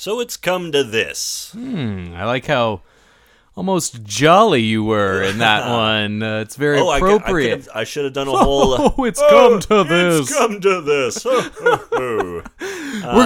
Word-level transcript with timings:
So 0.00 0.18
it's 0.20 0.38
come 0.38 0.72
to 0.72 0.82
this. 0.82 1.50
Hmm, 1.52 2.14
I 2.16 2.24
like 2.24 2.46
how 2.46 2.80
almost 3.54 4.02
jolly 4.02 4.62
you 4.62 4.82
were 4.82 5.22
in 5.22 5.36
that 5.40 5.68
one. 5.70 6.22
Uh, 6.22 6.40
it's 6.40 6.56
very 6.56 6.78
oh, 6.78 6.88
I, 6.88 7.00
could- 7.00 7.10
I, 7.10 7.14
appropriate. 7.16 7.50
could've- 7.50 7.68
I 7.74 7.84
should 7.84 8.04
have 8.04 8.14
done 8.14 8.26
a 8.26 8.30
whole. 8.30 8.94
Oh, 8.96 9.04
it's 9.04 9.20
come 9.20 9.60
to 9.60 9.84
this. 9.84 10.20
It's 10.20 10.34
come 10.38 10.58
to 10.62 10.80
this. 10.80 11.22
We're 11.26 12.42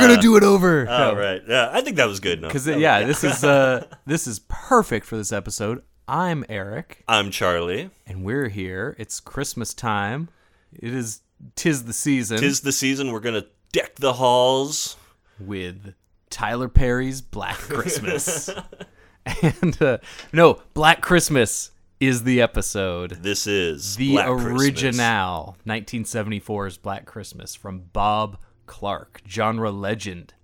gonna 0.00 0.20
do 0.20 0.37
it 0.37 0.42
over. 0.42 0.88
All 0.91 1.14
right. 1.14 1.42
Yeah, 1.47 1.70
I 1.73 1.80
think 1.80 1.95
that 1.98 2.09
was 2.09 2.19
good 2.19 2.38
enough. 2.38 2.50
Because 2.52 2.66
yeah, 2.66 3.05
this 3.05 3.22
is 3.22 3.45
uh, 3.45 3.86
this 4.05 4.27
is 4.27 4.41
perfect 4.48 5.06
for 5.06 5.16
this 5.16 5.30
episode. 5.30 5.80
I'm 6.09 6.45
Eric, 6.48 7.05
I'm 7.06 7.30
Charlie. 7.30 7.91
and 8.05 8.25
we're 8.25 8.48
here. 8.48 8.97
It's 8.98 9.20
Christmas 9.20 9.75
time. 9.75 10.28
It 10.72 10.92
is 10.92 11.20
tis 11.55 11.84
the 11.84 11.92
season 11.92 12.38
Tis 12.38 12.62
the 12.62 12.72
season. 12.72 13.12
We're 13.12 13.20
gonna 13.20 13.45
deck 13.70 13.95
the 13.95 14.14
halls. 14.14 14.97
with 15.38 15.95
Tyler 16.34 16.69
Perry's 16.69 17.20
Black 17.20 17.55
Christmas. 17.55 18.50
and 19.42 19.81
uh, 19.81 19.98
no, 20.33 20.61
Black 20.75 21.00
Christmas 21.00 21.70
is 22.00 22.25
the 22.25 22.42
episode. 22.42 23.12
This 23.22 23.47
is 23.47 23.95
The 23.95 24.14
Black 24.14 24.27
Christmas. 24.27 24.62
original 24.62 25.56
1974's 25.64 26.77
Black 26.78 27.06
Christmas 27.06 27.55
from 27.55 27.83
Bob 27.92 28.39
Clark, 28.67 29.22
genre 29.28 29.70
legend 29.70 30.34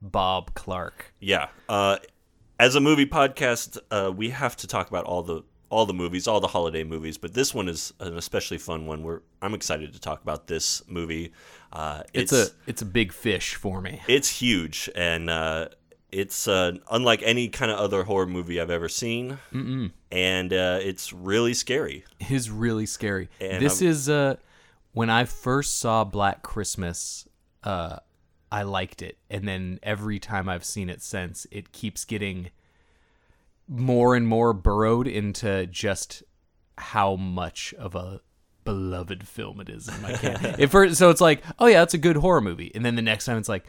Bob 0.00 0.54
Clark. 0.54 1.14
Yeah. 1.18 1.48
Uh, 1.68 1.98
as 2.60 2.76
a 2.76 2.80
movie 2.80 3.06
podcast, 3.06 3.76
uh, 3.90 4.12
we 4.16 4.30
have 4.30 4.54
to 4.58 4.68
talk 4.68 4.88
about 4.88 5.04
all 5.04 5.24
the 5.24 5.42
all 5.70 5.86
the 5.86 5.94
movies, 5.94 6.26
all 6.28 6.40
the 6.40 6.48
holiday 6.48 6.84
movies, 6.84 7.16
but 7.16 7.32
this 7.32 7.54
one 7.54 7.68
is 7.68 7.92
an 8.00 8.16
especially 8.18 8.58
fun 8.58 8.86
one. 8.86 9.02
Where 9.02 9.22
I'm 9.40 9.54
excited 9.54 9.92
to 9.94 10.00
talk 10.00 10.22
about 10.22 10.46
this 10.48 10.82
movie. 10.88 11.32
Uh, 11.72 12.02
It's, 12.12 12.32
a 12.32 12.48
it's 12.66 12.82
a 12.82 12.86
big 12.86 13.12
fish 13.12 13.54
for 13.54 13.80
me. 13.80 14.02
it's 14.08 14.28
huge 14.28 14.90
and 14.96 15.30
uh, 15.30 15.68
it's 16.10 16.48
uh, 16.48 16.72
unlike 16.90 17.22
any 17.24 17.48
kind 17.48 17.70
of 17.70 17.78
other 17.78 18.02
horror 18.02 18.26
movie 18.26 18.60
I've 18.60 18.70
ever 18.70 18.88
seen, 18.88 19.38
Mm-mm. 19.52 19.92
and 20.10 20.52
uh, 20.52 20.80
it's 20.82 21.12
really 21.12 21.54
scary. 21.54 22.04
It 22.18 22.32
is 22.32 22.50
really 22.50 22.86
scary. 22.86 23.28
And 23.40 23.64
this 23.64 23.80
I'm- 23.80 23.90
is 23.90 24.08
uh 24.08 24.34
when 24.92 25.08
I 25.08 25.24
first 25.24 25.78
saw 25.78 26.02
Black 26.04 26.42
Christmas, 26.42 27.28
uh 27.62 27.98
I 28.52 28.64
liked 28.64 29.00
it. 29.02 29.16
And 29.30 29.46
then 29.46 29.78
every 29.84 30.18
time 30.18 30.48
I've 30.48 30.64
seen 30.64 30.90
it 30.90 31.00
since, 31.02 31.46
it 31.52 31.70
keeps 31.70 32.04
getting 32.04 32.50
more 33.72 34.16
and 34.16 34.26
more 34.26 34.52
burrowed 34.52 35.06
into 35.06 35.64
just 35.66 36.24
how 36.76 37.14
much 37.14 37.72
of 37.78 37.94
a 37.94 38.20
beloved 38.64 39.26
film 39.26 39.60
it 39.60 39.68
is 39.68 39.88
in 39.88 40.02
my. 40.02 40.10
At 40.12 40.70
first, 40.70 40.96
so 40.96 41.08
it's 41.10 41.20
like, 41.20 41.42
oh 41.60 41.66
yeah, 41.66 41.82
it's 41.82 41.94
a 41.94 41.98
good 41.98 42.16
horror 42.16 42.40
movie. 42.40 42.72
And 42.74 42.84
then 42.84 42.96
the 42.96 43.02
next 43.02 43.26
time 43.26 43.38
it's 43.38 43.48
like, 43.48 43.64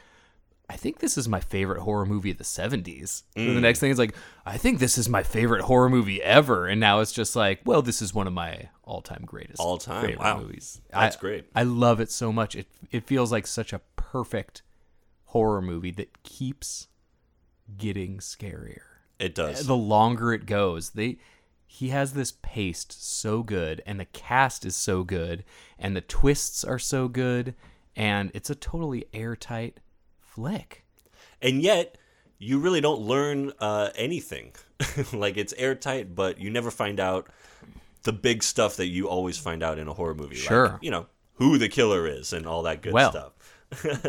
I 0.70 0.76
think 0.76 1.00
this 1.00 1.18
is 1.18 1.28
my 1.28 1.40
favorite 1.40 1.82
horror 1.82 2.06
movie 2.06 2.32
of 2.32 2.38
the 2.38 2.44
70s. 2.46 3.24
And 3.36 3.50
Mm. 3.50 3.56
the 3.56 3.62
next 3.62 3.80
thing 3.80 3.92
is 3.92 4.00
like, 4.00 4.16
I 4.46 4.58
think 4.58 4.80
this 4.80 4.98
is 4.98 5.08
my 5.10 5.22
favorite 5.22 5.62
horror 5.64 5.90
movie 5.90 6.22
ever. 6.24 6.66
And 6.66 6.80
now 6.80 7.02
it's 7.02 7.12
just 7.12 7.36
like, 7.36 7.60
well, 7.66 7.82
this 7.82 8.02
is 8.02 8.14
one 8.14 8.26
of 8.26 8.34
my 8.34 8.70
all 8.84 9.02
time 9.02 9.24
greatest 9.26 9.60
All 9.60 9.78
time? 9.78 10.16
Wow. 10.18 10.40
movies. 10.40 10.82
That's 10.92 11.16
I- 11.16 11.20
great. 11.20 11.46
I 11.54 11.64
love 11.64 12.00
it 12.00 12.10
so 12.12 12.32
much. 12.34 12.56
It 12.56 12.68
it 12.90 13.06
feels 13.06 13.32
like 13.32 13.46
such 13.48 13.72
a 13.74 13.82
perfect 13.98 14.64
horror 15.26 15.62
movie 15.62 15.92
that 15.92 16.24
keeps 16.24 16.88
getting 17.78 18.18
scarier. 18.18 18.82
It 19.22 19.36
does. 19.36 19.66
The 19.68 19.76
longer 19.76 20.34
it 20.34 20.46
goes, 20.46 20.92
they 20.92 21.18
he 21.66 21.90
has 21.90 22.14
this 22.14 22.34
paced 22.42 22.92
so 23.02 23.44
good 23.44 23.82
and 23.86 23.98
the 24.00 24.06
cast 24.06 24.66
is 24.66 24.76
so 24.76 25.04
good 25.04 25.46
and 25.80 25.96
the 25.96 26.02
twists 26.02 26.66
are 26.66 26.80
so 26.80 27.08
good 27.08 27.56
and 27.96 28.30
it's 28.34 28.50
a 28.50 28.56
totally 28.56 29.06
airtight 29.14 29.80
flick. 30.20 30.84
and 31.42 31.62
yet 31.62 31.98
you 32.40 32.58
really 32.60 32.82
don't 32.82 33.02
learn 33.02 33.52
uh, 33.60 33.90
anything. 33.96 34.52
like 35.14 35.38
it's 35.38 35.54
airtight, 35.54 36.16
but 36.16 36.40
you 36.40 36.50
never 36.50 36.72
find 36.72 37.00
out 37.00 37.30
the 38.04 38.12
big 38.12 38.42
stuff 38.42 38.78
that 38.78 38.88
you 38.88 39.08
always 39.08 39.38
find 39.38 39.62
out 39.62 39.78
in 39.78 39.88
a 39.88 39.94
horror 39.94 40.16
movie. 40.16 40.36
Sure. 40.36 40.70
like, 40.70 40.84
you 40.84 40.90
know 40.92 41.06
who 41.36 41.58
the 41.58 41.70
killer 41.70 42.08
is 42.08 42.34
and 42.34 42.46
all 42.48 42.64
that 42.64 42.82
good 42.82 42.94
Well, 42.94 43.12
stuff. 43.12 43.34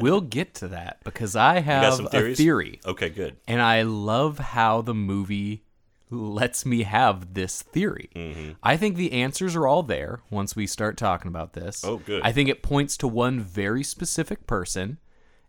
We'll 0.01 0.21
get 0.21 0.55
to 0.57 0.69
that 0.69 0.99
because 1.05 1.37
I 1.37 1.61
have 1.61 2.01
a 2.13 2.35
theory. 2.35 2.81
Okay, 2.85 3.09
good. 3.09 3.37
And 3.47 3.61
I 3.61 3.83
love 3.83 4.39
how 4.39 4.83
the 4.83 4.95
movie 4.95 5.65
lets 6.11 6.67
me 6.67 6.83
have 6.83 7.35
this 7.35 7.63
theory. 7.63 8.11
Mm-hmm. 8.15 8.53
I 8.63 8.77
think 8.77 8.97
the 8.97 9.13
answers 9.13 9.57
are 9.57 9.67
all 9.67 9.83
there 9.83 10.21
once 10.31 10.55
we 10.55 10.67
start 10.67 10.97
talking 10.97 11.29
about 11.29 11.55
this. 11.55 11.85
Oh, 11.85 11.99
good. 11.99 12.23
I 12.23 12.33
think 12.33 12.49
it 12.49 12.63
points 12.63 12.97
to 12.99 13.09
one 13.09 13.41
very 13.41 13.83
specific 13.83 14.47
person, 14.47 14.99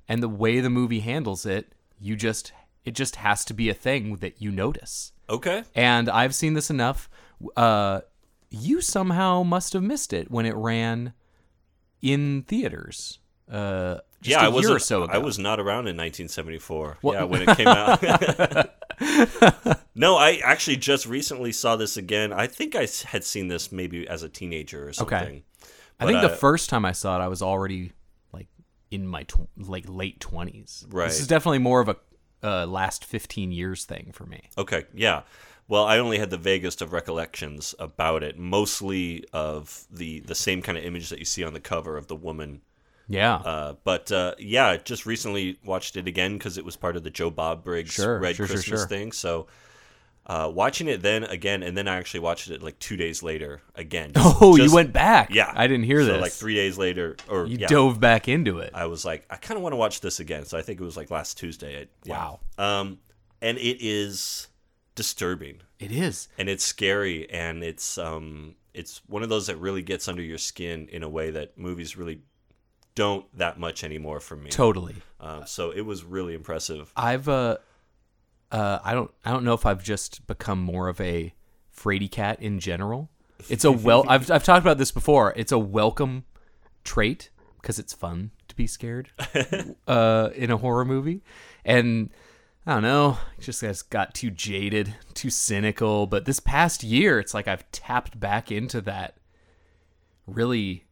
and 0.07 0.23
the 0.23 0.29
way 0.29 0.59
the 0.59 0.69
movie 0.69 1.01
handles 1.01 1.45
it, 1.45 1.73
you 1.99 2.15
just 2.15 2.53
it 2.85 2.95
just 2.95 3.17
has 3.17 3.45
to 3.45 3.53
be 3.53 3.69
a 3.69 3.73
thing 3.73 4.17
that 4.17 4.41
you 4.41 4.51
notice. 4.51 5.11
Okay. 5.29 5.63
And 5.75 6.09
I've 6.09 6.35
seen 6.35 6.53
this 6.53 6.69
enough. 6.69 7.09
Uh, 7.55 8.01
you 8.49 8.81
somehow 8.81 9.43
must 9.43 9.73
have 9.73 9.83
missed 9.83 10.13
it 10.13 10.29
when 10.29 10.45
it 10.45 10.55
ran 10.55 11.13
in 12.01 12.43
theaters. 12.43 13.19
Uh, 13.53 13.99
just 14.21 14.31
yeah, 14.31 14.37
a 14.37 14.39
I 14.39 14.43
year 14.45 14.51
wasn't. 14.53 14.75
or 14.75 14.79
so 14.79 15.03
ago. 15.03 15.13
I 15.13 15.17
was 15.19 15.37
not 15.37 15.59
around 15.59 15.87
in 15.87 15.95
1974. 15.97 16.97
What- 17.01 17.13
Yeah, 17.13 17.23
when 17.23 17.47
it 17.47 17.55
came 17.57 17.67
out. 17.67 18.01
no, 19.95 20.15
I 20.15 20.39
actually 20.43 20.77
just 20.77 21.05
recently 21.05 21.51
saw 21.51 21.75
this 21.75 21.97
again. 21.97 22.33
I 22.33 22.47
think 22.47 22.75
I 22.75 22.87
had 23.05 23.23
seen 23.23 23.49
this 23.49 23.71
maybe 23.71 24.07
as 24.07 24.23
a 24.23 24.29
teenager 24.29 24.87
or 24.87 24.93
something. 24.93 25.43
I 25.99 26.05
think 26.05 26.17
But, 26.21 26.27
the 26.27 26.33
uh, 26.33 26.37
first 26.37 26.69
time 26.69 26.85
I 26.85 26.93
saw 26.93 27.19
it, 27.19 27.23
I 27.23 27.27
was 27.27 27.41
already 27.41 27.91
like 28.31 28.47
in 28.89 29.05
my 29.05 29.23
tw- 29.23 29.47
like 29.57 29.85
late 29.87 30.19
twenties. 30.19 30.85
Right. 30.89 31.09
This 31.09 31.19
is 31.19 31.27
definitely 31.27 31.59
more 31.59 31.81
of 31.81 31.89
a 31.89 31.97
uh, 32.41 32.65
last 32.65 33.05
fifteen 33.05 33.51
years 33.51 33.85
thing 33.85 34.11
for 34.13 34.25
me. 34.25 34.49
Okay, 34.57 34.85
yeah. 34.93 35.21
Well, 35.67 35.85
I 35.85 35.99
only 35.99 36.17
had 36.17 36.29
the 36.29 36.37
vaguest 36.37 36.81
of 36.81 36.91
recollections 36.91 37.73
about 37.79 38.21
it, 38.23 38.37
mostly 38.39 39.25
of 39.31 39.85
the 39.91 40.21
the 40.21 40.35
same 40.35 40.61
kind 40.61 40.77
of 40.77 40.83
image 40.83 41.09
that 41.09 41.19
you 41.19 41.25
see 41.25 41.43
on 41.43 41.53
the 41.53 41.59
cover 41.59 41.97
of 41.97 42.07
the 42.07 42.15
woman. 42.15 42.61
Yeah. 43.07 43.35
Uh, 43.35 43.73
but 43.83 44.11
uh, 44.11 44.35
yeah, 44.39 44.77
just 44.77 45.05
recently 45.05 45.59
watched 45.63 45.97
it 45.97 46.07
again 46.07 46.37
because 46.37 46.57
it 46.57 46.65
was 46.65 46.75
part 46.75 46.95
of 46.95 47.03
the 47.03 47.09
Joe 47.09 47.29
Bob 47.29 47.63
Briggs 47.63 47.91
Sure, 47.91 48.19
Red 48.19 48.35
sure, 48.35 48.47
Christmas 48.47 48.81
sure. 48.81 48.87
thing. 48.87 49.11
So 49.11 49.47
uh, 50.25 50.49
watching 50.53 50.87
it 50.87 51.01
then 51.01 51.25
again, 51.25 51.63
and 51.63 51.77
then 51.77 51.87
I 51.87 51.97
actually 51.97 52.21
watched 52.21 52.49
it 52.49 52.63
like 52.63 52.79
two 52.79 52.95
days 52.95 53.21
later 53.21 53.61
again. 53.75 54.13
oh, 54.15 54.55
you 54.55 54.73
went 54.73 54.93
back. 54.93 55.33
Yeah, 55.33 55.51
I 55.53 55.67
didn't 55.67 55.85
hear 55.85 55.99
so 56.01 56.13
this. 56.13 56.21
Like 56.21 56.31
three 56.31 56.55
days 56.55 56.77
later, 56.77 57.17
or 57.27 57.45
you 57.45 57.57
yeah, 57.59 57.67
dove 57.67 57.99
back 57.99 58.27
into 58.27 58.59
it. 58.59 58.71
I 58.73 58.85
was 58.85 59.03
like, 59.03 59.25
I 59.29 59.35
kind 59.35 59.57
of 59.57 59.63
want 59.63 59.73
to 59.73 59.77
watch 59.77 59.99
this 59.99 60.19
again. 60.19 60.45
So 60.45 60.57
I 60.57 60.61
think 60.61 60.79
it 60.79 60.83
was 60.83 60.95
like 60.95 61.11
last 61.11 61.37
Tuesday. 61.37 61.81
I- 61.81 61.87
yeah. 62.05 62.13
Wow. 62.13 62.39
Um, 62.57 62.99
and 63.41 63.57
it 63.57 63.77
is 63.85 64.47
disturbing 64.95 65.59
it 65.79 65.91
is. 65.91 66.29
and 66.37 66.47
it's 66.47 66.63
scary 66.63 67.29
and 67.29 67.63
it's 67.63 67.97
um 67.97 68.55
it's 68.73 69.01
one 69.07 69.23
of 69.23 69.29
those 69.29 69.47
that 69.47 69.57
really 69.57 69.81
gets 69.81 70.07
under 70.07 70.21
your 70.21 70.37
skin 70.37 70.87
in 70.91 71.03
a 71.03 71.09
way 71.09 71.31
that 71.31 71.57
movies 71.57 71.97
really 71.97 72.21
don't 72.95 73.25
that 73.37 73.59
much 73.59 73.83
anymore 73.83 74.19
for 74.19 74.35
me. 74.35 74.49
Totally. 74.49 74.95
Um, 75.19 75.45
so 75.45 75.71
it 75.71 75.81
was 75.81 76.03
really 76.03 76.33
impressive. 76.33 76.91
I've 76.95 77.27
uh, 77.27 77.57
uh, 78.53 78.79
I 78.83 78.93
don't, 78.93 79.11
I 79.25 79.31
don't 79.31 79.43
know 79.43 79.55
if 79.55 79.65
I've 79.65 79.83
just 79.83 80.27
become 80.27 80.59
more 80.59 80.87
of 80.87 81.01
a 81.01 81.33
fraidy 81.75 82.09
cat 82.09 82.39
in 82.41 82.59
general. 82.59 83.09
It's 83.49 83.65
a 83.65 83.71
well, 83.71 84.05
I've, 84.09 84.29
I've 84.29 84.43
talked 84.43 84.63
about 84.63 84.77
this 84.77 84.91
before. 84.91 85.33
It's 85.35 85.51
a 85.51 85.57
welcome 85.57 86.25
trait 86.83 87.31
because 87.59 87.79
it's 87.79 87.93
fun 87.93 88.29
to 88.47 88.55
be 88.55 88.67
scared, 88.67 89.09
uh, 89.87 90.29
in 90.35 90.51
a 90.51 90.57
horror 90.57 90.85
movie, 90.85 91.23
and 91.65 92.11
I 92.67 92.73
don't 92.73 92.83
know, 92.83 93.17
just 93.39 93.61
guys 93.61 93.81
got 93.81 94.13
too 94.13 94.29
jaded, 94.29 94.93
too 95.15 95.29
cynical. 95.31 96.05
But 96.05 96.25
this 96.25 96.39
past 96.39 96.83
year, 96.83 97.19
it's 97.19 97.33
like 97.33 97.47
I've 97.47 97.69
tapped 97.71 98.19
back 98.19 98.51
into 98.51 98.81
that. 98.81 99.17
Really, 100.27 100.85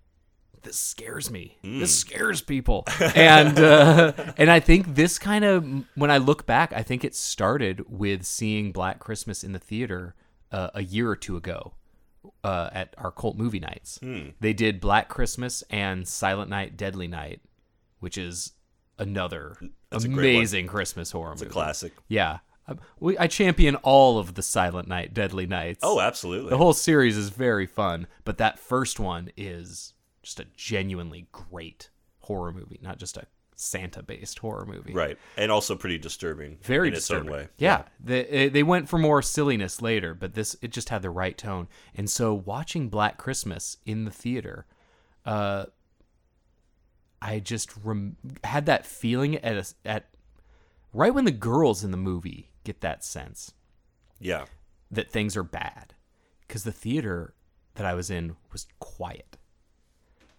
this 0.64 0.78
scares 0.78 1.30
me. 1.32 1.58
This 1.64 1.98
scares 1.98 2.42
people, 2.42 2.84
and 3.16 3.58
uh, 3.60 4.14
and 4.38 4.50
I 4.52 4.60
think 4.60 4.96
this 4.96 5.18
kind 5.20 5.44
of 5.46 5.66
when 5.96 6.12
I 6.12 6.18
look 6.18 6.46
back, 6.46 6.72
I 6.74 6.84
think 6.84 7.04
it 7.04 7.16
started 7.16 7.84
with 7.90 8.24
seeing 8.26 8.72
Black 8.72 9.00
Christmas 9.00 9.44
in 9.44 9.52
the 9.54 9.60
theater 9.60 10.16
uh, 10.52 10.70
a 10.76 10.84
year 10.84 11.10
or 11.10 11.16
two 11.16 11.36
ago 11.38 11.74
uh, 12.44 12.70
at 12.74 12.94
our 12.98 13.12
cult 13.12 13.38
movie 13.38 13.60
nights. 13.60 14.00
They 14.40 14.54
did 14.54 14.80
Black 14.80 15.10
Christmas 15.10 15.64
and 15.70 16.08
Silent 16.08 16.50
Night, 16.50 16.78
Deadly 16.78 17.08
Night, 17.08 17.42
which 18.00 18.18
is 18.18 18.52
another 19.00 19.58
That's 19.90 20.04
a 20.04 20.08
great 20.08 20.16
one. 20.34 20.36
amazing 20.36 20.68
Christmas 20.68 21.12
horror 21.12 21.34
It's 21.34 21.42
a 21.42 21.46
movie. 21.46 21.54
classic. 21.54 21.94
Yeah. 22.08 22.40
I, 22.68 22.76
we, 23.00 23.18
I 23.18 23.26
champion 23.26 23.76
all 23.78 24.20
of 24.20 24.36
the 24.36 24.44
Silent 24.44 24.88
Night, 24.88 25.14
Deadly 25.16 25.48
Nights. 25.48 25.80
Oh, 25.82 26.00
absolutely. 26.00 26.52
The 26.52 26.58
whole 26.58 26.74
series 26.74 27.18
is 27.18 27.30
very 27.30 27.66
fun, 27.66 28.06
but 28.24 28.38
that 28.38 28.60
first 28.60 29.00
one 29.00 29.32
is 29.36 29.94
just 30.32 30.48
a 30.48 30.50
genuinely 30.56 31.28
great 31.32 31.90
horror 32.20 32.54
movie, 32.54 32.80
not 32.82 32.98
just 32.98 33.18
a 33.18 33.28
Santa-based 33.56 34.40
horror 34.40 34.66
movie. 34.66 34.94
right, 34.94 35.18
and 35.38 35.52
also 35.52 35.76
pretty 35.76 35.98
disturbing. 35.98 36.58
Very 36.64 36.88
in 36.88 36.94
disturbing. 36.94 37.28
its 37.28 37.34
own 37.34 37.40
way. 37.40 37.50
Yeah, 37.58 37.84
They, 38.04 38.26
eh, 38.26 38.50
they 38.50 38.64
went 38.64 38.90
for 38.90 38.98
more 38.98 39.22
silliness 39.22 39.82
later, 39.82 40.14
but 40.16 40.34
this 40.34 40.56
it 40.62 40.72
just 40.72 40.90
had 40.90 41.02
the 41.02 41.10
right 41.10 41.38
tone. 41.38 41.68
And 41.94 42.10
so 42.10 42.34
watching 42.34 42.90
Black 42.90 43.18
Christmas 43.18 43.78
in 43.86 44.06
the 44.06 44.12
theater, 44.12 44.66
uh, 45.26 45.66
I 47.22 47.40
just 47.40 47.76
rem- 47.84 48.18
had 48.44 48.66
that 48.66 48.86
feeling 48.86 49.36
at 49.36 49.58
a, 49.58 49.88
at 49.88 50.08
right 50.94 51.14
when 51.14 51.26
the 51.26 51.32
girls 51.32 51.84
in 51.84 51.92
the 51.92 51.98
movie 51.98 52.52
get 52.64 52.82
that 52.82 53.04
sense 53.04 53.54
yeah. 54.20 54.46
that 54.90 55.12
things 55.12 55.38
are 55.38 55.44
bad 55.44 55.94
because 56.48 56.64
the 56.64 56.72
theater 56.72 57.36
that 57.76 57.86
I 57.86 57.94
was 57.94 58.10
in 58.10 58.36
was 58.52 58.66
quiet. 58.80 59.38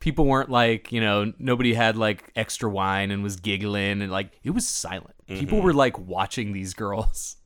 People 0.03 0.27
weren't 0.27 0.51
like, 0.51 0.91
you 0.91 1.01
know, 1.01 1.33
nobody 1.39 1.75
had 1.75 1.97
like 1.97 2.31
extra 2.35 2.69
wine 2.69 3.11
and 3.13 3.23
was 3.23 3.37
giggling 3.37 4.03
and 4.03 4.11
like 4.11 4.33
it 4.43 4.51
was 4.51 4.67
silent. 4.67 5.15
People 5.29 5.59
Mm-hmm. 5.59 5.65
were 5.67 5.73
like 5.73 5.97
watching 5.99 6.53
these 6.53 6.75
girls. 6.75 7.37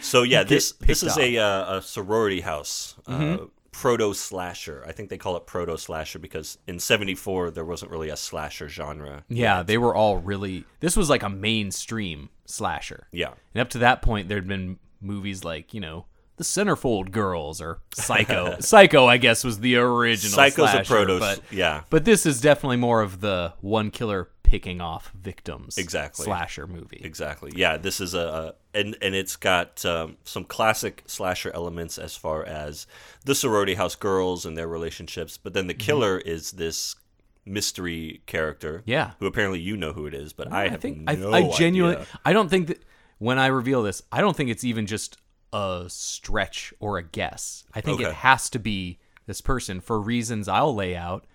So 0.00 0.22
yeah, 0.34 0.42
this 0.42 0.72
this 0.72 1.02
is 1.04 1.16
a 1.16 1.38
uh, 1.38 1.76
a 1.78 1.82
sorority 1.82 2.40
house, 2.40 2.96
uh, 3.06 3.12
Mm-hmm. 3.18 3.44
proto 3.70 4.12
slasher. 4.12 4.84
I 4.88 4.92
think 4.92 5.08
they 5.08 5.18
call 5.18 5.36
it 5.36 5.46
proto 5.46 5.78
slasher 5.78 6.18
because 6.18 6.58
in 6.66 6.80
'74 6.80 7.52
there 7.52 7.64
wasn't 7.64 7.92
really 7.92 8.08
a 8.10 8.16
slasher 8.16 8.68
genre. 8.68 9.22
Yeah, 9.28 9.62
they 9.62 9.78
were 9.78 9.94
all 9.94 10.18
really 10.18 10.64
This 10.80 10.96
was 10.96 11.08
like 11.08 11.22
a 11.22 11.30
mainstream 11.30 12.28
slasher. 12.44 13.06
Yeah, 13.12 13.34
And 13.54 13.60
up 13.62 13.68
to 13.70 13.78
that 13.78 14.02
point 14.02 14.28
there'd 14.28 14.48
been 14.48 14.78
movies 15.00 15.44
like, 15.44 15.72
you 15.72 15.80
know, 15.80 16.06
The 16.40 16.44
Centerfold 16.44 17.10
Girls 17.10 17.60
or 17.60 17.80
Psycho. 17.94 18.56
Psycho, 18.60 19.04
I 19.04 19.18
guess, 19.18 19.44
was 19.44 19.60
the 19.60 19.76
original 19.76 20.32
Psycho's 20.34 20.70
a 20.70 20.72
slasher, 20.72 20.94
proto. 20.94 21.18
but 21.18 21.42
yeah, 21.50 21.82
But 21.90 22.06
this 22.06 22.24
is 22.24 22.40
definitely 22.40 22.78
more 22.78 23.02
of 23.02 23.20
the 23.20 23.52
one 23.60 23.90
killer 23.90 24.30
picking 24.42 24.80
off 24.80 25.12
victims 25.14 25.76
Exactly. 25.76 26.24
slasher 26.24 26.66
movie. 26.66 26.98
exactly. 27.04 27.52
Yeah, 27.54 27.76
this 27.76 28.00
is 28.00 28.14
a, 28.14 28.54
a 28.72 28.78
and 28.78 28.96
and 29.02 29.14
it's 29.14 29.36
got 29.36 29.84
um, 29.84 30.16
some 30.24 30.44
classic 30.44 31.02
slasher 31.06 31.50
elements 31.54 31.98
as 31.98 32.16
far 32.16 32.42
as 32.42 32.86
the 33.26 33.34
sorority 33.34 33.74
house 33.74 33.94
girls 33.94 34.46
and 34.46 34.56
their 34.56 34.66
relationships, 34.66 35.36
but 35.36 35.52
then 35.52 35.66
the 35.66 35.74
killer 35.74 36.16
is 36.18 36.52
this 36.52 36.96
mystery 37.44 38.22
character. 38.24 38.78
Mm-hmm. 38.78 38.90
Yeah. 38.90 39.10
who 39.18 39.26
apparently 39.26 39.60
you 39.60 39.76
know 39.76 39.92
who 39.92 40.06
it 40.06 40.14
is, 40.14 40.32
but 40.32 40.50
I 40.50 40.68
have 40.68 40.80
think 40.80 41.02
no 41.02 41.32
I, 41.32 41.40
I 41.40 41.50
genuinely 41.50 41.96
idea. 41.96 42.08
I 42.24 42.32
don't 42.32 42.48
think 42.48 42.68
that 42.68 42.82
when 43.18 43.38
I 43.38 43.48
reveal 43.48 43.82
this, 43.82 44.02
I 44.10 44.22
don't 44.22 44.34
think 44.34 44.48
it's 44.48 44.64
even 44.64 44.86
just 44.86 45.18
a 45.52 45.84
stretch 45.88 46.72
or 46.80 46.98
a 46.98 47.02
guess. 47.02 47.64
I 47.74 47.80
think 47.80 48.00
it 48.00 48.12
has 48.12 48.48
to 48.50 48.58
be 48.58 48.98
this 49.26 49.40
person 49.40 49.80
for 49.80 50.00
reasons 50.00 50.48
I'll 50.48 50.74
lay 50.74 50.96
out 50.96 51.26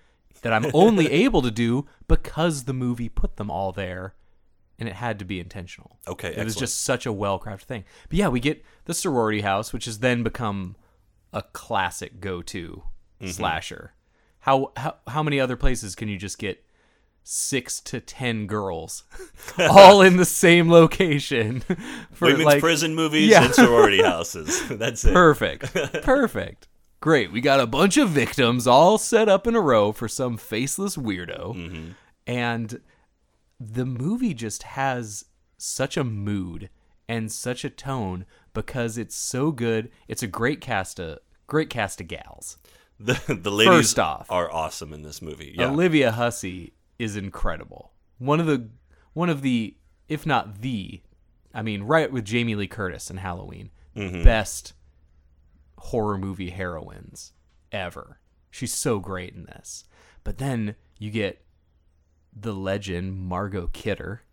that 0.41 0.51
I'm 0.53 0.65
only 0.73 1.11
able 1.25 1.41
to 1.41 1.51
do 1.51 1.85
because 2.07 2.63
the 2.65 2.73
movie 2.73 3.09
put 3.09 3.37
them 3.37 3.49
all 3.51 3.71
there 3.71 4.15
and 4.77 4.89
it 4.89 4.95
had 4.95 5.19
to 5.19 5.25
be 5.25 5.39
intentional. 5.39 5.99
Okay, 6.07 6.35
It 6.35 6.43
was 6.43 6.55
just 6.55 6.81
such 6.81 7.05
a 7.05 7.13
well-crafted 7.13 7.61
thing. 7.63 7.85
But 8.09 8.17
yeah, 8.17 8.27
we 8.27 8.39
get 8.41 8.63
the 8.85 8.93
sorority 8.93 9.41
house 9.41 9.71
which 9.71 9.85
has 9.85 9.99
then 9.99 10.23
become 10.23 10.75
a 11.31 11.41
classic 11.41 12.19
go-to 12.19 12.83
Mm-hmm. 13.21 13.31
slasher. 13.31 13.93
How 14.39 14.73
how 14.75 14.95
how 15.07 15.23
many 15.23 15.39
other 15.39 15.55
places 15.55 15.95
can 15.95 16.09
you 16.09 16.17
just 16.17 16.37
get 16.37 16.64
six 17.27 17.81
to 17.81 17.99
ten 17.99 18.45
girls 18.45 19.03
all 19.57 19.99
in 20.01 20.17
the 20.17 20.25
same 20.25 20.69
location 20.71 21.59
for 22.11 22.27
Women's 22.27 22.45
like 22.45 22.59
prison 22.61 22.93
movies 22.93 23.29
Yeah. 23.31 23.45
and 23.45 23.53
sorority 23.55 24.01
houses. 24.03 24.61
That's 24.69 25.03
it. 25.03 25.11
perfect 25.11 25.73
perfect 26.03 26.67
great 27.01 27.31
we 27.31 27.41
got 27.41 27.59
a 27.59 27.65
bunch 27.67 27.97
of 27.97 28.09
victims 28.09 28.67
all 28.67 28.99
set 28.99 29.27
up 29.27 29.47
in 29.47 29.55
a 29.55 29.59
row 29.61 29.91
for 29.91 30.07
some 30.07 30.37
faceless 30.37 30.95
weirdo 30.97 31.55
Mm-hmm. 31.55 31.87
and 32.27 32.79
the 33.59 33.85
movie 33.85 34.33
just 34.35 34.61
has 34.63 35.25
such 35.57 35.97
a 35.97 36.03
mood 36.03 36.69
and 37.09 37.31
such 37.31 37.63
a 37.65 37.69
tone 37.71 38.25
because 38.53 38.97
it's 38.99 39.15
so 39.15 39.51
good 39.51 39.89
it's 40.07 40.21
a 40.23 40.27
great 40.27 40.61
cast 40.61 40.99
of 40.99 41.17
great 41.47 41.71
cast 41.71 41.99
of 42.01 42.07
gals 42.07 42.57
The 42.99 43.19
the 43.41 43.51
ladies 43.51 43.73
First 43.73 43.99
off. 43.99 44.27
are 44.29 44.49
awesome 44.53 44.93
in 44.93 45.01
this 45.01 45.21
movie. 45.21 45.53
Yeah. 45.57 45.69
Olivia 45.69 46.11
Hussey 46.13 46.71
is 46.99 47.15
incredible. 47.15 47.91
One 48.17 48.39
of 48.39 48.45
the 48.47 48.69
one 49.13 49.29
of 49.29 49.41
the 49.41 49.75
if 50.07 50.25
not 50.25 50.61
the 50.61 51.01
I 51.53 51.61
mean 51.61 51.83
right 51.83 52.11
with 52.11 52.25
Jamie 52.25 52.55
Lee 52.55 52.67
Curtis 52.67 53.09
in 53.09 53.17
Halloween, 53.17 53.71
Mm-hmm. 53.95 54.23
best 54.23 54.73
horror 55.77 56.17
movie 56.17 56.49
heroines 56.49 57.31
ever. 57.71 58.19
She's 58.51 58.73
so 58.73 58.99
great 58.99 59.33
in 59.33 59.45
this. 59.45 59.85
But 60.25 60.37
then 60.37 60.75
you 60.99 61.11
get 61.11 61.45
the 62.35 62.53
legend 62.53 63.17
Margot 63.17 63.67
Kidder, 63.67 64.23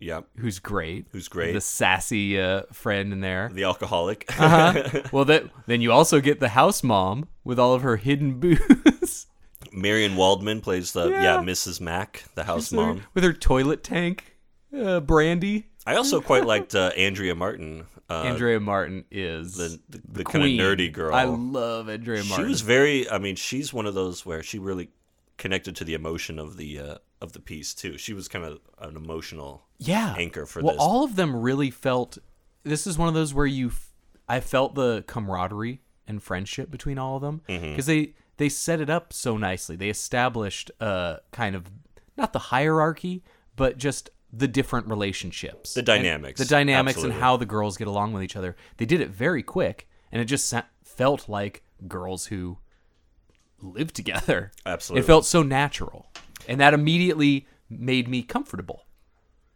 yeah. 0.00 0.22
who's 0.38 0.58
great. 0.58 1.06
Who's 1.12 1.28
great. 1.28 1.52
The 1.52 1.60
sassy 1.60 2.40
uh, 2.40 2.62
friend 2.72 3.12
in 3.12 3.20
there. 3.20 3.48
The 3.52 3.62
alcoholic. 3.64 4.24
Uh-huh. 4.40 5.02
well, 5.12 5.24
that 5.26 5.44
then 5.66 5.80
you 5.80 5.92
also 5.92 6.20
get 6.20 6.40
the 6.40 6.48
house 6.50 6.82
mom 6.82 7.28
with 7.44 7.58
all 7.60 7.74
of 7.74 7.82
her 7.82 7.96
hidden 7.98 8.40
booze. 8.40 9.26
Marian 9.76 10.16
Waldman 10.16 10.60
plays 10.60 10.92
the 10.92 11.08
yeah. 11.10 11.22
Yeah. 11.22 11.36
Mrs. 11.38 11.80
Mack, 11.80 12.24
the 12.34 12.44
house 12.44 12.72
with 12.72 12.80
her- 12.80 12.86
mom. 12.94 13.02
with 13.14 13.22
her 13.24 13.32
toilet 13.32 13.84
tank, 13.84 14.36
uh, 14.76 15.00
brandy. 15.00 15.66
I 15.86 15.94
also 15.96 16.20
quite 16.20 16.44
liked 16.46 16.74
uh, 16.74 16.90
Andrea 16.96 17.34
Martin. 17.36 17.86
Uh, 18.10 18.22
Andrea 18.22 18.58
Martin 18.58 19.04
is 19.10 19.54
the 19.56 19.78
the, 19.88 20.00
the 20.08 20.24
kind 20.24 20.44
of 20.44 20.50
nerdy 20.50 20.90
girl. 20.92 21.14
I 21.14 21.24
love 21.24 21.88
Andrea 21.88 22.24
Martin. 22.24 22.46
she 22.46 22.48
was 22.48 22.60
very. 22.62 23.08
I 23.10 23.18
mean, 23.18 23.36
she's 23.36 23.72
one 23.72 23.86
of 23.86 23.94
those 23.94 24.24
where 24.26 24.42
she 24.42 24.58
really 24.58 24.88
connected 25.36 25.76
to 25.76 25.84
the 25.84 25.94
emotion 25.94 26.38
of 26.38 26.56
the 26.56 26.78
uh, 26.78 26.98
of 27.20 27.32
the 27.34 27.40
piece 27.40 27.74
too. 27.74 27.98
She 27.98 28.12
was 28.14 28.26
kind 28.28 28.44
of 28.44 28.58
an 28.80 28.96
emotional 28.96 29.64
yeah 29.78 30.14
anchor 30.18 30.46
for 30.46 30.62
well, 30.62 30.72
this. 30.74 30.80
all 30.80 31.04
of 31.04 31.16
them 31.16 31.36
really 31.36 31.70
felt. 31.70 32.18
This 32.64 32.86
is 32.86 32.96
one 32.98 33.06
of 33.08 33.14
those 33.14 33.32
where 33.34 33.46
you, 33.46 33.68
f- 33.68 33.90
I 34.28 34.40
felt 34.40 34.74
the 34.74 35.04
camaraderie 35.06 35.82
and 36.08 36.20
friendship 36.20 36.68
between 36.70 36.98
all 36.98 37.16
of 37.16 37.22
them 37.22 37.42
Mm-hmm. 37.48 37.70
because 37.70 37.86
they 37.86 38.14
they 38.38 38.48
set 38.48 38.80
it 38.80 38.90
up 38.90 39.12
so 39.12 39.36
nicely. 39.36 39.76
They 39.76 39.88
established 39.88 40.70
uh 40.80 41.16
kind 41.32 41.54
of 41.56 41.70
not 42.16 42.32
the 42.32 42.38
hierarchy, 42.38 43.22
but 43.56 43.78
just 43.78 44.10
the 44.32 44.48
different 44.48 44.88
relationships, 44.88 45.74
The 45.74 45.80
And 45.80 45.86
dynamics, 45.86 46.38
the 46.40 46.46
dynamics, 46.46 46.96
absolutely. 46.96 47.14
and 47.14 47.22
how 47.22 47.36
the 47.36 47.46
girls 47.46 47.76
get 47.76 47.86
along 47.88 48.12
with 48.12 48.22
each 48.22 48.36
other. 48.36 48.56
They 48.76 48.84
did 48.86 49.00
it 49.00 49.10
very 49.10 49.42
quick, 49.42 49.88
and 50.12 50.20
it 50.20 50.26
just 50.26 50.52
felt 50.82 51.28
like 51.28 51.62
girls 51.86 52.26
who 52.26 52.58
live 53.60 53.92
together. 53.92 54.52
Absolutely. 54.66 55.04
It 55.04 55.06
felt 55.06 55.24
so 55.26 55.42
natural. 55.42 56.10
And 56.48 56.60
that 56.60 56.74
immediately 56.74 57.46
made 57.70 58.08
me 58.08 58.22
comfortable. 58.22 58.86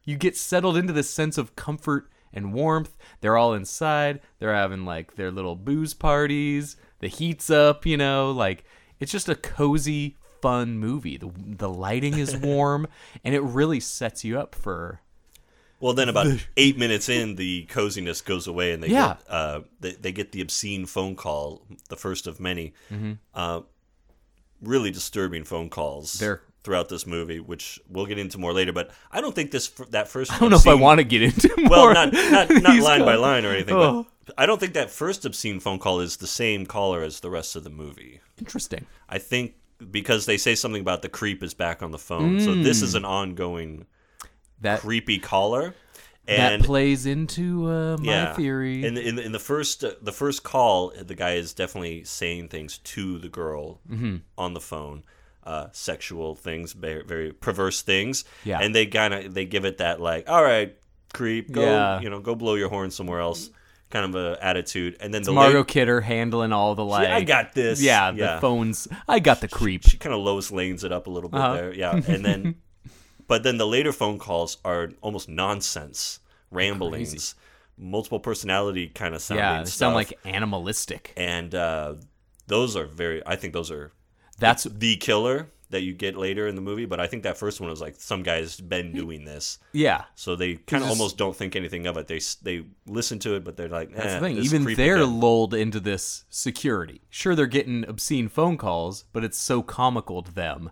You 0.04 0.16
get 0.16 0.36
settled 0.36 0.76
into 0.76 0.92
this 0.92 1.10
sense 1.10 1.36
of 1.38 1.56
comfort 1.56 2.10
and 2.32 2.52
warmth. 2.54 2.96
They're 3.20 3.36
all 3.36 3.54
inside. 3.54 4.20
They're 4.38 4.54
having 4.54 4.84
like 4.84 5.16
their 5.16 5.30
little 5.30 5.56
booze 5.56 5.94
parties. 5.94 6.76
The 7.00 7.08
heat's 7.08 7.50
up, 7.50 7.84
you 7.86 7.96
know, 7.96 8.30
like 8.30 8.64
it's 8.98 9.10
just 9.12 9.28
a 9.28 9.34
cozy, 9.34 10.16
fun 10.40 10.78
movie. 10.78 11.16
The 11.16 11.30
the 11.36 11.68
lighting 11.68 12.18
is 12.18 12.36
warm 12.42 12.86
and 13.24 13.34
it 13.34 13.40
really 13.42 13.80
sets 13.80 14.24
you 14.24 14.38
up 14.38 14.54
for 14.54 15.00
Well, 15.80 15.94
then 15.94 16.08
about 16.08 16.26
eight 16.56 16.76
minutes 16.78 17.08
in, 17.08 17.36
the 17.36 17.64
coziness 17.64 18.20
goes 18.20 18.46
away, 18.46 18.72
and 18.72 18.82
they 18.82 18.88
Yeah. 18.88 19.14
get 19.16 19.30
uh, 19.30 19.60
they, 19.80 19.92
they 19.92 20.12
get 20.12 20.32
the 20.32 20.40
obscene 20.42 20.86
phone 20.86 21.16
call, 21.16 21.62
the 21.88 21.96
first 21.96 22.26
of 22.26 22.38
many. 22.40 22.74
Mm-hmm. 22.92 23.12
Uh, 23.34 23.60
really 24.62 24.90
disturbing 24.90 25.44
phone 25.44 25.70
calls 25.70 26.12
They're- 26.14 26.42
throughout 26.62 26.88
this 26.88 27.06
movie, 27.06 27.40
which 27.40 27.80
we'll 27.88 28.06
get 28.06 28.18
into 28.18 28.38
more 28.38 28.52
later. 28.52 28.72
But 28.72 28.90
I 29.10 29.20
don't 29.20 29.34
think 29.34 29.50
this 29.50 29.68
that 29.90 30.08
first. 30.08 30.32
I 30.32 30.38
don't 30.38 30.50
know 30.50 30.56
if 30.56 30.66
I 30.66 30.74
want 30.74 30.98
to 30.98 31.04
get 31.04 31.22
into 31.22 31.48
more. 31.58 31.70
Well, 31.70 31.94
not 31.94 32.12
not, 32.12 32.50
not 32.62 32.78
line 32.78 33.04
by 33.04 33.14
line 33.16 33.44
or 33.44 33.50
anything, 33.52 33.74
Oh. 33.74 34.06
but 34.26 34.34
I 34.38 34.46
don't 34.46 34.60
think 34.60 34.74
that 34.74 34.90
first 34.90 35.24
obscene 35.24 35.60
phone 35.60 35.78
call 35.78 36.00
is 36.00 36.18
the 36.18 36.26
same 36.26 36.66
caller 36.66 37.02
as 37.02 37.20
the 37.20 37.30
rest 37.30 37.56
of 37.56 37.64
the 37.64 37.70
movie. 37.70 38.20
Interesting. 38.38 38.86
I 39.08 39.18
think 39.18 39.54
because 39.90 40.26
they 40.26 40.36
say 40.36 40.54
something 40.54 40.80
about 40.82 41.00
the 41.02 41.08
creep 41.08 41.42
is 41.42 41.54
back 41.54 41.82
on 41.82 41.90
the 41.90 41.98
phone, 41.98 42.38
so 42.40 42.54
this 42.54 42.80
Mm. 42.80 42.82
is 42.84 42.94
an 42.94 43.04
ongoing 43.06 43.86
That 44.60 44.80
creepy 44.80 45.18
caller. 45.18 45.74
that 46.26 46.52
And 46.52 46.62
plays 46.62 47.06
into 47.06 47.66
uh, 47.66 47.96
my 47.98 48.04
yeah. 48.12 48.34
theory. 48.34 48.84
In 48.84 48.92
the, 48.94 49.08
in 49.08 49.16
the, 49.16 49.22
in 49.24 49.32
the 49.32 49.38
first 49.38 49.82
uh, 49.82 49.92
the 50.02 50.12
first 50.12 50.42
call, 50.42 50.92
the 50.94 51.14
guy 51.14 51.32
is 51.34 51.54
definitely 51.54 52.04
saying 52.04 52.48
things 52.48 52.76
to 52.78 53.18
the 53.18 53.30
girl 53.30 53.80
Mm-hmm. 53.90 54.16
on 54.36 54.52
the 54.52 54.60
phone, 54.60 55.02
uh, 55.44 55.68
sexual 55.72 56.34
things, 56.34 56.72
very, 56.72 57.02
very 57.04 57.32
perverse 57.32 57.82
things. 57.82 58.24
Yeah. 58.44 58.60
and 58.60 58.74
they 58.74 58.86
kind 58.86 59.14
of 59.14 59.34
they 59.34 59.44
give 59.46 59.64
it 59.64 59.78
that 59.78 60.00
like, 60.00 60.28
all 60.28 60.42
right, 60.42 60.76
creep, 61.14 61.50
go 61.50 61.62
Yeah. 61.62 62.00
you 62.00 62.10
know, 62.10 62.20
go 62.20 62.34
blow 62.34 62.54
your 62.54 62.68
horn 62.68 62.90
somewhere 62.90 63.20
else, 63.20 63.50
kind 63.90 64.04
of 64.04 64.14
a 64.14 64.38
attitude. 64.44 64.96
And 65.00 65.12
then 65.14 65.22
the 65.22 65.32
Margot 65.32 65.58
late- 65.58 65.66
Kidder 65.68 66.00
handling 66.02 66.52
all 66.52 66.74
the 66.74 66.84
like. 66.84 67.08
I 67.08 67.22
got 67.22 67.54
this. 67.54 67.80
Yeah, 67.82 68.12
Yeah. 68.12 68.34
the 68.36 68.40
phones. 68.40 68.86
I 69.08 69.18
got 69.18 69.40
the 69.40 69.48
creep. 69.48 69.82
she 69.84 69.96
kind 69.96 70.14
of 70.14 70.20
Lois 70.20 70.50
Lanes 70.52 70.84
it 70.84 70.92
up 70.92 71.06
a 71.06 71.10
little 71.10 71.30
bit 71.30 71.40
Uh-huh. 71.40 71.54
there, 71.54 71.74
yeah, 71.74 71.92
and 72.06 72.24
then. 72.24 72.54
But 73.26 73.42
then 73.44 73.58
the 73.58 73.66
later 73.66 73.92
phone 73.92 74.18
calls 74.18 74.58
are 74.64 74.90
almost 75.02 75.28
nonsense, 75.28 76.18
ramblings, 76.50 77.34
multiple 77.78 78.20
personality 78.20 78.88
kind 78.88 79.14
of 79.14 79.22
sounding 79.22 79.44
yeah, 79.44 79.64
sound 79.64 79.94
like 79.94 80.18
animalistic. 80.24 81.12
and 81.16 81.54
uh, 81.54 81.94
those 82.48 82.76
are 82.76 82.86
very. 82.86 83.22
I 83.26 83.36
think 83.36 83.52
those 83.54 83.70
are 83.70 83.92
That's 84.40 84.64
the 84.64 84.96
killer 84.96 85.48
that 85.70 85.82
you 85.82 85.92
get 85.94 86.16
later 86.16 86.48
in 86.48 86.56
the 86.56 86.60
movie. 86.60 86.84
But 86.84 86.98
I 87.00 87.06
think 87.06 87.22
that 87.22 87.38
first 87.38 87.60
one 87.60 87.70
was 87.70 87.80
like 87.80 87.94
some 87.96 88.22
guy's 88.22 88.60
been 88.60 88.92
doing 88.92 89.24
this, 89.24 89.58
yeah. 89.72 90.04
so 90.16 90.34
they 90.36 90.56
kind 90.56 90.82
of 90.82 90.90
almost 90.90 91.16
don't 91.16 91.34
think 91.34 91.54
anything 91.56 91.86
of 91.86 91.96
it. 91.96 92.08
They 92.08 92.20
they 92.42 92.64
listen 92.86 93.18
to 93.20 93.36
it, 93.36 93.44
but 93.44 93.56
they're 93.56 93.68
like, 93.68 93.94
That's 93.94 94.06
eh, 94.06 94.14
the 94.18 94.20
thing. 94.20 94.38
Even 94.38 94.64
they're 94.74 95.04
lulled 95.04 95.54
into 95.54 95.80
this 95.80 96.24
security. 96.28 97.02
Sure, 97.08 97.34
they're 97.34 97.46
getting 97.46 97.84
obscene 97.88 98.28
phone 98.28 98.56
calls, 98.56 99.04
but 99.12 99.24
it's 99.24 99.38
so 99.38 99.62
comical 99.62 100.22
to 100.22 100.32
them. 100.34 100.70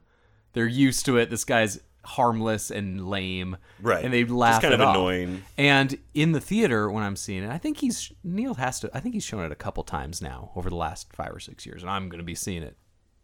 They're 0.52 0.66
used 0.66 1.04
to 1.06 1.16
it. 1.16 1.30
This 1.30 1.44
guy's 1.44 1.80
harmless 2.04 2.70
and 2.70 3.08
lame, 3.08 3.56
Right. 3.80 4.04
And 4.04 4.12
they 4.12 4.24
laugh. 4.24 4.62
kind 4.62 4.72
it 4.72 4.80
of 4.80 4.88
off. 4.88 4.96
annoying. 4.96 5.42
And 5.58 5.98
in 6.14 6.32
the 6.32 6.40
theater, 6.40 6.90
when 6.90 7.04
I'm 7.04 7.16
seeing 7.16 7.44
it, 7.44 7.50
I 7.50 7.58
think 7.58 7.78
he's 7.78 8.12
Neil 8.24 8.54
has 8.54 8.80
to. 8.80 8.90
I 8.94 9.00
think 9.00 9.14
he's 9.14 9.24
shown 9.24 9.44
it 9.44 9.52
a 9.52 9.56
couple 9.56 9.84
times 9.84 10.20
now 10.22 10.50
over 10.56 10.68
the 10.70 10.76
last 10.76 11.12
five 11.12 11.32
or 11.32 11.38
six 11.40 11.66
years, 11.66 11.82
and 11.82 11.90
I'm 11.90 12.08
going 12.08 12.18
to 12.18 12.24
be 12.24 12.34
seeing 12.34 12.62
it 12.62 12.76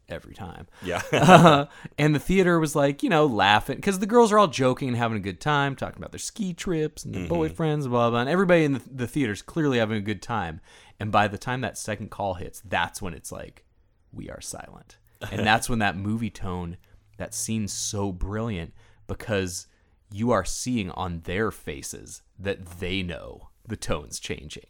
every 0.09 0.35
time. 0.35 0.67
yeah. 0.83 1.03
Uh, 1.13 1.67
and 1.99 2.15
the 2.15 2.19
theater 2.21 2.59
was 2.61 2.77
like, 2.77 3.03
you 3.03 3.09
know, 3.09 3.27
laughing 3.27 3.77
because 3.77 3.99
the 3.99 4.07
girls 4.07 4.31
are 4.33 4.39
all 4.39 4.47
joking 4.47 4.89
and 4.89 4.97
having 4.97 5.17
a 5.17 5.21
good 5.21 5.41
time, 5.41 5.75
talking 5.75 5.99
about 5.99 6.13
their 6.13 6.19
ski 6.19 6.53
trips 6.53 7.05
and 7.05 7.15
their 7.15 7.27
boyfriends, 7.27 7.83
blah 7.83 7.89
blah. 7.89 8.11
Blah 8.11 8.21
and 8.21 8.29
everybody 8.29 8.65
in 8.65 8.73
the, 8.75 8.83
the 8.91 9.07
theater's 9.07 9.43
clearly 9.43 9.79
having 9.79 9.97
a 9.97 10.03
good 10.03 10.23
time. 10.23 10.61
And 11.01 11.11
by 11.11 11.29
the 11.29 11.39
time 11.39 11.61
that 11.63 11.77
second 11.79 12.11
call 12.11 12.35
hits, 12.35 12.63
that's 12.65 13.01
when 13.03 13.15
it's 13.15 13.33
like, 13.33 13.65
we 14.13 14.31
are 14.31 14.41
silent, 14.41 14.99
and 15.33 15.41
that's 15.47 15.69
when 15.69 15.81
that 15.81 15.97
movie 15.97 16.31
tone, 16.31 16.77
that 17.17 17.35
scene's 17.35 17.73
so 17.73 18.13
brilliant 18.13 18.73
because 19.07 19.67
you 20.13 20.31
are 20.31 20.45
seeing 20.45 20.91
on 20.91 21.21
their 21.25 21.51
faces 21.51 22.23
that 22.39 22.65
they 22.79 23.03
know 23.03 23.49
the 23.67 23.77
tone's 23.77 24.21
changing. 24.21 24.67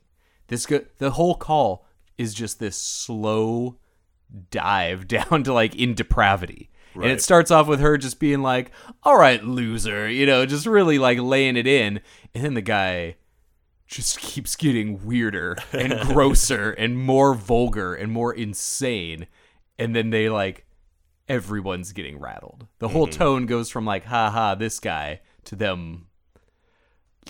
This 0.49 0.67
go- 0.67 0.87
the 0.99 1.13
whole 1.13 1.35
call 1.35 1.87
is 2.17 2.33
just 2.33 2.59
this 2.59 2.77
slow 2.81 3.77
dive 4.51 5.07
down 5.09 5.43
to 5.45 5.53
like 5.53 5.75
in 5.75 5.95
depravity. 5.95 6.71
And 6.95 7.07
it 7.07 7.21
starts 7.21 7.51
off 7.51 7.67
with 7.67 7.81
her 7.81 7.99
just 7.99 8.21
being 8.21 8.41
like, 8.41 8.71
"All 9.03 9.19
right, 9.19 9.43
loser," 9.43 10.09
you 10.09 10.27
know, 10.27 10.47
just 10.47 10.65
really 10.65 10.97
like 10.97 11.19
laying 11.19 11.57
it 11.57 11.67
in, 11.67 12.01
and 12.33 12.45
then 12.45 12.55
the 12.55 12.63
guy 12.63 13.17
just 13.89 14.21
keeps 14.21 14.55
getting 14.55 15.05
weirder 15.05 15.57
and 15.73 15.99
grosser 16.09 16.71
and 16.71 16.97
more 16.97 17.35
vulgar 17.35 17.95
and 17.95 18.13
more 18.13 18.33
insane, 18.33 19.27
and 19.77 19.97
then 19.97 20.11
they 20.11 20.29
like 20.29 20.67
everyone's 21.29 21.93
getting 21.93 22.21
rattled. 22.21 22.69
The 22.79 22.91
whole 22.91 23.09
mm-hmm. 23.09 23.19
tone 23.19 23.47
goes 23.47 23.71
from 23.71 23.85
like, 23.85 24.05
"Ha 24.05 24.31
ha, 24.31 24.55
this 24.55 24.79
guy," 24.79 25.21
to 25.47 25.57
them 25.57 26.07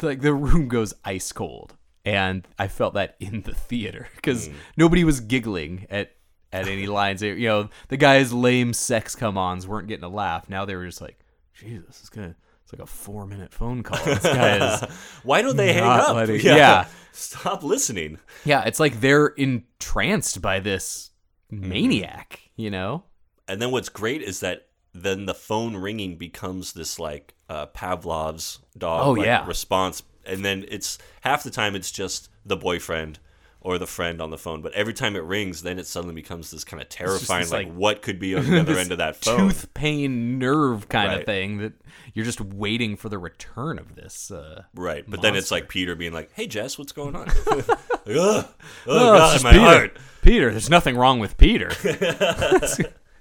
like 0.02 0.20
the 0.20 0.34
room 0.34 0.68
goes 0.68 0.94
ice 1.04 1.32
cold. 1.32 1.76
And 2.06 2.46
i 2.58 2.68
felt 2.68 2.94
that 2.94 3.16
in 3.18 3.42
the 3.42 3.54
theater 3.54 4.08
because 4.16 4.48
mm. 4.48 4.54
nobody 4.76 5.04
was 5.04 5.20
giggling 5.20 5.86
at 5.88 6.12
at 6.54 6.68
any 6.68 6.86
lines 6.86 7.20
They- 7.20 7.34
you 7.34 7.48
know 7.48 7.68
the 7.88 7.96
guy's 7.96 8.32
lame 8.32 8.72
sex 8.72 9.14
come-ons 9.14 9.66
weren't 9.66 9.88
getting 9.88 10.04
a 10.04 10.08
laugh 10.08 10.48
now 10.48 10.64
they 10.64 10.76
were 10.76 10.86
just 10.86 11.00
like 11.00 11.18
jesus 11.52 12.00
it's 12.00 12.08
gonna 12.08 12.34
it's 12.62 12.72
like 12.72 12.80
a 12.82 12.86
four 12.86 13.26
minute 13.26 13.52
phone 13.52 13.82
call 13.82 14.02
this 14.04 14.22
guy 14.22 14.74
is 14.74 14.90
Why 15.22 15.42
don't 15.42 15.56
they 15.56 15.72
hang 15.74 15.82
up? 15.84 16.14
letting- 16.14 16.40
yeah. 16.40 16.86
Stop 17.12 17.62
listening. 17.62 18.18
yeah 18.44 18.62
it's 18.64 18.80
like 18.80 19.00
they're 19.00 19.26
entranced 19.28 20.40
by 20.42 20.60
this 20.60 21.10
maniac 21.50 22.40
you 22.56 22.70
know 22.70 23.04
And 23.48 23.60
then 23.60 23.70
what's 23.70 23.88
great 23.88 24.22
is 24.22 24.40
that 24.40 24.68
then 24.92 25.26
the 25.26 25.34
phone 25.34 25.76
ringing 25.76 26.16
becomes 26.16 26.72
this 26.72 26.98
like 26.98 27.34
uh, 27.48 27.66
Pavlov's 27.66 28.60
dog 28.78 29.06
Oh, 29.06 29.10
like, 29.12 29.26
yeah. 29.26 29.46
response, 29.46 30.02
and 30.24 30.44
then 30.44 30.64
it's 30.68 30.98
half 31.22 31.42
the 31.42 31.50
time 31.50 31.74
it's 31.74 31.90
just 31.90 32.28
the 32.46 32.56
boyfriend 32.56 33.18
or 33.64 33.78
the 33.78 33.86
friend 33.86 34.20
on 34.20 34.30
the 34.30 34.38
phone, 34.38 34.60
but 34.62 34.72
every 34.74 34.92
time 34.94 35.16
it 35.16 35.24
rings, 35.24 35.62
then 35.62 35.78
it 35.78 35.86
suddenly 35.86 36.14
becomes 36.14 36.50
this 36.52 36.62
kind 36.64 36.80
of 36.82 36.88
terrifying, 36.90 37.40
this, 37.40 37.50
like, 37.50 37.66
like, 37.66 37.74
what 37.74 38.02
could 38.02 38.18
be 38.20 38.36
on 38.36 38.44
the 38.48 38.60
other 38.60 38.78
end 38.78 38.92
of 38.92 38.98
that 38.98 39.16
phone? 39.24 39.48
tooth 39.48 39.72
pain 39.74 40.38
nerve 40.38 40.88
kind 40.88 41.08
Right. 41.08 41.20
of 41.20 41.26
thing 41.26 41.56
that 41.58 41.72
you're 42.12 42.26
just 42.26 42.40
waiting 42.42 42.96
for 42.96 43.08
the 43.08 43.18
return 43.18 43.78
of 43.78 43.96
this 43.96 44.30
uh 44.30 44.62
Right, 44.74 45.04
but 45.08 45.22
then 45.22 45.34
it's 45.34 45.50
like 45.50 45.68
Peter 45.68 45.94
being 45.96 46.12
like, 46.12 46.30
"Hey 46.34 46.46
Jess, 46.46 46.78
what's 46.78 46.92
going 46.92 47.16
on?" 47.16 47.26
Ugh. 47.48 48.06
oh, 48.06 48.48
Oh, 48.86 49.16
God, 49.16 49.42
my 49.42 49.50
Peter. 49.52 49.62
heart. 49.64 49.98
Peter, 50.22 50.50
there's 50.50 50.68
nothing 50.70 50.96
wrong 50.96 51.18
with 51.18 51.36
Peter. 51.38 51.70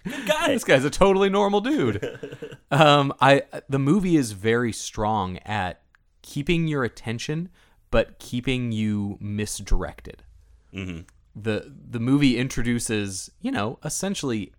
Good 0.06 0.28
guy. 0.28 0.48
this 0.50 0.66
guy's 0.66 0.84
a 0.84 0.90
totally 0.90 1.30
normal 1.30 1.62
dude. 1.62 2.60
Um, 2.70 3.14
I 3.22 3.44
the 3.70 3.80
movie 3.80 4.18
is 4.18 4.34
very 4.34 4.74
strong 4.74 5.38
at 5.46 5.82
keeping 6.22 6.68
your 6.68 6.84
attention, 6.84 7.48
but 7.92 8.20
keeping 8.20 8.72
you 8.74 9.18
misdirected. 9.22 10.24
Mm-hmm. 10.74 11.02
the 11.36 11.74
The 11.90 12.00
movie 12.00 12.38
introduces, 12.38 13.30
you 13.42 13.52
know, 13.52 13.80
essentially 13.84 14.54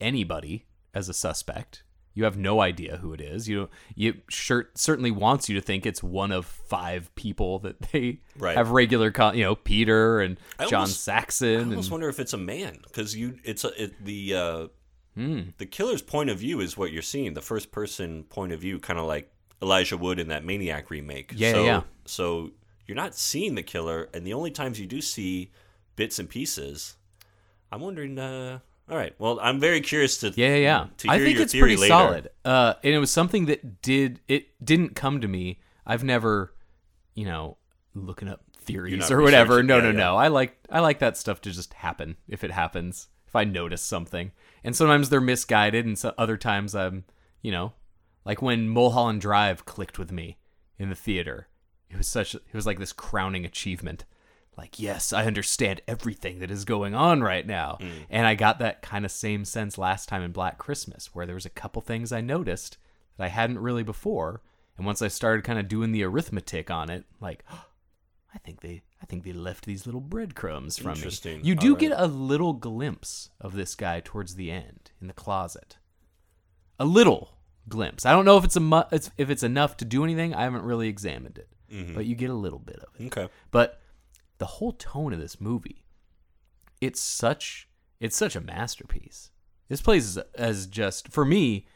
anybody 0.00 0.66
as 0.92 1.08
a 1.08 1.14
suspect. 1.14 1.82
You 2.16 2.22
have 2.24 2.36
no 2.36 2.60
idea 2.60 2.98
who 2.98 3.12
it 3.12 3.20
is. 3.20 3.48
You 3.48 3.68
you 3.96 4.14
sure, 4.28 4.68
certainly 4.76 5.10
wants 5.10 5.48
you 5.48 5.56
to 5.56 5.60
think 5.60 5.84
it's 5.84 6.00
one 6.02 6.30
of 6.30 6.46
five 6.46 7.12
people 7.16 7.58
that 7.60 7.80
they 7.92 8.20
Right. 8.38 8.56
have 8.56 8.70
regular, 8.70 9.10
con- 9.10 9.36
you 9.36 9.42
know, 9.42 9.56
Peter 9.56 10.20
and 10.20 10.38
I 10.58 10.66
John 10.66 10.82
almost- 10.82 11.02
Saxon. 11.02 11.48
I 11.48 11.52
and, 11.62 11.70
almost 11.72 11.90
wonder 11.90 12.08
if 12.08 12.20
it's 12.20 12.32
a 12.32 12.38
man 12.38 12.78
because 12.84 13.16
you, 13.16 13.38
it's 13.42 13.64
a, 13.64 13.82
it, 13.84 14.04
the 14.04 14.34
uh, 14.34 14.66
Hmm. 15.16 15.40
the 15.58 15.66
killer's 15.66 16.02
point 16.02 16.28
of 16.30 16.38
view 16.40 16.58
is 16.60 16.76
what 16.76 16.90
you're 16.92 17.00
seeing. 17.02 17.34
The 17.34 17.40
first 17.40 17.70
person 17.72 18.24
point 18.24 18.52
of 18.52 18.60
view, 18.60 18.78
kind 18.80 18.98
of 18.98 19.06
like 19.06 19.30
Elijah 19.62 19.96
Wood 19.96 20.18
in 20.18 20.26
that 20.28 20.44
Maniac 20.44 20.90
remake. 20.90 21.32
Yeah, 21.36 21.52
so, 21.52 21.64
yeah. 21.64 21.82
So 22.04 22.50
you're 22.86 22.96
not 22.96 23.14
seeing 23.14 23.54
the 23.54 23.62
killer, 23.62 24.08
and 24.14 24.26
the 24.26 24.34
only 24.34 24.50
times 24.50 24.78
you 24.80 24.86
do 24.86 25.00
see 25.00 25.50
bits 25.96 26.18
and 26.18 26.28
pieces, 26.28 26.96
I'm 27.72 27.80
wondering. 27.80 28.18
Uh, 28.18 28.58
all 28.90 28.96
right, 28.98 29.14
well, 29.18 29.38
I'm 29.40 29.58
very 29.60 29.80
curious 29.80 30.18
to 30.18 30.32
Yeah, 30.36 30.56
yeah, 30.56 30.86
to 30.98 31.08
I 31.10 31.18
think 31.18 31.38
it's 31.38 31.54
pretty 31.54 31.76
later. 31.76 31.88
solid. 31.88 32.28
Uh, 32.44 32.74
and 32.82 32.94
it 32.94 32.98
was 32.98 33.10
something 33.10 33.46
that 33.46 33.80
did 33.82 34.20
it 34.28 34.48
didn't 34.64 34.94
come 34.94 35.20
to 35.22 35.28
me. 35.28 35.60
I've 35.86 36.04
never, 36.04 36.52
you 37.14 37.24
know, 37.24 37.56
looking 37.94 38.28
up 38.28 38.42
theories 38.58 39.10
or 39.10 39.22
whatever. 39.22 39.62
No, 39.62 39.76
Yeah, 39.76 39.82
no, 39.84 39.90
yeah. 39.90 39.96
no. 39.96 40.16
I 40.16 40.28
like 40.28 40.58
I 40.70 40.80
like 40.80 40.98
that 40.98 41.16
stuff 41.16 41.40
to 41.42 41.50
just 41.50 41.74
happen 41.74 42.16
if 42.28 42.44
it 42.44 42.50
happens. 42.50 43.08
If 43.26 43.34
I 43.34 43.44
notice 43.44 43.82
something, 43.82 44.32
and 44.62 44.76
sometimes 44.76 45.08
they're 45.08 45.20
misguided, 45.20 45.86
and 45.86 45.98
so 45.98 46.14
other 46.18 46.36
times 46.36 46.74
I'm, 46.74 47.04
you 47.42 47.50
know, 47.50 47.72
like 48.24 48.40
when 48.42 48.68
Mulholland 48.68 49.20
Drive 49.22 49.64
clicked 49.64 49.98
with 49.98 50.12
me 50.12 50.36
in 50.78 50.88
the 50.90 50.94
theater. 50.94 51.48
It 51.94 51.98
was 51.98 52.08
such. 52.08 52.34
It 52.34 52.42
was 52.52 52.66
like 52.66 52.78
this 52.78 52.92
crowning 52.92 53.44
achievement. 53.44 54.04
Like, 54.58 54.78
yes, 54.78 55.12
I 55.12 55.26
understand 55.26 55.80
everything 55.88 56.40
that 56.40 56.50
is 56.50 56.64
going 56.64 56.94
on 56.94 57.22
right 57.22 57.46
now. 57.46 57.78
Mm. 57.80 57.90
And 58.10 58.26
I 58.26 58.34
got 58.34 58.58
that 58.58 58.82
kind 58.82 59.04
of 59.04 59.10
same 59.10 59.44
sense 59.44 59.78
last 59.78 60.08
time 60.08 60.22
in 60.22 60.32
Black 60.32 60.58
Christmas, 60.58 61.10
where 61.12 61.26
there 61.26 61.34
was 61.34 61.46
a 61.46 61.50
couple 61.50 61.82
things 61.82 62.12
I 62.12 62.20
noticed 62.20 62.78
that 63.16 63.24
I 63.24 63.28
hadn't 63.28 63.58
really 63.58 63.82
before. 63.82 64.42
And 64.76 64.86
once 64.86 65.02
I 65.02 65.08
started 65.08 65.44
kind 65.44 65.58
of 65.58 65.68
doing 65.68 65.92
the 65.92 66.04
arithmetic 66.04 66.70
on 66.70 66.90
it, 66.90 67.04
like, 67.20 67.44
I 68.34 68.38
think 68.38 68.60
they, 68.60 68.82
I 69.00 69.06
think 69.06 69.24
they 69.24 69.32
left 69.32 69.66
these 69.66 69.86
little 69.86 70.00
breadcrumbs 70.00 70.78
from 70.78 70.92
Interesting. 70.92 71.40
me. 71.40 71.48
You 71.48 71.54
do 71.54 71.72
right. 71.72 71.80
get 71.80 71.92
a 71.94 72.06
little 72.06 72.52
glimpse 72.52 73.30
of 73.40 73.54
this 73.54 73.74
guy 73.76 74.00
towards 74.04 74.34
the 74.34 74.50
end 74.50 74.90
in 75.00 75.06
the 75.06 75.12
closet. 75.12 75.78
A 76.78 76.84
little 76.84 77.38
glimpse. 77.68 78.04
I 78.04 78.12
don't 78.12 78.24
know 78.24 78.36
if 78.36 78.44
it's 78.44 78.56
a 78.56 78.60
mu- 78.60 78.82
if 78.92 79.30
it's 79.30 79.42
enough 79.42 79.76
to 79.78 79.84
do 79.84 80.04
anything. 80.04 80.34
I 80.34 80.42
haven't 80.42 80.64
really 80.64 80.88
examined 80.88 81.38
it, 81.38 81.48
Mm-hmm. 81.72 81.94
but 81.94 82.06
you 82.06 82.14
get 82.14 82.30
a 82.30 82.34
little 82.34 82.58
bit 82.58 82.76
of 82.76 82.88
it. 83.00 83.06
Okay. 83.06 83.28
But 83.50 83.80
the 84.38 84.46
whole 84.46 84.72
tone 84.72 85.12
of 85.12 85.20
this 85.20 85.40
movie, 85.40 85.84
it's 86.80 87.00
such 87.00 87.68
it's 88.00 88.16
such 88.16 88.36
a 88.36 88.40
masterpiece. 88.40 89.30
This 89.68 89.80
plays 89.80 90.18
as, 90.18 90.24
as 90.34 90.66
just 90.66 91.08
for 91.08 91.24
me, 91.24 91.66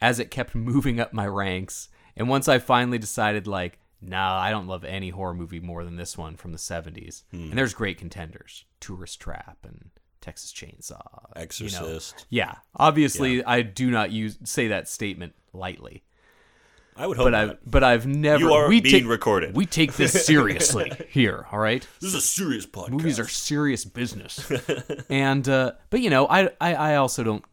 as 0.00 0.18
it 0.18 0.30
kept 0.30 0.54
moving 0.54 1.00
up 1.00 1.12
my 1.12 1.26
ranks, 1.26 1.88
and 2.16 2.28
once 2.28 2.48
I 2.48 2.58
finally 2.58 2.98
decided 2.98 3.46
like, 3.46 3.78
nah, 4.00 4.38
I 4.38 4.50
don't 4.50 4.66
love 4.66 4.84
any 4.84 5.10
horror 5.10 5.34
movie 5.34 5.60
more 5.60 5.84
than 5.84 5.96
this 5.96 6.18
one 6.18 6.36
from 6.36 6.52
the 6.52 6.58
'70s. 6.58 7.22
And 7.32 7.52
there's 7.54 7.74
great 7.74 7.98
contenders: 7.98 8.64
Tourist 8.80 9.20
Trap 9.20 9.58
and 9.62 9.90
Texas 10.20 10.52
Chainsaw, 10.52 10.90
you 10.90 10.90
know. 10.90 11.42
Exorcist. 11.42 12.26
Yeah, 12.28 12.56
obviously, 12.76 13.42
I 13.44 13.62
do 13.62 13.90
not 13.90 14.10
use 14.10 14.38
say 14.44 14.68
that 14.68 14.88
statement 14.88 15.34
lightly 15.52 16.04
I 17.00 17.06
would 17.06 17.16
hope 17.16 17.24
but 17.26 17.30
not. 17.30 17.48
I've 17.48 17.58
but 17.64 17.82
I've 17.82 18.06
never. 18.06 18.40
You 18.40 18.52
are 18.52 18.68
we 18.68 18.82
being 18.82 19.04
take- 19.04 19.10
recorded. 19.10 19.56
We 19.56 19.64
take 19.64 19.94
this 19.94 20.12
seriously 20.26 20.92
here. 21.08 21.46
All 21.50 21.58
right, 21.58 21.86
this 21.98 22.08
is 22.10 22.14
a 22.14 22.20
serious 22.20 22.66
podcast. 22.66 22.90
movies 22.90 23.18
are 23.18 23.26
serious 23.26 23.86
business, 23.86 24.52
and 25.08 25.48
uh, 25.48 25.72
but 25.88 26.00
you 26.02 26.10
know, 26.10 26.26
I, 26.28 26.50
I 26.60 26.74
I 26.74 26.96
also 26.96 27.24
don't 27.24 27.44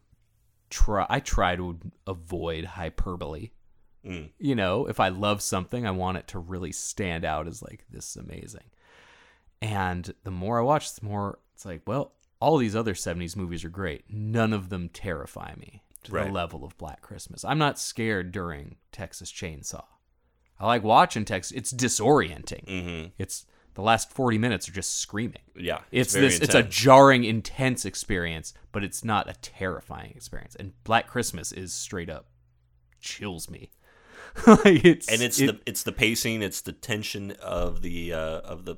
try. 0.68 1.06
I 1.08 1.20
try 1.20 1.56
to 1.56 1.78
avoid 2.06 2.66
hyperbole. 2.66 3.50
Mm. 4.04 4.28
You 4.38 4.54
know, 4.54 4.86
if 4.86 5.00
I 5.00 5.08
love 5.08 5.40
something, 5.40 5.86
I 5.86 5.92
want 5.92 6.18
it 6.18 6.28
to 6.28 6.38
really 6.38 6.72
stand 6.72 7.24
out 7.24 7.48
as 7.48 7.62
like 7.62 7.86
this 7.90 8.10
is 8.10 8.16
amazing. 8.16 8.64
And 9.62 10.14
the 10.24 10.30
more 10.30 10.58
I 10.58 10.62
watch, 10.62 10.94
the 10.94 11.06
more 11.06 11.38
it's 11.54 11.64
like, 11.64 11.80
well, 11.86 12.12
all 12.38 12.58
these 12.58 12.76
other 12.76 12.92
'70s 12.92 13.34
movies 13.34 13.64
are 13.64 13.70
great. 13.70 14.04
None 14.10 14.52
of 14.52 14.68
them 14.68 14.90
terrify 14.90 15.54
me 15.56 15.82
to 16.08 16.16
Right. 16.16 16.26
the 16.26 16.32
level 16.32 16.64
of 16.64 16.76
Black 16.78 17.00
Christmas. 17.02 17.44
I'm 17.44 17.58
not 17.58 17.78
scared 17.78 18.32
during 18.32 18.76
Texas 18.92 19.30
Chainsaw. 19.32 19.84
I 20.60 20.66
like 20.66 20.82
watching 20.82 21.24
Texas. 21.24 21.56
It's 21.56 21.72
disorienting. 21.72 22.64
Mhm. 22.66 23.12
It's 23.18 23.46
the 23.74 23.82
last 23.82 24.10
40 24.12 24.38
minutes 24.38 24.68
are 24.68 24.72
just 24.72 24.96
screaming. 24.96 25.42
Yeah, 25.54 25.82
It's, 25.92 26.12
very 26.14 26.26
this 26.26 26.40
it's 26.40 26.54
a 26.54 26.64
jarring 26.64 27.22
intense 27.22 27.84
experience, 27.84 28.52
but 28.72 28.82
it's 28.82 29.04
not 29.04 29.28
a 29.28 29.34
terrifying 29.34 30.12
experience. 30.16 30.56
And 30.56 30.72
Black 30.82 31.06
Christmas 31.06 31.52
is 31.52 31.72
straight 31.72 32.10
up 32.10 32.26
chills 33.00 33.48
me. 33.48 33.70
like 34.46 34.84
it's 34.84 35.08
and 35.08 35.22
it's 35.22 35.40
it- 35.40 35.46
the 35.46 35.60
it's 35.70 35.82
the 35.84 35.92
pacing, 35.92 36.42
it's 36.42 36.60
the 36.60 36.72
tension 36.72 37.30
of 37.40 37.82
the 37.82 38.12
uh, 38.12 38.40
of 38.40 38.64
the 38.64 38.76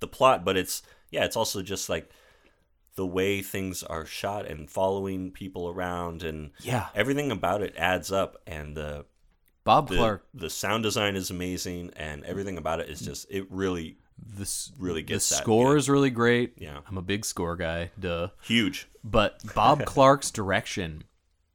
the 0.00 0.06
plot, 0.08 0.44
but 0.44 0.56
it's 0.56 0.82
yeah, 1.10 1.24
it's 1.24 1.36
also 1.36 1.62
just 1.62 1.88
like 1.88 2.10
the 2.96 3.06
way 3.06 3.42
things 3.42 3.82
are 3.82 4.04
shot 4.06 4.46
and 4.46 4.70
following 4.70 5.30
people 5.32 5.68
around 5.68 6.22
and 6.22 6.50
Yeah. 6.62 6.88
everything 6.94 7.30
about 7.30 7.62
it 7.62 7.74
adds 7.76 8.12
up 8.12 8.40
and 8.46 8.76
the 8.76 9.06
Bob 9.64 9.88
the, 9.88 9.96
Clark 9.96 10.26
the 10.34 10.50
sound 10.50 10.82
design 10.82 11.16
is 11.16 11.30
amazing 11.30 11.90
and 11.96 12.22
everything 12.24 12.58
about 12.58 12.80
it 12.80 12.88
is 12.88 13.00
just 13.00 13.26
it 13.30 13.46
really 13.50 13.96
this 14.16 14.70
really 14.78 15.00
the 15.00 15.06
gets 15.14 15.28
that 15.30 15.36
score 15.42 15.76
is 15.76 15.88
really 15.90 16.10
great. 16.10 16.52
Yeah. 16.58 16.80
I'm 16.86 16.98
a 16.98 17.02
big 17.02 17.24
score 17.24 17.56
guy. 17.56 17.90
Duh. 17.98 18.28
huge. 18.42 18.88
But 19.02 19.40
Bob 19.54 19.84
Clark's 19.86 20.30
direction 20.30 21.02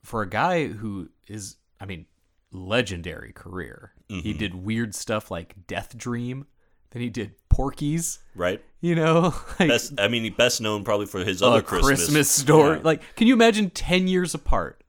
for 0.04 0.22
a 0.24 0.30
guy 0.30 0.68
who 0.68 1.10
is, 1.28 1.56
I 1.80 1.86
mean, 1.86 2.06
legendary 2.52 3.32
career. 3.32 3.94
Mm-hmm. 4.10 4.22
He 4.22 4.34
did 4.34 4.56
weird 4.56 4.94
stuff 4.96 5.30
like 5.32 5.68
Death 5.68 5.98
Dream. 5.98 6.48
Then 6.92 7.02
he 7.02 7.10
did 7.10 7.34
Porky's. 7.50 8.20
Right? 8.36 8.64
You 8.82 8.96
know, 8.96 9.34
like 9.60 9.70
Best 9.70 10.00
I 10.00 10.08
mean 10.08 10.34
best 10.34 10.62
known 10.62 10.84
probably 10.84 11.06
for 11.06 11.20
his 11.24 11.42
other 11.42 11.62
Christmas, 11.62 12.32
story. 12.32 12.78
Yeah. 12.78 12.84
Like, 12.84 13.16
can 13.16 13.28
you 13.28 13.34
imagine 13.34 13.70
ten 13.70 14.08
years 14.08 14.34
apart 14.34 14.84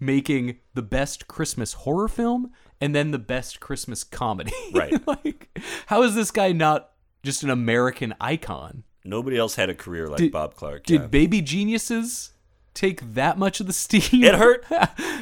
making 0.00 0.58
the 0.74 0.82
best 0.82 1.28
Christmas 1.28 1.72
horror 1.74 2.08
film 2.08 2.50
and 2.80 2.94
then 2.94 3.10
the 3.10 3.18
best 3.18 3.60
Christmas 3.60 4.02
comedy? 4.04 4.52
Right. 4.74 5.06
like, 5.06 5.58
how 5.86 6.02
is 6.02 6.14
this 6.14 6.30
guy 6.30 6.52
not 6.52 6.90
just 7.22 7.42
an 7.42 7.50
American 7.50 8.14
icon? 8.20 8.84
Nobody 9.04 9.36
else 9.36 9.54
had 9.56 9.68
a 9.70 9.74
career 9.74 10.08
like 10.08 10.18
Did- 10.18 10.32
Bob 10.32 10.54
Clark. 10.56 10.84
Did 10.84 11.00
yeah. 11.02 11.06
Baby 11.08 11.42
Geniuses 11.42 12.32
take 12.72 13.14
that 13.14 13.38
much 13.38 13.60
of 13.60 13.66
the 13.66 13.72
steam? 13.74 14.24
It 14.24 14.34
hurt. 14.34 14.64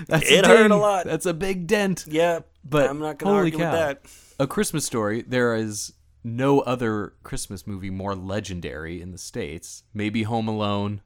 That's 0.06 0.30
It 0.30 0.44
a 0.44 0.48
hurt 0.48 0.70
a 0.70 0.76
lot. 0.76 1.04
That's 1.04 1.26
a 1.26 1.34
big 1.34 1.66
dent. 1.66 2.04
yeah, 2.08 2.40
But 2.64 2.88
I'm 2.88 3.00
not 3.00 3.18
gonna 3.18 3.34
argue 3.34 3.58
cow. 3.58 3.70
with 3.72 3.80
that. 3.80 4.02
A 4.38 4.46
Christmas 4.46 4.84
Story. 4.86 5.22
There 5.22 5.54
is 5.56 5.92
no 6.24 6.60
other 6.60 7.14
Christmas 7.22 7.66
movie 7.66 7.90
more 7.90 8.14
legendary 8.14 9.00
in 9.00 9.10
the 9.12 9.18
states. 9.18 9.82
Maybe 9.94 10.22
Home 10.24 10.48
Alone. 10.48 11.00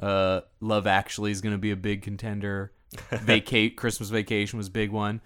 Uh, 0.00 0.42
Love 0.60 0.86
Actually 0.86 1.32
is 1.32 1.40
going 1.40 1.54
to 1.54 1.58
be 1.58 1.70
a 1.70 1.76
big 1.76 2.02
contender. 2.02 2.72
Vacate 3.10 3.76
Christmas 3.76 4.08
Vacation 4.10 4.56
was 4.56 4.68
a 4.68 4.70
big 4.70 4.90
one, 4.90 5.20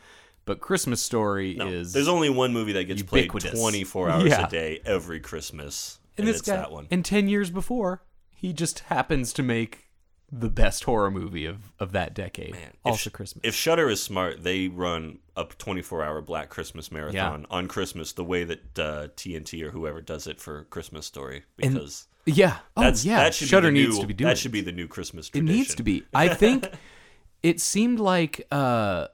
but 0.44 0.60
Christmas 0.60 1.00
Story 1.02 1.54
No, 1.54 1.68
is 1.68 1.92
there's 1.92 2.08
only 2.08 2.28
one 2.30 2.52
movie 2.52 2.72
that 2.72 2.84
gets 2.84 3.00
ubiquitous. 3.02 3.50
played 3.52 3.60
24 3.60 4.10
hours 4.10 4.24
Yeah. 4.30 4.46
a 4.46 4.50
day 4.50 4.80
every 4.84 5.20
Christmas, 5.20 5.98
and 6.16 6.20
and, 6.26 6.28
this 6.28 6.40
it's 6.40 6.48
guy. 6.48 6.56
that 6.56 6.72
one. 6.72 6.88
And 6.90 7.04
ten 7.04 7.28
years 7.28 7.50
before, 7.50 8.02
he 8.34 8.52
just 8.52 8.80
happens 8.80 9.32
to 9.34 9.42
make 9.44 9.90
the 10.32 10.48
best 10.48 10.84
horror 10.84 11.10
movie 11.10 11.46
of 11.46 11.70
of 11.78 11.92
that 11.92 12.14
decade. 12.14 12.52
Man, 12.52 12.72
also 12.84 13.08
if, 13.08 13.12
Christmas. 13.12 13.42
If 13.44 13.54
Shudder 13.54 13.88
is 13.88 14.02
smart, 14.02 14.42
they 14.42 14.66
run 14.68 15.18
a 15.36 15.44
24-hour 15.44 16.20
Black 16.22 16.50
Christmas 16.50 16.92
marathon 16.92 17.46
on 17.50 17.66
Christmas, 17.68 18.12
the 18.12 18.24
way 18.24 18.44
that 18.44 18.78
uh, 18.78 19.08
TNT 19.16 19.62
or 19.62 19.70
whoever 19.70 20.00
does 20.00 20.26
it 20.26 20.40
for 20.40 20.64
Christmas 20.64 21.06
Story, 21.06 21.44
And- 21.60 21.74
because 21.74 22.06
yeah. 22.24 22.58
Oh 22.76 22.82
that's 22.82 23.04
yeah. 23.04 23.18
that 23.24 23.34
should 23.34 23.48
Shudder 23.48 23.72
be 23.72 23.80
the 23.80 23.84
needs 23.86 23.96
new, 23.96 24.00
to 24.02 24.06
be 24.06 24.14
doing 24.14 24.28
that 24.28 24.38
should 24.38 24.52
be 24.52 24.60
the 24.60 24.70
new 24.72 24.86
Christmas 24.86 25.28
tradition. 25.28 25.48
It 25.54 25.58
needs 25.58 25.74
to 25.74 25.82
be. 25.82 26.04
I 26.14 26.28
think 26.28 26.68
it 27.42 27.60
seemed 27.60 27.98
like 27.98 28.46
uh, 28.52 29.08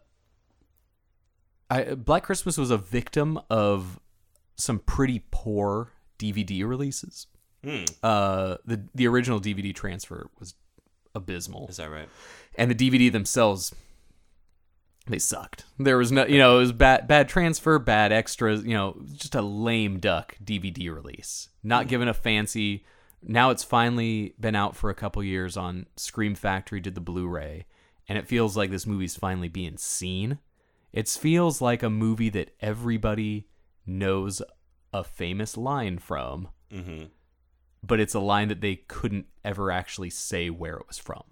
I, 1.71 1.95
Black 1.95 2.23
Christmas 2.25 2.57
was 2.59 2.71
a 2.71 2.77
victim 2.79 3.39
of 3.51 3.99
some 4.57 4.79
pretty 4.79 5.25
poor 5.31 5.93
DVD 6.19 6.67
releases. 6.67 7.27
Hmm. 7.65 7.85
Uh, 8.03 8.57
the 8.65 8.85
the 8.95 9.07
original 9.09 9.41
DVD 9.41 9.75
transfer 9.75 10.29
was 10.39 10.55
abysmal, 11.15 11.67
Is 11.69 11.79
that 11.79 11.91
right? 11.91 12.09
and 12.57 12.71
the 12.71 12.75
DVD 12.75 13.11
themselves 13.11 13.75
they 15.09 15.19
sucked. 15.19 15.65
There 15.79 15.99
was 15.99 16.13
no, 16.13 16.27
you 16.27 16.39
know, 16.39 16.57
it 16.57 16.61
was 16.61 16.73
bad 16.73 17.09
bad 17.09 17.29
transfer, 17.29 17.79
bad 17.79 18.13
extras. 18.13 18.65
You 18.65 18.75
know, 18.75 19.01
just 19.15 19.35
a 19.35 19.43
lame 19.43 19.99
duck 19.99 20.37
DVD 20.45 20.95
release. 20.95 21.49
Not 21.63 21.89
given 21.89 22.09
a 22.09 22.15
fancy. 22.15 22.85
Now 23.23 23.51
it's 23.51 23.65
finally 23.65 24.35
been 24.39 24.55
out 24.55 24.77
for 24.77 24.91
a 24.91 24.95
couple 24.95 25.23
years 25.25 25.57
on 25.57 25.87
Scream 25.97 26.35
Factory. 26.35 26.81
Did 26.81 26.95
the 26.95 27.01
Blu-ray, 27.01 27.67
and 28.09 28.17
it 28.19 28.29
feels 28.29 28.57
like 28.57 28.71
this 28.71 28.87
movie's 28.87 29.17
finally 29.17 29.49
being 29.49 29.77
seen. 29.77 30.39
It 30.93 31.09
feels 31.09 31.61
like 31.61 31.83
a 31.83 31.91
movie 31.91 32.31
that 32.31 32.55
everybody 32.61 33.49
knows 33.87 34.41
a 34.93 35.05
famous 35.05 35.57
line 35.57 35.99
from, 35.99 36.49
Mm-hmm. 36.73 37.07
but 37.83 37.99
it's 38.01 38.15
a 38.15 38.21
line 38.21 38.49
that 38.49 38.61
they 38.61 38.77
couldn't 38.77 39.27
ever 39.45 39.71
actually 39.71 40.11
say 40.11 40.49
where 40.51 40.77
it 40.77 40.87
was 40.87 40.99
from. 40.99 41.25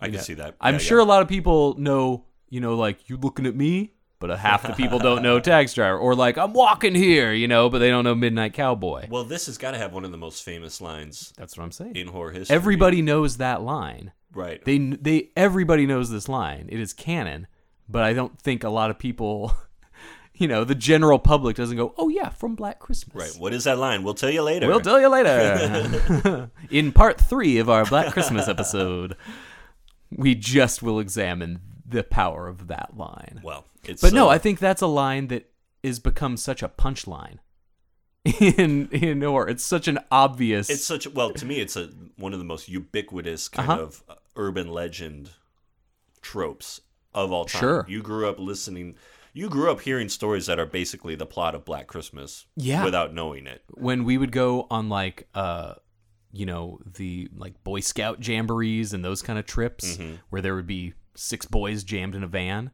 I 0.00 0.06
can 0.06 0.14
Yeah. 0.14 0.20
see 0.20 0.34
that. 0.34 0.56
I'm 0.60 0.74
Yeah, 0.74 0.78
sure 0.78 0.98
yeah. 0.98 1.04
a 1.04 1.06
lot 1.06 1.22
of 1.22 1.28
people 1.28 1.74
know, 1.78 2.24
you 2.48 2.60
know, 2.60 2.74
like 2.76 3.08
you 3.08 3.16
looking 3.16 3.46
at 3.46 3.54
me, 3.56 3.92
but 4.20 4.30
a 4.30 4.36
half 4.36 4.62
the 4.62 4.72
people 4.72 4.98
don't 4.98 5.22
know 5.22 5.38
Taxi 5.40 5.74
Driver, 5.74 5.98
or 5.98 6.14
like 6.14 6.36
I'm 6.38 6.52
walking 6.52 6.94
here, 6.94 7.32
you 7.32 7.46
know, 7.48 7.68
but 7.68 7.78
they 7.80 7.90
don't 7.90 8.04
know 8.04 8.14
Midnight 8.14 8.52
Cowboy. 8.54 9.06
Well, 9.10 9.24
this 9.24 9.46
has 9.46 9.58
got 9.58 9.72
to 9.72 9.78
have 9.78 9.92
one 9.92 10.04
of 10.04 10.10
the 10.12 10.16
most 10.16 10.42
famous 10.42 10.80
lines 10.80 11.32
That's 11.36 11.56
what 11.56 11.64
I'm 11.64 11.72
saying. 11.72 11.96
in 11.96 12.08
horror 12.08 12.30
history. 12.32 12.54
Everybody 12.54 13.02
knows 13.02 13.36
that 13.38 13.62
line. 13.62 14.12
right? 14.32 14.64
They 14.64 14.78
they 14.78 15.30
everybody 15.36 15.86
knows 15.86 16.10
this 16.10 16.28
line. 16.28 16.68
It 16.70 16.80
is 16.80 16.92
canon, 16.92 17.46
but 17.88 18.02
I 18.02 18.12
don't 18.14 18.38
think 18.40 18.64
a 18.64 18.70
lot 18.70 18.90
of 18.90 18.98
people, 18.98 19.52
you 20.34 20.48
know, 20.48 20.64
the 20.64 20.74
general 20.74 21.18
public 21.18 21.56
doesn't 21.56 21.76
go, 21.76 21.94
"Oh 21.98 22.08
yeah, 22.08 22.30
from 22.30 22.54
Black 22.54 22.78
Christmas." 22.78 23.14
right. 23.14 23.40
What 23.40 23.52
is 23.54 23.64
that 23.64 23.78
line? 23.78 24.02
We'll 24.04 24.14
tell 24.14 24.30
you 24.30 24.42
later. 24.42 24.66
We'll 24.68 24.80
tell 24.80 25.00
you 25.00 25.08
later. 25.08 26.50
In 26.70 26.92
part 26.92 27.20
three 27.20 27.58
of 27.58 27.68
our 27.68 27.84
Black 27.84 28.12
Christmas 28.12 28.48
episode, 28.48 29.16
we 30.16 30.34
just 30.34 30.82
will 30.82 30.98
examine 31.00 31.60
the 31.86 32.02
power 32.02 32.48
of 32.48 32.68
that 32.68 32.96
line. 32.96 33.40
Well, 33.42 33.64
it's 33.84 34.00
But 34.02 34.12
no, 34.12 34.28
uh, 34.28 34.32
I 34.32 34.38
think 34.38 34.58
that's 34.58 34.82
a 34.82 34.86
line 34.86 35.28
that 35.28 35.50
is 35.82 35.98
become 35.98 36.36
such 36.36 36.62
a 36.62 36.68
punchline 36.68 37.38
in 38.40 38.88
in 38.88 39.20
horror. 39.22 39.48
It's 39.48 39.64
such 39.64 39.86
an 39.88 39.98
obvious. 40.10 40.70
it's 40.70 40.84
such 40.84 41.06
well 41.08 41.30
to 41.32 41.44
me 41.44 41.60
it's 41.60 41.76
a 41.76 41.90
one 42.16 42.32
of 42.32 42.38
the 42.38 42.44
most 42.44 42.68
ubiquitous 42.68 43.48
kind 43.48 43.70
Uh-huh. 43.70 43.82
of 43.82 44.02
uh, 44.08 44.14
urban 44.36 44.68
legend 44.68 45.30
tropes 46.22 46.80
of 47.12 47.30
all 47.32 47.44
time 47.44 47.60
Sure. 47.60 47.84
you 47.88 48.02
grew 48.02 48.28
up 48.28 48.38
listening 48.38 48.96
you 49.34 49.48
grew 49.48 49.70
up 49.70 49.80
hearing 49.82 50.08
stories 50.08 50.46
that 50.46 50.58
are 50.58 50.66
basically 50.66 51.14
the 51.16 51.26
plot 51.26 51.54
of 51.54 51.64
black 51.64 51.86
christmas 51.86 52.46
Yeah. 52.56 52.82
without 52.84 53.12
knowing 53.12 53.46
it 53.46 53.62
when 53.72 54.04
we 54.04 54.16
would 54.18 54.32
go 54.32 54.66
on 54.70 54.88
like 54.88 55.28
uh 55.34 55.74
you 56.34 56.44
know 56.46 56.78
the 56.98 57.28
like 57.36 57.62
boy 57.64 57.80
scout 57.80 58.20
jamborees 58.20 58.92
and 58.92 59.04
those 59.04 59.22
kind 59.22 59.38
of 59.38 59.46
trips 59.46 59.96
Mm-hmm. 59.96 60.14
where 60.30 60.42
there 60.42 60.54
would 60.54 60.66
be 60.66 60.94
six 61.14 61.46
boys 61.46 61.84
jammed 61.84 62.14
in 62.14 62.22
a 62.24 62.26
van. 62.26 62.70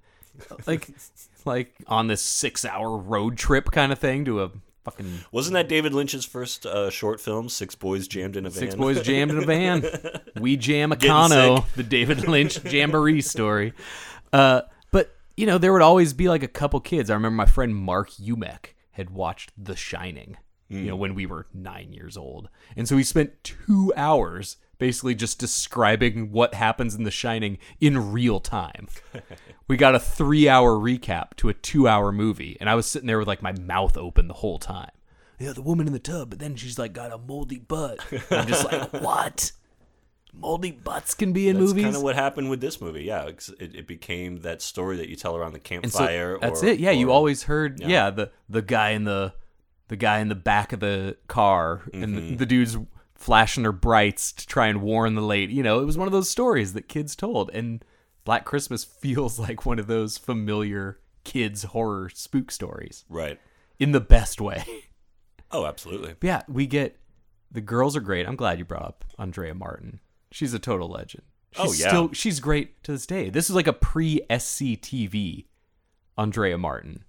Like 0.66 0.88
like 1.44 1.74
on 1.86 2.06
this 2.06 2.22
six 2.22 2.64
hour 2.64 2.96
road 2.96 3.36
trip 3.36 3.70
kind 3.70 3.92
of 3.92 3.98
thing 3.98 4.24
to 4.24 4.42
a 4.42 4.50
fucking 4.84 5.20
wasn't 5.30 5.52
that 5.52 5.68
david 5.68 5.92
lynch's 5.92 6.24
first 6.24 6.64
uh, 6.64 6.88
short 6.88 7.20
film 7.20 7.50
six 7.50 7.74
boys 7.74 8.08
jammed 8.08 8.36
in 8.36 8.46
a 8.46 8.50
van? 8.50 8.58
Six 8.58 8.74
boys 8.74 9.02
jammed 9.02 9.30
in 9.32 9.38
a 9.42 9.46
van. 9.46 9.84
We 10.40 10.56
jam 10.56 10.92
a 10.92 10.96
Getting 10.96 11.64
the 11.76 11.82
david 11.82 12.26
lynch 12.26 12.64
jamboree 12.64 13.20
story. 13.20 13.74
Uh 14.32 14.62
but 14.90 15.14
you 15.36 15.44
know 15.46 15.58
there 15.58 15.72
would 15.72 15.82
always 15.82 16.12
be 16.14 16.28
like 16.28 16.42
a 16.42 16.48
couple 16.48 16.80
kids. 16.80 17.10
I 17.10 17.14
remember 17.14 17.36
my 17.36 17.46
friend 17.46 17.74
mark 17.76 18.10
umek 18.12 18.74
had 18.92 19.10
watched 19.10 19.52
the 19.58 19.76
shining 19.76 20.36
you 20.70 20.86
know 20.86 20.96
mm. 20.96 21.00
when 21.00 21.14
we 21.14 21.26
were 21.26 21.46
nine 21.52 21.92
years 21.92 22.16
old 22.16 22.48
and 22.76 22.88
so 22.88 22.94
we 22.96 23.02
spent 23.02 23.42
two 23.42 23.92
hours 23.96 24.56
basically 24.78 25.14
just 25.14 25.38
describing 25.38 26.30
what 26.32 26.54
happens 26.54 26.94
in 26.94 27.02
the 27.02 27.10
shining 27.10 27.58
in 27.80 28.12
real 28.12 28.40
time 28.40 28.86
we 29.68 29.76
got 29.76 29.94
a 29.94 30.00
three 30.00 30.48
hour 30.48 30.72
recap 30.78 31.34
to 31.36 31.48
a 31.48 31.54
two 31.54 31.88
hour 31.88 32.12
movie 32.12 32.56
and 32.60 32.70
i 32.70 32.74
was 32.74 32.86
sitting 32.86 33.06
there 33.06 33.18
with 33.18 33.28
like 33.28 33.42
my 33.42 33.52
mouth 33.52 33.96
open 33.96 34.28
the 34.28 34.34
whole 34.34 34.58
time 34.58 34.90
yeah 35.38 35.52
the 35.52 35.62
woman 35.62 35.86
in 35.86 35.92
the 35.92 35.98
tub 35.98 36.30
but 36.30 36.38
then 36.38 36.54
she's 36.56 36.78
like 36.78 36.92
got 36.92 37.12
a 37.12 37.18
moldy 37.18 37.58
butt 37.58 37.98
And 38.12 38.22
i'm 38.30 38.46
just 38.46 38.64
like 38.64 38.92
what 39.02 39.52
moldy 40.32 40.70
butts 40.70 41.14
can 41.14 41.32
be 41.32 41.48
in 41.48 41.56
that's 41.56 41.70
movies 41.70 41.84
kind 41.84 41.96
of 41.96 42.02
what 42.02 42.14
happened 42.14 42.48
with 42.48 42.60
this 42.60 42.80
movie 42.80 43.02
yeah 43.02 43.24
it, 43.26 43.50
it 43.58 43.86
became 43.88 44.42
that 44.42 44.62
story 44.62 44.96
that 44.98 45.08
you 45.08 45.16
tell 45.16 45.36
around 45.36 45.52
the 45.52 45.74
And 45.74 45.90
so 45.90 45.98
campfire 45.98 46.38
that's 46.40 46.62
or- 46.62 46.66
it. 46.66 46.78
Yeah, 46.78 46.92
you 46.92 47.10
always 47.10 47.42
heard. 47.42 47.80
Yeah. 47.80 47.88
Yeah. 47.88 48.10
the 48.10 48.30
the 48.48 48.62
guy 48.62 48.90
in 48.90 49.02
the 49.04 49.34
the 49.90 49.96
guy 49.96 50.20
in 50.20 50.28
the 50.28 50.34
back 50.34 50.72
of 50.72 50.80
the 50.80 51.16
car, 51.28 51.82
and 51.92 52.16
Mm-hmm. 52.16 52.28
the, 52.30 52.36
the 52.36 52.46
dudes 52.46 52.78
flashing 53.14 53.62
their 53.64 53.72
brights 53.72 54.32
to 54.32 54.46
try 54.46 54.68
and 54.68 54.80
warn 54.80 55.14
the 55.14 55.20
late. 55.20 55.50
You 55.50 55.62
know, 55.62 55.80
it 55.80 55.84
was 55.84 55.98
one 55.98 56.08
of 56.08 56.12
those 56.12 56.30
stories 56.30 56.72
that 56.72 56.88
kids 56.88 57.14
told, 57.14 57.50
and 57.52 57.84
Black 58.24 58.44
Christmas 58.46 58.82
feels 59.02 59.38
like 59.38 59.66
one 59.66 59.78
of 59.78 59.86
those 59.86 60.16
familiar 60.16 60.98
kids 61.22 61.64
horror 61.64 62.08
spook 62.08 62.50
stories 62.50 63.04
right 63.10 63.38
in 63.78 63.92
the 63.92 64.00
best 64.00 64.40
way. 64.40 64.64
oh 65.52 65.66
absolutely 65.66 66.14
yeah, 66.22 66.40
we 66.48 66.66
get 66.66 66.96
the 67.52 67.60
girls 67.60 67.94
are 67.96 68.00
great. 68.00 68.26
I'm 68.26 68.36
glad 68.36 68.58
you 68.58 68.64
brought 68.64 68.84
up 68.86 69.04
Andrea 69.18 69.54
Martin. 69.54 70.00
She's 70.32 70.54
a 70.54 70.58
total 70.58 70.88
legend. 70.88 71.24
She's 71.52 71.60
Oh, 71.66 71.72
yeah. 71.72 71.88
still 71.88 72.12
she's 72.12 72.40
great 72.40 72.82
to 72.84 72.92
this 72.92 73.04
day. 73.06 73.28
This 73.28 73.50
is 73.50 73.56
like 73.56 73.66
a 73.66 73.72
pre 73.74 74.20
SCTV 74.30 75.44
Andrea 76.16 76.56
Martin, 76.56 77.04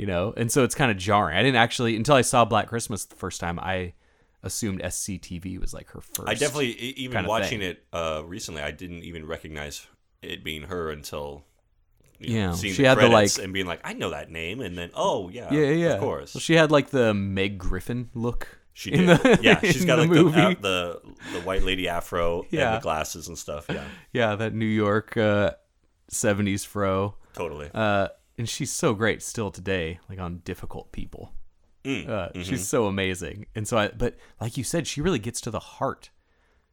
you 0.00 0.06
know, 0.06 0.32
and 0.36 0.50
so 0.50 0.64
it's 0.64 0.74
kind 0.74 0.90
of 0.90 0.96
jarring. 0.96 1.36
I 1.36 1.42
didn't 1.42 1.56
actually 1.56 1.94
until 1.96 2.14
I 2.14 2.22
saw 2.22 2.44
Black 2.46 2.68
Christmas 2.68 3.04
the 3.04 3.16
first 3.16 3.38
time. 3.40 3.58
I 3.58 3.92
assumed 4.42 4.80
SCTV 4.82 5.60
was 5.60 5.74
like 5.74 5.88
her 5.90 6.00
first. 6.00 6.26
I 6.28 6.32
definitely 6.34 6.70
even 6.72 7.26
watching 7.26 7.60
thing. 7.60 7.70
it 7.72 7.84
uh, 7.92 8.22
recently. 8.24 8.62
I 8.62 8.70
didn't 8.70 9.02
even 9.04 9.26
recognize 9.26 9.86
it 10.22 10.42
being 10.42 10.62
her 10.62 10.90
until 10.90 11.44
you 12.18 12.34
Yeah, 12.36 12.46
know, 12.48 12.54
seeing 12.54 12.72
she 12.74 12.82
the 12.82 12.88
had 12.88 12.98
the, 12.98 13.08
like- 13.08 13.38
and 13.38 13.52
being 13.52 13.66
like, 13.66 13.80
I 13.84 13.92
know 13.92 14.10
that 14.10 14.30
name, 14.30 14.60
and 14.62 14.76
then 14.78 14.90
oh 14.94 15.28
yeah, 15.28 15.52
Yeah, 15.52 15.60
yeah, 15.66 15.70
yeah. 15.72 15.92
of 15.94 16.00
course. 16.00 16.34
Well, 16.34 16.40
she 16.40 16.54
had 16.54 16.70
like 16.70 16.88
the 16.90 17.12
Meg 17.12 17.58
Griffin 17.58 18.08
look. 18.14 18.48
She 18.72 18.90
did. 18.92 19.06
the- 19.08 19.38
yeah, 19.42 19.60
she's 19.64 19.84
got 19.84 19.96
the 19.96 20.02
like 20.06 20.10
the, 20.12 20.26
uh, 20.40 20.54
the 20.60 21.00
the 21.34 21.40
white 21.42 21.62
lady 21.64 21.88
afro 21.88 22.42
and 22.50 22.76
the 22.76 22.80
glasses 22.80 23.28
and 23.28 23.36
stuff. 23.36 23.66
Yeah, 23.68 23.84
yeah, 24.12 24.34
that 24.36 24.54
New 24.54 24.64
York 24.64 25.16
uh, 25.18 25.52
'70s 26.10 26.66
fro. 26.66 27.16
totally. 27.34 27.68
Uh, 27.74 28.08
and 28.40 28.48
she's 28.48 28.72
so 28.72 28.94
great 28.94 29.22
still 29.22 29.50
today, 29.50 30.00
like 30.08 30.18
on 30.18 30.38
difficult 30.38 30.92
people. 30.92 31.34
Mm, 31.84 32.08
Uh, 32.08 32.28
mm-hmm. 32.30 32.40
She's 32.40 32.66
so 32.66 32.86
amazing, 32.86 33.44
and 33.54 33.68
so 33.68 33.76
I. 33.76 33.88
But 33.88 34.16
like 34.40 34.56
you 34.56 34.64
said, 34.64 34.86
she 34.86 35.02
really 35.02 35.18
gets 35.18 35.42
to 35.42 35.50
the 35.50 35.60
heart. 35.60 36.08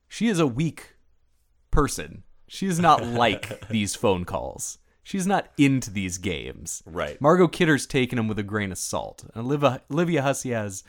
She 0.08 0.28
is 0.30 0.40
a 0.40 0.48
weak 0.48 0.96
person. 1.70 2.24
She 2.48 2.68
is 2.68 2.80
not 2.80 3.06
like 3.24 3.68
these 3.68 3.96
phone 3.96 4.24
calls. 4.24 4.78
She's 5.04 5.28
not 5.28 5.50
into 5.58 5.92
these 5.92 6.18
games. 6.18 6.84
Right. 6.86 7.20
Margot 7.20 7.50
Kidder's 7.50 7.86
taking 7.86 8.16
them 8.16 8.30
with 8.30 8.40
a 8.40 8.44
grain 8.44 8.72
of 8.72 8.78
salt. 8.78 9.26
And 9.34 9.46
Olivia, 9.46 9.82
Olivia 9.92 10.22
Hussey 10.22 10.52
has 10.52 10.86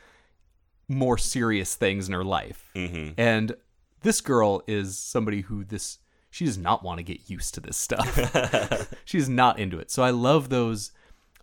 more 0.89 1.19
serious 1.19 1.75
things 1.75 2.07
in 2.07 2.15
her 2.15 2.25
life. 2.25 2.71
Mm-hmm. 2.77 3.15
And 3.17 3.55
this 4.03 4.21
girl 4.21 4.63
is 4.69 4.97
somebody 4.97 5.41
who 5.43 5.65
this 5.65 5.99
she 6.31 6.45
does 6.45 6.59
not 6.59 6.83
want 6.83 6.99
to 6.99 7.03
get 7.05 7.29
used 7.31 7.55
to 7.55 7.61
this 7.61 7.77
stuff. 7.77 8.95
She's 9.05 9.29
not 9.29 9.59
into 9.59 9.79
it. 9.79 9.91
So 9.91 10.03
I 10.03 10.11
love 10.11 10.49
those 10.49 10.93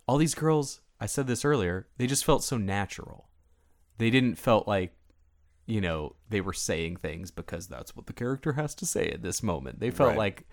all 0.08 0.18
these 0.18 0.34
girls, 0.34 0.80
I 1.00 1.06
said 1.06 1.26
this 1.26 1.44
earlier, 1.44 1.88
they 1.98 2.06
just 2.06 2.24
felt 2.24 2.44
so 2.44 2.56
natural. 2.56 3.28
They 3.98 4.10
didn't 4.10 4.36
felt 4.36 4.68
like 4.68 4.92
you 5.68 5.80
know, 5.80 6.14
they 6.30 6.40
were 6.40 6.52
saying 6.52 6.94
things 6.96 7.32
because 7.32 7.66
that's 7.66 7.96
what 7.96 8.06
the 8.06 8.12
character 8.12 8.52
has 8.52 8.72
to 8.76 8.86
say 8.86 9.08
at 9.08 9.22
this 9.22 9.42
moment. 9.42 9.80
They 9.80 9.90
felt 9.90 10.10
Right. 10.10 10.18
like 10.18 10.44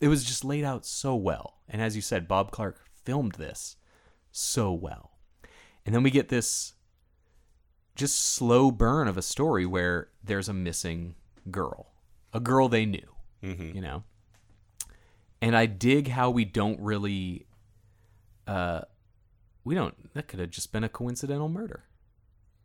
it 0.00 0.08
was 0.08 0.24
just 0.24 0.46
laid 0.46 0.64
out 0.64 0.86
so 0.86 1.14
well. 1.14 1.58
And 1.68 1.82
as 1.82 1.94
you 1.94 2.00
said, 2.00 2.26
Bob 2.26 2.50
Clark 2.50 2.80
filmed 3.04 3.32
this 3.32 3.76
so 4.30 4.72
well. 4.72 5.18
And 5.84 5.94
then 5.94 6.02
we 6.02 6.10
get 6.10 6.30
this 6.30 6.72
just 7.94 8.18
slow 8.18 8.70
burn 8.70 9.08
of 9.08 9.18
a 9.18 9.22
story 9.22 9.66
where 9.66 10.08
there's 10.24 10.48
a 10.48 10.54
missing 10.54 11.16
girl, 11.50 11.92
a 12.32 12.40
girl 12.40 12.68
they 12.70 12.86
knew, 12.86 13.14
Mm-hmm. 13.42 13.76
you 13.76 13.80
know. 13.80 14.04
And 15.40 15.56
I 15.56 15.66
dig 15.66 16.08
how 16.08 16.30
we 16.30 16.44
don't 16.44 16.80
really, 16.80 17.46
uh, 18.46 18.82
we 19.64 19.74
don't. 19.74 20.14
That 20.14 20.28
could 20.28 20.38
have 20.38 20.50
just 20.50 20.72
been 20.72 20.84
a 20.84 20.88
coincidental 20.88 21.48
murder, 21.48 21.84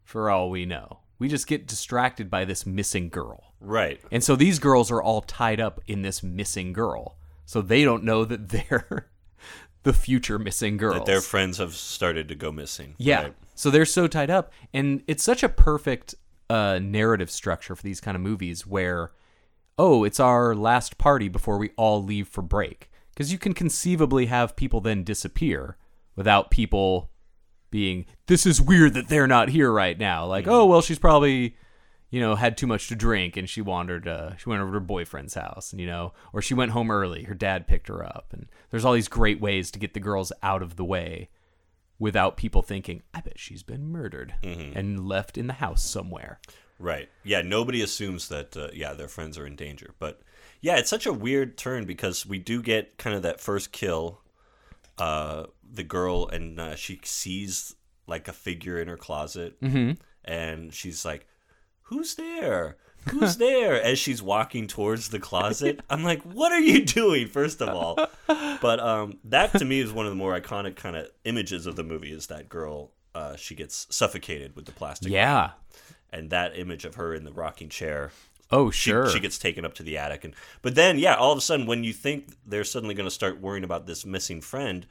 for 0.03 0.29
all 0.29 0.51
we 0.51 0.65
know. 0.65 0.99
We 1.17 1.27
just 1.27 1.47
get 1.47 1.65
distracted 1.65 2.29
by 2.29 2.45
this 2.45 2.67
missing 2.67 3.09
girl. 3.09 3.55
Right. 3.59 3.99
And 4.11 4.23
so 4.23 4.35
these 4.35 4.59
girls 4.59 4.91
are 4.91 5.01
all 5.01 5.21
tied 5.21 5.59
up 5.59 5.81
in 5.87 6.03
this 6.03 6.21
missing 6.21 6.73
girl. 6.73 7.17
So 7.45 7.61
they 7.61 7.83
don't 7.83 8.03
know 8.03 8.23
that 8.25 8.49
they're 8.49 9.09
the 9.83 9.93
future 9.93 10.37
missing 10.37 10.77
girls. 10.77 10.97
That 10.97 11.05
their 11.05 11.21
friends 11.21 11.57
have 11.57 11.73
started 11.73 12.27
to 12.27 12.35
go 12.35 12.51
missing. 12.51 12.93
Yeah. 12.97 13.23
Right. 13.23 13.33
So 13.55 13.71
they're 13.71 13.85
so 13.85 14.05
tied 14.07 14.29
up. 14.29 14.51
And 14.73 15.01
it's 15.07 15.23
such 15.23 15.41
a 15.41 15.49
perfect 15.49 16.13
uh, 16.49 16.79
narrative 16.81 17.31
structure 17.31 17.75
for 17.75 17.83
these 17.83 17.99
kind 17.99 18.15
of 18.15 18.21
movies 18.21 18.67
where, 18.67 19.11
oh, 19.77 20.03
it's 20.03 20.19
our 20.19 20.55
last 20.55 20.97
party 20.97 21.29
before 21.29 21.57
we 21.57 21.71
all 21.77 22.03
leave 22.03 22.27
for 22.27 22.41
break. 22.41 22.89
Because 23.13 23.31
you 23.31 23.39
can 23.39 23.53
conceivably 23.53 24.27
have 24.27 24.55
people 24.55 24.79
then 24.79 25.03
disappear 25.03 25.77
without 26.15 26.51
people 26.51 27.09
being, 27.71 28.05
this 28.27 28.45
is 28.45 28.61
weird 28.61 28.93
that 28.93 29.07
they're 29.07 29.27
not 29.27 29.49
here 29.49 29.71
right 29.71 29.97
now. 29.97 30.25
Like, 30.25 30.47
oh, 30.47 30.65
well, 30.65 30.81
she's 30.81 30.99
probably, 30.99 31.55
you 32.09 32.19
know, 32.19 32.35
had 32.35 32.57
too 32.57 32.67
much 32.67 32.87
to 32.87 32.95
drink 32.95 33.35
and 33.35 33.49
she 33.49 33.61
wandered, 33.61 34.07
uh, 34.07 34.35
she 34.37 34.49
went 34.49 34.61
over 34.61 34.71
to 34.71 34.75
her 34.75 34.79
boyfriend's 34.79 35.33
house, 35.33 35.71
and, 35.71 35.81
you 35.81 35.87
know, 35.87 36.13
or 36.31 36.41
she 36.41 36.53
went 36.53 36.71
home 36.71 36.91
early. 36.91 37.23
Her 37.23 37.33
dad 37.33 37.67
picked 37.67 37.87
her 37.87 38.05
up. 38.05 38.27
And 38.31 38.47
there's 38.69 38.85
all 38.85 38.93
these 38.93 39.07
great 39.07 39.41
ways 39.41 39.71
to 39.71 39.79
get 39.79 39.93
the 39.93 39.99
girls 39.99 40.31
out 40.43 40.61
of 40.61 40.75
the 40.75 40.85
way 40.85 41.29
without 41.99 42.37
people 42.37 42.61
thinking, 42.61 43.01
I 43.13 43.21
bet 43.21 43.39
she's 43.39 43.63
been 43.63 43.87
murdered 43.87 44.35
and 44.75 45.07
left 45.07 45.37
in 45.37 45.47
the 45.47 45.53
house 45.53 45.83
somewhere. 45.83 46.39
Right. 46.79 47.09
Yeah. 47.23 47.41
Nobody 47.41 47.81
assumes 47.81 48.29
that. 48.29 48.55
Uh, 48.55 48.69
yeah, 48.73 48.93
their 48.93 49.07
friends 49.07 49.37
are 49.37 49.47
in 49.47 49.55
danger. 49.55 49.93
But 49.99 50.21
yeah, 50.61 50.77
it's 50.77 50.89
such 50.89 51.05
a 51.05 51.13
weird 51.13 51.57
turn 51.57 51.85
because 51.85 52.25
we 52.25 52.39
do 52.39 52.61
get 52.61 52.97
kind 52.97 53.15
of 53.15 53.21
that 53.23 53.39
first 53.39 53.71
kill. 53.71 54.21
Uh, 54.97 55.45
the 55.69 55.83
girl 55.83 56.27
and 56.27 56.59
uh, 56.59 56.75
she 56.75 56.99
sees 57.03 57.75
like 58.07 58.27
a 58.27 58.33
figure 58.33 58.79
in 58.79 58.87
her 58.87 58.97
closet, 58.97 59.59
mm-hmm. 59.61 59.91
and 60.25 60.73
she's 60.73 61.05
like, 61.05 61.27
"Who's 61.83 62.15
there? 62.15 62.77
Who's 63.09 63.37
there?" 63.37 63.81
As 63.81 63.99
she's 63.99 64.23
walking 64.23 64.65
towards 64.65 65.09
the 65.09 65.19
closet, 65.19 65.81
I'm 65.89 66.03
like, 66.03 66.23
"What 66.23 66.51
are 66.51 66.59
you 66.59 66.83
doing?" 66.85 67.27
First 67.27 67.61
of 67.61 67.69
all, 67.69 67.95
but 68.61 68.79
um, 68.79 69.19
that 69.25 69.51
to 69.59 69.65
me 69.65 69.79
is 69.79 69.91
one 69.91 70.05
of 70.05 70.11
the 70.11 70.17
more 70.17 70.39
iconic 70.39 70.75
kind 70.75 70.95
of 70.95 71.09
images 71.25 71.67
of 71.67 71.75
the 71.75 71.83
movie. 71.83 72.11
Is 72.11 72.27
that 72.27 72.49
girl? 72.49 72.91
Uh, 73.13 73.35
she 73.35 73.55
gets 73.55 73.87
suffocated 73.89 74.55
with 74.55 74.65
the 74.65 74.71
plastic 74.71 75.11
Yeah. 75.11 75.51
And 76.11 76.29
that 76.29 76.57
image 76.57 76.85
of 76.85 76.95
her 76.95 77.13
in 77.13 77.23
the 77.23 77.31
rocking 77.33 77.69
chair 77.69 78.11
Oh, 78.49 78.71
she, 78.71 78.91
sure. 78.91 79.09
she 79.09 79.19
gets 79.19 79.37
taken 79.37 79.65
up 79.65 79.73
to 79.73 79.83
the 79.83 79.97
attic 79.97 80.23
and 80.23 80.33
but 80.61 80.75
then 80.75 80.97
yeah 80.99 81.15
all 81.15 81.31
of 81.33 81.37
a 81.37 81.41
sudden 81.41 81.65
when 81.65 81.83
you 81.83 81.91
think 81.93 82.29
they're 82.45 82.63
suddenly 82.63 82.95
going 82.95 83.07
to 83.07 83.11
start 83.13 83.41
worrying 83.41 83.65
about 83.65 83.87
this 83.87 84.05
missing 84.05 84.39
friend 84.39 84.85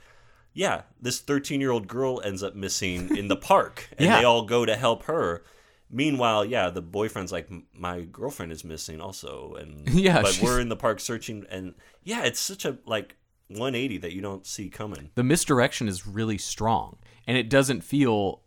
yeah 0.52 0.82
this 1.00 1.20
13 1.20 1.60
year 1.60 1.70
old 1.70 1.88
girl 1.88 2.20
ends 2.22 2.42
up 2.42 2.54
missing 2.54 3.16
in 3.16 3.28
the 3.28 3.36
park 3.36 3.88
and 3.98 4.06
Yeah. 4.06 4.18
they 4.18 4.24
all 4.24 4.42
go 4.44 4.66
to 4.66 4.76
help 4.76 5.04
her 5.04 5.42
meanwhile 5.90 6.44
yeah 6.44 6.68
the 6.68 6.82
boyfriend's 6.82 7.32
like 7.32 7.48
my 7.72 8.02
girlfriend 8.02 8.52
is 8.52 8.64
missing 8.64 9.00
also 9.00 9.54
and 9.54 9.88
Yeah, 9.94 10.20
but 10.22 10.32
she's- 10.32 10.44
we're 10.44 10.60
in 10.60 10.68
the 10.68 10.76
park 10.76 11.00
searching 11.00 11.46
and 11.48 11.74
yeah 12.04 12.24
it's 12.24 12.40
such 12.40 12.64
a 12.66 12.76
like 12.84 13.16
180 13.48 13.98
that 13.98 14.12
you 14.12 14.20
don't 14.20 14.44
see 14.46 14.68
coming 14.68 15.10
the 15.14 15.22
misdirection 15.22 15.86
is 15.88 16.06
really 16.06 16.36
strong, 16.36 16.96
and 17.28 17.38
it 17.38 17.48
doesn't 17.48 17.82
feel 17.82 18.42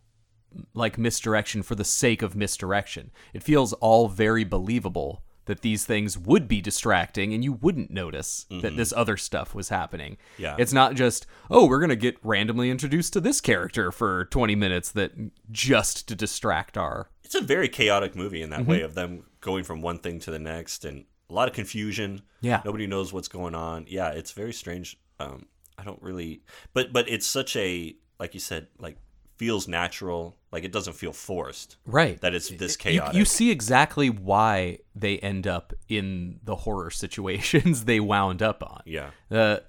like 0.74 0.98
misdirection 0.98 1.62
for 1.62 1.74
the 1.74 1.84
sake 1.84 2.22
of 2.22 2.34
misdirection. 2.36 3.10
It 3.32 3.42
feels 3.42 3.72
all 3.74 4.08
very 4.08 4.44
believable 4.44 5.22
that 5.46 5.62
these 5.62 5.84
things 5.84 6.16
would 6.16 6.46
be 6.46 6.60
distracting 6.60 7.32
and 7.34 7.42
you 7.42 7.52
wouldn't 7.54 7.90
notice 7.90 8.46
that 8.62 8.76
this 8.76 8.92
other 8.96 9.16
stuff 9.16 9.52
was 9.54 9.68
happening. 9.70 10.12
Mm-hmm. 10.12 10.42
Yeah. 10.42 10.56
It's 10.58 10.72
not 10.72 10.94
just, 10.94 11.26
oh, 11.50 11.66
we're 11.66 11.80
going 11.80 11.88
to 11.88 11.96
get 11.96 12.18
randomly 12.22 12.70
introduced 12.70 13.12
to 13.14 13.20
this 13.20 13.40
character 13.40 13.90
for 13.90 14.26
20 14.26 14.54
minutes 14.54 14.92
that 14.92 15.12
just 15.50 16.06
to 16.08 16.14
distract 16.14 16.76
our 16.78 17.08
it's 17.24 17.34
a 17.34 17.40
very 17.40 17.68
chaotic 17.68 18.14
movie 18.16 18.42
in 18.42 18.50
that 18.50 18.60
Mm-hmm. 18.60 18.70
way 18.70 18.80
of 18.82 18.94
them 18.94 19.24
going 19.40 19.64
from 19.64 19.80
one 19.82 19.98
thing 19.98 20.18
to 20.20 20.30
the 20.30 20.38
next 20.38 20.84
and 20.84 21.04
a 21.28 21.32
lot 21.32 21.48
of 21.48 21.54
confusion. 21.54 22.22
Yeah. 22.40 22.60
Nobody 22.64 22.86
knows 22.88 23.12
what's 23.12 23.28
going 23.28 23.54
on. 23.54 23.86
Yeah, 23.88 24.10
it's 24.10 24.32
very 24.32 24.52
strange. 24.52 24.98
Um, 25.20 25.46
I 25.78 25.84
don't 25.84 26.02
really, 26.02 26.42
but 26.74 26.92
but 26.92 27.08
it's 27.08 27.26
such 27.26 27.54
a 27.56 27.94
like 28.18 28.34
you 28.34 28.40
said, 28.40 28.66
like 28.78 28.96
feels 29.40 29.66
natural. 29.66 30.36
Like 30.52 30.64
it 30.64 30.70
doesn't 30.70 30.92
feel 30.92 31.14
forced. 31.14 31.78
Right. 31.86 32.20
That 32.20 32.34
it's 32.34 32.50
this 32.50 32.76
You, 32.84 33.20
you 33.20 33.24
see 33.24 33.50
exactly 33.50 34.10
why 34.10 34.80
they 34.94 35.18
end 35.20 35.46
up 35.46 35.72
in 35.88 36.40
the 36.44 36.56
horror 36.56 36.90
situations 37.04 37.86
they 37.86 38.00
wound 38.00 38.42
up 38.42 38.62
on. 38.62 38.82
Yeah. 38.84 39.12
Uh, 39.30 39.60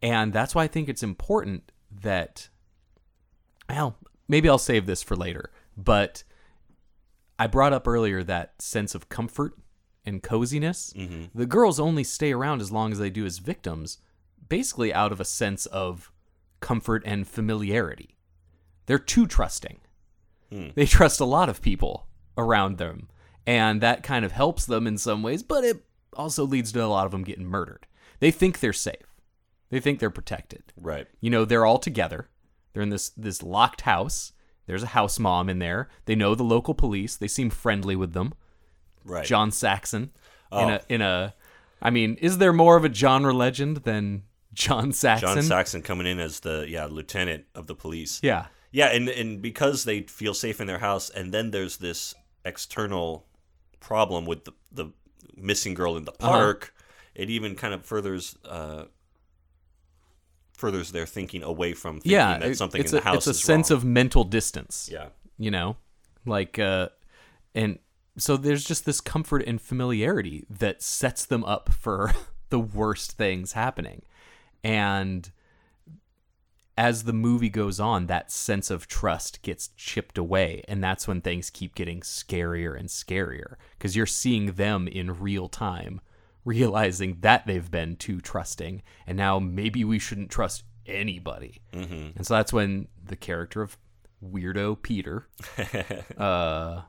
and 0.00 0.32
that's 0.32 0.54
why 0.54 0.64
I 0.64 0.68
think 0.68 0.88
it's 0.88 1.02
important 1.02 1.70
that, 2.00 2.48
well, 3.68 3.98
maybe 4.26 4.48
I'll 4.48 4.56
save 4.56 4.86
this 4.86 5.02
for 5.02 5.16
later, 5.16 5.50
but 5.76 6.24
I 7.38 7.46
brought 7.46 7.74
up 7.74 7.86
earlier 7.86 8.22
that 8.22 8.62
sense 8.62 8.94
of 8.94 9.10
comfort 9.10 9.52
and 10.06 10.22
coziness. 10.22 10.94
Mm-hmm. 10.96 11.38
The 11.38 11.44
girls 11.44 11.78
only 11.78 12.04
stay 12.04 12.32
around 12.32 12.62
as 12.62 12.72
long 12.72 12.90
as 12.90 12.98
they 12.98 13.10
do 13.10 13.26
as 13.26 13.36
victims, 13.36 13.98
basically 14.48 14.94
out 14.94 15.12
of 15.12 15.20
a 15.20 15.26
sense 15.26 15.66
of 15.66 16.10
comfort 16.60 17.02
and 17.04 17.28
familiarity. 17.28 18.14
They're 18.86 18.98
too 18.98 19.26
trusting. 19.26 19.78
Hmm. 20.50 20.68
They 20.74 20.86
trust 20.86 21.20
a 21.20 21.24
lot 21.24 21.48
of 21.48 21.62
people 21.62 22.06
around 22.36 22.78
them, 22.78 23.08
and 23.46 23.80
that 23.80 24.02
kind 24.02 24.24
of 24.24 24.32
helps 24.32 24.66
them 24.66 24.86
in 24.86 24.98
some 24.98 25.22
ways, 25.22 25.42
but 25.42 25.64
it 25.64 25.84
also 26.14 26.44
leads 26.44 26.72
to 26.72 26.84
a 26.84 26.86
lot 26.86 27.06
of 27.06 27.12
them 27.12 27.24
getting 27.24 27.46
murdered. 27.46 27.86
They 28.20 28.30
think 28.30 28.60
they're 28.60 28.72
safe. 28.72 29.14
They 29.70 29.80
think 29.80 29.98
they're 29.98 30.10
protected. 30.10 30.62
Right. 30.76 31.06
You 31.20 31.30
know, 31.30 31.44
they're 31.44 31.66
all 31.66 31.78
together. 31.78 32.28
They're 32.72 32.82
in 32.82 32.90
this 32.90 33.10
this 33.10 33.42
locked 33.42 33.82
house. 33.82 34.32
There's 34.66 34.82
a 34.82 34.88
house 34.88 35.18
mom 35.18 35.48
in 35.48 35.58
there. 35.58 35.88
They 36.06 36.14
know 36.14 36.34
the 36.34 36.42
local 36.44 36.74
police. 36.74 37.16
They 37.16 37.28
seem 37.28 37.50
friendly 37.50 37.96
with 37.96 38.12
them. 38.12 38.34
Right. 39.04 39.24
John 39.26 39.50
Saxon 39.50 40.02
in 40.52 40.58
Oh. 40.58 40.68
a 40.68 40.80
in 40.88 41.02
a 41.02 41.34
I 41.82 41.90
mean, 41.90 42.14
is 42.20 42.38
there 42.38 42.52
more 42.52 42.76
of 42.76 42.84
a 42.84 42.92
genre 42.92 43.34
legend 43.34 43.78
than 43.78 44.22
John 44.54 44.92
Saxon? 44.92 45.34
John 45.34 45.42
Saxon 45.42 45.82
coming 45.82 46.06
in 46.06 46.18
as 46.20 46.40
the 46.40 46.66
yeah 46.68 46.86
lieutenant 46.86 47.44
of 47.54 47.66
the 47.66 47.74
police. 47.74 48.20
Yeah. 48.22 48.46
Yeah, 48.74 48.86
and 48.88 49.08
and 49.08 49.40
because 49.40 49.84
they 49.84 50.00
feel 50.02 50.34
safe 50.34 50.60
in 50.60 50.66
their 50.66 50.80
house, 50.80 51.08
and 51.08 51.32
then 51.32 51.52
there's 51.52 51.76
this 51.76 52.12
external 52.44 53.24
problem 53.78 54.26
with 54.26 54.44
the, 54.46 54.52
the 54.72 54.86
missing 55.36 55.74
girl 55.74 55.96
in 55.96 56.04
the 56.04 56.10
Uh-huh. 56.12 56.28
park, 56.28 56.74
it 57.14 57.30
even 57.30 57.54
kind 57.54 57.72
of 57.72 57.86
furthers 57.86 58.36
uh, 58.44 58.86
furthers 60.54 60.90
their 60.92 61.06
thinking 61.06 61.42
away 61.44 61.72
from 61.72 61.96
thinking 61.96 62.12
yeah, 62.12 62.38
that 62.38 62.56
something 62.56 62.80
in 62.80 62.86
a, 62.88 62.90
the 62.90 63.00
house 63.02 63.28
it's 63.28 63.38
a 63.38 63.42
sense 63.42 63.70
wrong. 63.70 63.76
of 63.78 63.84
mental 63.84 64.24
distance. 64.24 64.88
yeah. 64.92 65.08
you 65.38 65.50
know 65.50 65.76
like 66.26 66.58
uh 66.58 66.88
and 67.54 67.78
so 68.16 68.36
there's 68.36 68.64
just 68.64 68.86
this 68.86 69.00
comfort 69.00 69.42
and 69.46 69.60
familiarity 69.60 70.46
that 70.48 70.80
sets 70.82 71.26
them 71.26 71.44
up 71.44 71.70
for 71.72 72.12
the 72.50 72.58
worst 72.60 73.12
things 73.12 73.52
happening 73.52 74.02
and 74.62 75.30
as 76.76 77.04
the 77.04 77.12
movie 77.12 77.48
goes 77.48 77.78
on 77.78 78.06
that 78.06 78.32
sense 78.32 78.70
of 78.70 78.88
trust 78.88 79.40
gets 79.42 79.68
chipped 79.76 80.18
away 80.18 80.62
and 80.66 80.82
that's 80.82 81.06
when 81.06 81.20
things 81.20 81.48
keep 81.50 81.74
getting 81.74 82.00
scarier 82.00 82.76
and 82.78 82.88
scarier 82.88 83.54
because 83.78 83.94
you're 83.94 84.06
seeing 84.06 84.52
them 84.54 84.88
in 84.88 85.20
real 85.20 85.48
time 85.48 86.00
realizing 86.44 87.18
that 87.20 87.46
they've 87.46 87.70
been 87.70 87.94
too 87.96 88.20
trusting 88.20 88.82
and 89.06 89.16
now 89.16 89.38
maybe 89.38 89.84
we 89.84 89.98
shouldn't 89.98 90.30
trust 90.30 90.64
anybody 90.86 91.60
Mm-hmm. 91.72 92.16
and 92.16 92.26
so 92.26 92.34
that's 92.34 92.52
when 92.52 92.88
the 93.02 93.16
character 93.16 93.62
of 93.62 93.78
weirdo 94.22 94.80
Peter, 94.82 95.26
uh, 96.18 96.82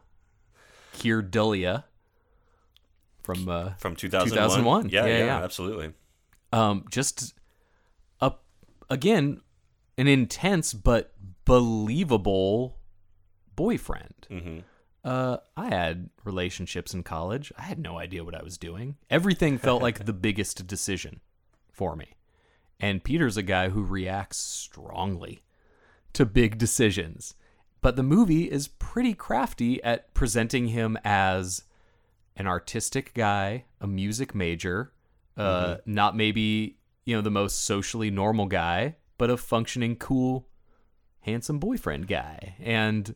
Keir 0.94 1.22
Dullea 1.22 1.84
from 3.24 3.48
uh, 3.50 3.72
From 3.78 3.96
2001. 3.96 4.30
2001. 4.30 4.90
Yeah, 4.90 5.06
Yeah, 5.06 5.18
yeah, 5.18 5.26
yeah. 5.26 5.44
absolutely. 5.44 5.94
um, 6.54 6.86
just 6.90 7.34
again 8.90 9.42
an 9.98 10.08
intense 10.08 10.74
but 10.74 11.14
believable 11.46 12.78
boyfriend. 13.56 14.28
hmm 14.30 14.60
Uh, 15.04 15.38
I 15.56 15.68
had 15.70 16.10
relationships 16.24 16.92
in 16.96 17.04
college. 17.04 17.52
I 17.60 17.62
had 17.62 17.78
no 17.78 18.00
idea 18.00 18.24
what 18.24 18.34
I 18.34 18.42
was 18.42 18.58
doing. 18.58 18.96
Everything 19.12 19.60
felt 19.60 19.84
like 19.84 20.06
the 20.06 20.14
biggest 20.28 20.66
decision 20.66 21.20
for 21.72 21.96
me. 21.96 22.16
And 22.80 23.04
Peter's 23.04 23.38
a 23.38 23.44
guy 23.44 23.70
who 23.70 23.84
reacts 23.84 24.38
strongly 24.38 25.44
to 26.14 26.26
big 26.26 26.58
decisions. 26.58 27.36
But 27.82 27.96
the 27.98 28.04
movie 28.04 28.50
is 28.52 28.68
pretty 28.68 29.14
crafty 29.14 29.82
at 29.84 30.12
presenting 30.16 30.70
him 30.70 30.98
as 31.06 31.62
an 32.36 32.48
artistic 32.48 33.14
guy, 33.14 33.66
a 33.80 33.86
music 33.86 34.34
major, 34.34 34.92
uh, 35.38 35.78
not 35.86 36.16
maybe, 36.18 36.78
you 37.06 37.16
know, 37.16 37.22
the 37.22 37.30
most 37.30 37.64
socially 37.64 38.10
normal 38.10 38.48
guy, 38.48 38.96
but 39.18 39.30
a 39.30 39.38
functioning, 39.38 39.96
cool, 39.96 40.48
handsome 41.22 41.60
boyfriend 41.60 42.08
guy. 42.08 42.56
And 42.60 43.16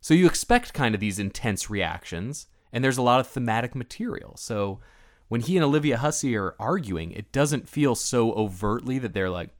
so 0.00 0.14
you 0.14 0.26
expect 0.26 0.74
kind 0.74 0.94
of 0.94 1.00
these 1.00 1.18
intense 1.18 1.70
reactions, 1.70 2.46
and 2.72 2.84
there's 2.84 2.98
a 2.98 3.02
lot 3.02 3.20
of 3.20 3.26
thematic 3.26 3.74
material. 3.74 4.36
So 4.36 4.80
when 5.28 5.40
he 5.40 5.56
and 5.56 5.64
Olivia 5.64 5.96
Hussey 5.98 6.36
are 6.36 6.54
arguing, 6.58 7.12
it 7.12 7.32
doesn't 7.32 7.68
feel 7.68 7.94
so 7.94 8.32
overtly 8.32 8.98
that 8.98 9.14
they're 9.14 9.30
like, 9.30 9.50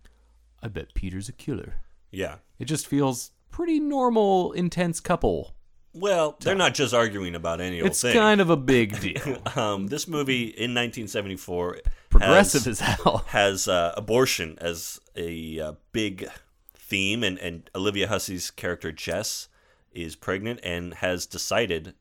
I 0.62 0.68
bet 0.68 0.94
Peter's 0.94 1.29
a 1.29 1.33
killer. 1.33 1.75
Yeah. 2.11 2.37
It 2.59 2.66
just 2.66 2.87
feels 2.87 3.33
pretty 3.51 3.81
normal, 3.81 4.53
intense 4.53 5.01
couple. 5.01 5.55
Well, 5.94 6.37
they're 6.40 6.54
not 6.57 6.74
just 6.74 6.92
arguing 6.92 7.35
about 7.35 7.61
any 7.61 7.80
old 7.80 7.90
It's 7.90 8.02
thing. 8.02 8.11
It's 8.11 8.18
kind 8.18 8.40
of 8.40 8.50
a 8.50 8.57
big 8.57 9.00
deal. 9.00 9.38
um, 9.57 9.87
this 9.87 10.09
movie 10.09 10.44
in 10.44 10.74
1974 10.74 11.78
Progressive 12.11 12.64
has, 12.64 12.80
as 12.80 12.80
hell. 12.80 13.24
has 13.28 13.68
uh, 13.68 13.94
abortion 13.96 14.59
as 14.61 15.00
a 15.16 15.61
uh, 15.61 15.72
big 15.92 16.28
theme, 16.74 17.22
and, 17.22 17.38
and 17.38 17.70
Olivia 17.74 18.09
Hussey's 18.09 18.50
character 18.50 18.92
Jess 18.92 19.48
is 19.92 20.16
pregnant 20.16 20.61
and 20.62 20.94
has 20.94 21.26
decided 21.26 21.94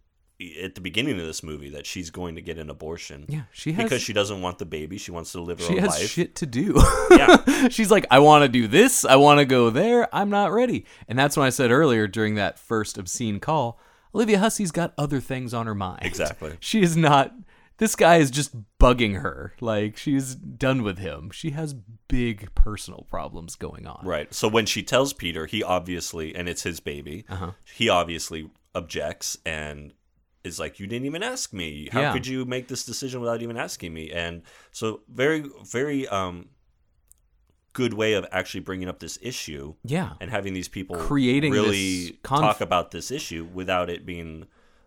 at 0.62 0.75
the 0.75 0.82
beginning 0.82 1.19
of 1.19 1.25
this 1.25 1.43
movie 1.43 1.69
that 1.69 1.86
she's 1.86 2.10
going 2.10 2.36
to 2.36 2.41
get 2.41 2.58
an 2.58 2.69
abortion. 2.69 3.25
Yeah, 3.27 3.43
she 3.51 3.71
has- 3.73 3.84
because 3.84 4.01
she 4.01 4.13
doesn't 4.13 4.41
want 4.41 4.58
the 4.60 4.65
baby; 4.65 4.97
she 4.97 5.12
wants 5.12 5.32
to 5.34 5.41
live 5.41 5.60
her 5.60 5.65
life. 5.65 5.73
She 5.75 5.79
has 5.79 5.89
life. 5.99 6.10
shit 6.10 6.36
to 6.36 6.45
do. 6.45 6.82
Yeah. 7.12 7.67
She's 7.69 7.91
like, 7.91 8.06
I 8.12 8.19
want 8.19 8.43
to 8.43 8.49
do 8.49 8.67
this. 8.67 9.06
I 9.06 9.15
want 9.15 9.39
to 9.39 9.45
go 9.45 9.69
there. 9.69 10.13
I'm 10.13 10.29
not 10.29 10.51
ready. 10.51 10.86
And 11.08 11.17
that's 11.17 11.38
when 11.38 11.45
I 11.45 11.49
said 11.49 11.71
earlier 11.71 12.08
during 12.08 12.36
that 12.36 12.60
first 12.60 12.97
obscene 12.97 13.39
call, 13.39 13.79
Olivia 14.13 14.39
Hussey's 14.39 14.71
got 14.71 14.93
other 14.97 15.19
things 15.19 15.53
on 15.53 15.65
her 15.65 15.75
mind. 15.75 16.06
Exactly. 16.06 16.53
She 16.60 16.82
is 16.82 16.97
not. 16.97 17.34
This 17.77 17.95
guy 17.95 18.17
is 18.17 18.29
just 18.29 18.53
bugging 18.79 19.21
her. 19.21 19.53
Like 19.60 19.97
she's 19.97 20.36
done 20.36 20.84
with 20.84 20.99
him. 20.99 21.32
She 21.32 21.49
has 21.51 21.73
big 21.73 22.53
personal 22.53 23.08
problems 23.10 23.56
going 23.56 23.88
on. 23.88 24.01
Right. 24.06 24.32
So 24.34 24.47
when 24.47 24.67
she 24.67 24.84
tells 24.84 25.12
Peter, 25.13 25.47
he 25.47 25.63
obviously, 25.63 26.36
and 26.36 26.47
it's 26.47 26.62
his 26.63 26.79
baby, 26.79 27.25
Uh-huh. 27.27 27.51
he 27.73 27.89
obviously 27.89 28.49
objects 28.75 29.38
and 29.45 29.93
is 30.43 30.60
like, 30.60 30.79
"You 30.79 30.88
didn't 30.88 31.06
even 31.06 31.23
ask 31.23 31.53
me. 31.53 31.89
How 31.91 32.01
Yeah. 32.01 32.13
could 32.13 32.27
you 32.27 32.45
make 32.45 32.67
this 32.67 32.86
decision 32.86 33.21
without 33.21 33.41
even 33.41 33.58
asking 33.58 33.93
me?" 33.93 34.12
And 34.12 34.41
so 34.71 35.01
very, 35.08 35.45
very 35.63 36.08
um, 36.08 36.49
good 37.73 37.93
way 37.93 38.13
of 38.13 38.25
actually 38.32 38.60
bringing 38.60 38.88
up 38.88 38.99
this 38.99 39.17
issue 39.21 39.73
Yeah. 39.84 40.13
and 40.21 40.29
having 40.29 40.53
these 40.53 40.67
people 40.67 40.95
Creating 40.95 41.51
really 41.51 42.19
conf- 42.23 42.41
talk 42.41 42.62
about 42.62 42.91
this 42.91 43.10
issue 43.10 43.45
without 43.51 43.89
it 43.89 44.06
being, 44.06 44.45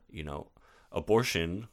you 0.08 0.22
know, 0.22 0.50
abortion 0.92 1.66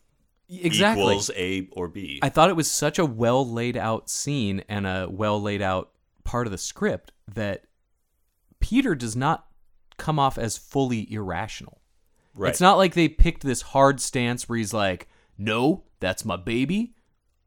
Exactly. 0.49 1.03
equals 1.03 1.29
A 1.35 1.67
or 1.71 1.87
B. 1.87 2.19
I 2.23 2.29
thought 2.29 2.49
it 2.49 2.55
was 2.55 2.69
such 2.71 2.97
a 2.97 3.05
well 3.05 3.47
laid 3.47 3.77
out 3.77 4.09
scene 4.09 4.63
and 4.67 4.87
a 4.87 5.07
well 5.09 5.39
laid 5.41 5.61
out 5.61 5.91
part 6.23 6.47
of 6.47 6.51
the 6.51 6.57
script 6.57 7.11
that 7.27 7.65
Peter 8.59 8.95
does 8.95 9.15
not 9.15 9.47
come 9.97 10.17
off 10.17 10.37
as 10.37 10.57
fully 10.57 11.11
irrational. 11.11 11.79
Right. 12.35 12.49
It's 12.49 12.61
not 12.61 12.77
like 12.77 12.93
they 12.93 13.07
picked 13.07 13.43
this 13.43 13.61
hard 13.61 14.01
stance 14.01 14.47
where 14.47 14.57
he's 14.57 14.73
like, 14.73 15.07
"No, 15.37 15.83
that's 15.99 16.25
my 16.25 16.37
baby. 16.37 16.93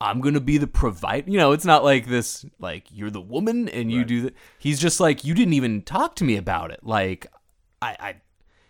I'm 0.01 0.21
gonna 0.21 0.41
be 0.41 0.59
the 0.59 0.67
provider." 0.67 1.31
You 1.31 1.39
know, 1.39 1.53
it's 1.53 1.65
not 1.65 1.85
like 1.85 2.07
this. 2.07 2.45
Like 2.59 2.87
you're 2.91 3.11
the 3.11 3.21
woman 3.21 3.69
and 3.69 3.91
you 3.91 4.05
do 4.05 4.23
that. 4.23 4.35
He's 4.59 4.81
just 4.81 5.01
like, 5.01 5.25
"You 5.25 5.35
didn't 5.35 5.55
even 5.55 5.83
talk 5.83 6.17
to 6.17 6.25
me 6.25 6.37
about 6.37 6.71
it." 6.71 6.81
Like, 6.83 7.27
I, 7.81 7.97
I, 7.99 8.15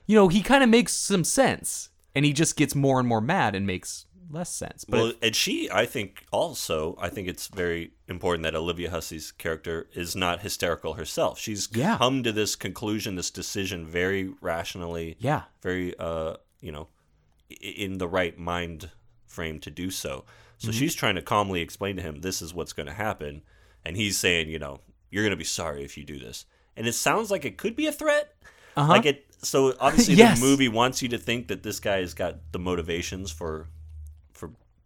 you 0.07 0.14
know, 0.16 0.29
he 0.29 0.42
kind 0.42 0.62
of 0.62 0.70
makes 0.70 0.92
some 0.92 1.24
sense, 1.24 1.90
and 2.14 2.24
he 2.24 2.33
just 2.33 2.57
gets 2.57 2.74
more 2.74 2.98
and 2.98 3.09
more 3.09 3.20
mad 3.20 3.55
and 3.55 3.66
makes 3.66 4.07
less 4.31 4.53
sense. 4.53 4.85
But 4.85 4.97
well, 4.97 5.07
it- 5.09 5.19
and 5.23 5.37
she, 5.37 5.71
I 5.71 5.87
think, 5.87 6.25
also, 6.33 6.97
I 7.01 7.09
think 7.09 7.29
it's 7.29 7.47
very 7.49 7.93
important 8.09 8.43
that 8.45 8.55
Olivia 8.55 8.91
Hussey's 8.91 9.33
character 9.33 9.89
is 9.95 10.15
not 10.17 10.41
hysterical 10.41 10.95
herself. 10.95 11.39
She's 11.39 11.69
Yeah. 11.73 11.99
come 11.99 12.23
to 12.23 12.33
this 12.33 12.57
conclusion, 12.57 13.15
this 13.17 13.31
decision, 13.31 13.87
very 13.87 14.33
rationally, 14.41 15.17
yeah, 15.21 15.43
very, 15.62 15.95
uh, 15.99 16.37
you 16.61 16.73
know, 16.73 16.89
in 17.61 17.99
the 17.99 18.09
right 18.09 18.37
mind 18.39 18.91
frame 19.27 19.61
to 19.61 19.71
do 19.71 19.91
so. 19.91 20.25
So 20.59 20.69
Mm-hmm. 20.69 20.79
she's 20.79 20.95
trying 20.95 21.15
to 21.17 21.23
calmly 21.23 21.61
explain 21.61 21.97
to 21.97 22.03
him, 22.03 22.21
this 22.23 22.41
is 22.43 22.55
what's 22.55 22.73
going 22.73 22.87
to 22.87 22.95
happen, 22.95 23.43
and 23.85 23.97
he's 23.97 24.19
saying, 24.19 24.49
you 24.49 24.59
know, 24.59 24.81
you're 25.11 25.23
going 25.23 25.31
to 25.31 25.37
be 25.37 25.45
sorry 25.45 25.85
if 25.85 25.97
you 25.97 26.05
do 26.05 26.19
this, 26.19 26.47
and 26.77 26.87
it 26.87 26.95
sounds 26.95 27.31
like 27.31 27.45
it 27.45 27.57
could 27.59 27.77
be 27.77 27.87
a 27.87 27.93
threat. 27.93 28.33
Uh-huh. 28.77 28.89
Like 28.93 29.07
it, 29.07 29.27
so 29.43 29.75
obviously 29.81 30.15
Yes. 30.17 30.41
the 30.41 30.45
movie 30.47 30.69
wants 30.69 31.01
you 31.03 31.09
to 31.11 31.19
think 31.19 31.49
that 31.49 31.62
this 31.62 31.79
guy 31.81 31.99
has 32.01 32.12
got 32.15 32.53
the 32.53 32.59
motivations 32.59 33.31
for 33.31 33.69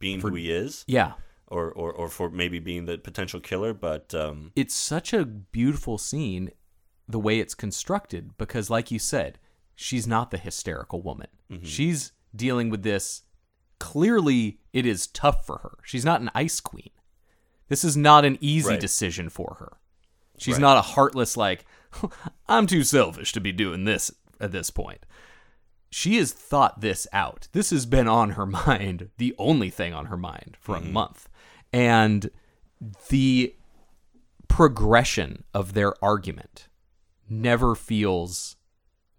for 0.01 0.05
being 0.07 0.21
who 0.21 0.35
he 0.35 0.51
is, 0.51 0.85
yeah. 0.87 1.13
or, 1.47 1.71
or 1.73 1.93
or 1.93 2.09
for 2.09 2.31
maybe 2.31 2.59
being 2.59 2.87
the 2.87 2.99
potential 2.99 3.41
killer. 3.41 3.73
But 3.75 4.15
um, 4.15 4.53
it's 4.57 4.75
such 4.75 5.13
a 5.13 5.25
beautiful 5.25 5.99
scene 5.99 6.51
the 7.09 7.19
way 7.19 7.39
it's 7.41 7.55
constructed 7.55 8.37
because 8.39 8.71
like 8.71 8.91
you 8.91 8.99
said 8.99 9.39
she's 9.75 10.07
not 10.07 10.31
the 10.31 10.39
hysterical 10.39 11.03
woman 11.03 11.27
Mm-hmm. 11.51 11.65
she's 11.65 12.13
dealing 12.37 12.71
with 12.71 12.85
this 12.85 13.23
clearly 13.81 14.61
it 14.73 14.87
is 14.87 15.09
tough 15.09 15.45
for 15.45 15.59
her 15.59 15.79
she's 15.85 16.05
not 16.05 16.21
an 16.21 16.31
ice 16.35 16.61
queen 16.61 16.91
this 17.69 17.83
is 17.83 17.97
not 17.97 18.25
an 18.25 18.39
easy 18.41 18.69
Right. 18.71 18.81
decision 18.81 19.29
for 19.29 19.57
her 19.59 19.73
she's 20.39 20.55
Right. 20.55 20.61
not 20.61 20.77
a 20.77 20.83
heartless 20.83 21.37
like 21.37 21.65
i'm 22.49 22.69
too 22.69 22.85
selfish 22.85 23.33
to 23.33 23.41
be 23.41 23.51
doing 23.51 23.85
this 23.85 24.13
at 24.39 24.53
this 24.53 24.71
point 24.71 25.05
she 25.91 26.17
has 26.17 26.33
thought 26.33 26.81
this 26.81 27.07
out. 27.13 27.49
This 27.53 27.71
has 27.71 27.87
been 27.87 28.09
on 28.09 28.31
her 28.31 28.47
mind, 28.67 29.11
the 29.19 29.35
only 29.39 29.71
thing 29.71 29.93
on 29.93 30.07
her 30.07 30.17
mind 30.17 30.57
for 30.61 30.77
a 30.77 30.81
mm-hmm. 30.81 30.93
month. 30.93 31.29
And 31.73 32.31
the 33.09 33.55
progression 34.49 35.45
of 35.55 35.75
their 35.75 35.95
argument 36.03 36.69
never 37.29 37.75
feels 37.75 38.57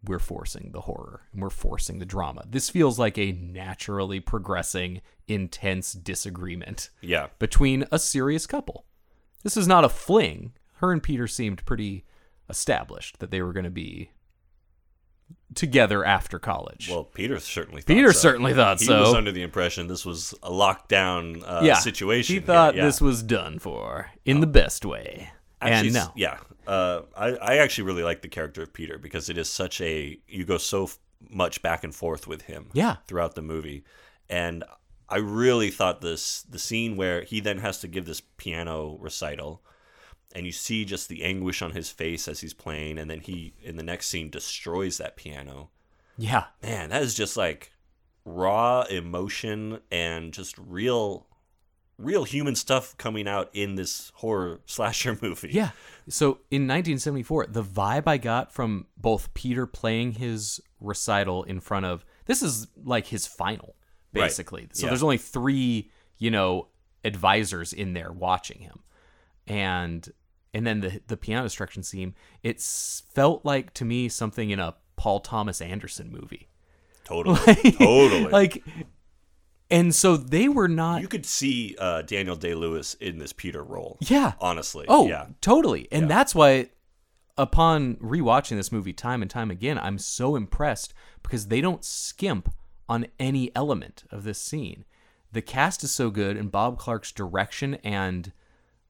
we're 0.04 0.20
forcing 0.20 0.72
the 0.74 0.82
horror 0.82 1.22
and 1.32 1.42
we're 1.42 1.50
forcing 1.50 2.00
the 2.00 2.06
drama. 2.06 2.44
This 2.50 2.70
feels 2.70 2.98
like 2.98 3.18
a 3.18 3.34
naturally 3.34 4.20
progressing, 4.20 5.02
intense 5.28 5.94
disagreement 5.94 6.90
yeah, 7.02 7.28
between 7.40 7.86
a 7.92 8.00
serious 8.00 8.48
couple. 8.48 8.86
This 9.44 9.56
is 9.56 9.68
not 9.68 9.86
a 9.86 9.90
fling. 9.90 10.54
Her 10.76 10.92
and 10.92 11.04
Peter 11.04 11.28
seemed 11.28 11.66
pretty 11.66 12.06
established 12.50 13.20
that 13.20 13.32
they 13.32 13.42
were 13.42 13.54
going 13.54 13.64
to 13.64 13.70
be 13.70 14.12
together 15.56 16.04
after 16.06 16.40
college. 16.40 16.90
well, 16.90 17.04
Peter 17.04 17.40
certainly. 17.40 17.82
Thought 17.82 17.94
Peter 17.94 18.14
so. 18.14 18.20
certainly 18.20 18.54
thought 18.54 18.80
he 18.80 18.86
so. 18.86 19.02
was 19.02 19.14
under 19.14 19.32
the 19.32 19.42
impression 19.42 19.88
this 19.88 20.06
was 20.06 20.34
a 20.44 20.50
lockdown 20.50 21.44
uh, 21.46 21.62
yeah, 21.64 21.76
situation. 21.76 22.36
He 22.36 22.40
thought 22.40 22.76
yeah. 22.76 22.84
Oh. 22.84 22.86
this 22.86 23.02
was 23.02 23.24
done 23.24 23.60
for 23.60 24.12
in 24.26 24.40
the 24.40 24.48
best 24.48 24.86
way. 24.86 25.32
Actually, 25.62 25.88
and 25.90 25.94
no, 25.94 26.12
yeah, 26.16 26.38
uh, 26.66 27.02
I 27.16 27.28
I 27.36 27.58
actually 27.58 27.84
really 27.84 28.04
like 28.04 28.22
the 28.22 28.28
character 28.28 28.64
of 28.64 28.74
Peter 28.74 28.98
because 28.98 29.30
it 29.30 29.38
is 29.38 29.50
such 29.50 29.80
a 29.82 30.20
you 30.28 30.44
go 30.44 30.58
so 30.58 30.86
f- 30.86 30.98
much 31.30 31.62
back 31.62 31.84
and 31.84 31.94
forth 31.94 32.28
with 32.28 32.44
him. 32.44 32.70
Yeah. 32.74 32.98
throughout 33.08 33.36
the 33.36 33.42
movie, 33.42 33.84
and 34.30 34.64
I 35.08 35.18
really 35.18 35.70
thought 35.70 36.02
this 36.02 36.44
the 36.44 36.58
scene 36.58 36.96
where 36.96 37.24
he 37.24 37.42
then 37.42 37.60
has 37.60 37.80
to 37.80 37.88
give 37.88 38.06
this 38.06 38.22
piano 38.38 38.98
recital 39.00 39.62
and 40.36 40.46
you 40.46 40.52
see 40.52 40.86
just 40.86 41.10
the 41.10 41.24
anguish 41.24 41.62
on 41.62 41.72
his 41.72 41.90
face 41.90 42.28
as 42.28 42.40
he's 42.42 42.54
playing 42.54 42.98
and 42.98 43.10
then 43.10 43.20
he 43.22 43.54
in 43.62 43.76
the 43.78 43.84
next 43.84 44.08
scene 44.08 44.30
destroys 44.30 44.98
that 44.98 45.16
piano. 45.18 45.70
Yeah. 46.18 46.46
Man, 46.62 46.90
that 46.90 47.02
is 47.02 47.14
just 47.14 47.36
like 47.38 47.72
raw 48.26 48.82
emotion 48.84 49.80
and 49.92 50.32
just 50.34 50.56
real 50.58 51.28
real 51.98 52.24
human 52.24 52.56
stuff 52.56 52.98
coming 52.98 53.28
out 53.28 53.48
in 53.54 53.76
this 53.76 54.12
horror 54.16 54.60
slasher 54.66 55.18
movie. 55.22 55.50
Yeah. 55.52 55.70
So 56.10 56.40
in 56.50 56.64
1974, 56.68 57.48
the 57.48 57.64
vibe 57.64 58.08
I 58.08 58.18
got 58.18 58.52
from 58.52 58.88
both 58.98 59.32
Peter 59.36 59.68
playing 59.68 60.14
his 60.14 60.60
recital 60.80 61.44
in 61.44 61.60
front 61.60 61.86
of 61.86 62.04
this 62.26 62.42
is 62.42 62.68
like 62.84 63.08
his 63.08 63.28
final, 63.28 63.76
Right. 64.14 64.24
basically. 64.24 64.68
So 64.74 64.86
Yeah. 64.86 64.90
there's 64.92 65.04
only 65.04 65.20
three, 65.20 65.92
you 66.18 66.32
know, 66.32 66.70
advisors 67.06 67.72
in 67.72 67.94
there 67.94 68.12
watching 68.12 68.62
him, 68.62 68.80
and 69.48 70.08
and 70.54 70.66
then 70.68 70.82
the 70.82 71.02
the 71.08 71.18
piano 71.18 71.44
destruction 71.44 71.84
scene. 71.84 72.16
It 72.44 72.62
felt 72.62 73.46
like 73.46 73.74
to 73.76 73.86
me 73.86 74.10
something 74.10 74.50
in 74.50 74.60
a 74.60 74.76
Paul 74.96 75.20
Thomas 75.20 75.62
Anderson 75.62 76.12
movie. 76.12 76.48
Totally. 77.04 77.72
totally. 77.72 78.32
Like, 78.32 78.64
and 79.70 79.94
so 79.96 80.16
they 80.18 80.48
were 80.48 80.68
not. 80.68 81.02
you 81.02 81.08
could 81.08 81.26
see 81.26 81.76
uh, 81.80 82.02
Daniel 82.04 82.36
Day 82.36 82.54
Lewis 82.54 82.94
in 82.96 83.18
this 83.18 83.34
Peter 83.34 83.64
role. 83.64 83.98
Yeah. 84.02 84.34
Honestly. 84.40 84.86
Oh, 84.88 85.08
yeah. 85.08 85.28
totally. 85.42 85.88
And 85.92 86.04
Yeah. 86.04 86.08
that's 86.10 86.36
why, 86.36 86.70
upon 87.38 87.96
rewatching 87.96 88.58
this 88.58 88.72
movie 88.72 88.94
time 88.94 89.22
and 89.22 89.32
time 89.32 89.50
again, 89.50 89.78
I'm 89.80 89.98
so 89.98 90.36
impressed 90.36 90.94
because 91.24 91.48
they 91.48 91.62
don't 91.62 91.84
skimp 91.84 92.54
on 92.88 93.08
any 93.20 93.54
element 93.56 94.04
of 94.12 94.24
this 94.24 94.40
scene. 94.40 94.86
The 95.32 95.42
cast 95.42 95.84
is 95.84 95.92
so 95.92 96.10
good, 96.10 96.36
and 96.38 96.52
Bob 96.52 96.78
Clark's 96.78 97.12
direction 97.14 97.76
and 97.76 98.34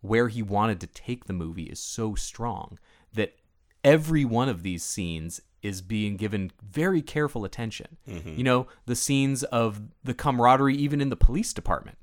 where 0.02 0.28
he 0.28 0.42
wanted 0.42 0.80
to 0.82 0.88
take 0.88 1.26
the 1.26 1.34
movie 1.34 1.64
is 1.64 1.80
so 1.80 2.16
strong 2.16 2.78
that 3.14 3.36
every 3.84 4.26
one 4.26 4.50
of 4.50 4.64
these 4.64 4.84
scenes 4.84 5.42
is 5.62 5.82
being 5.82 6.18
given 6.18 6.52
very 6.64 7.02
careful 7.04 7.46
attention. 7.46 7.98
You 8.08 8.44
know, 8.44 8.68
the 8.88 8.96
scenes 8.96 9.44
of 9.44 9.82
the 10.04 10.14
camaraderie, 10.16 10.76
even 10.76 11.02
in 11.02 11.10
the 11.10 11.16
police 11.16 11.54
department. 11.54 11.98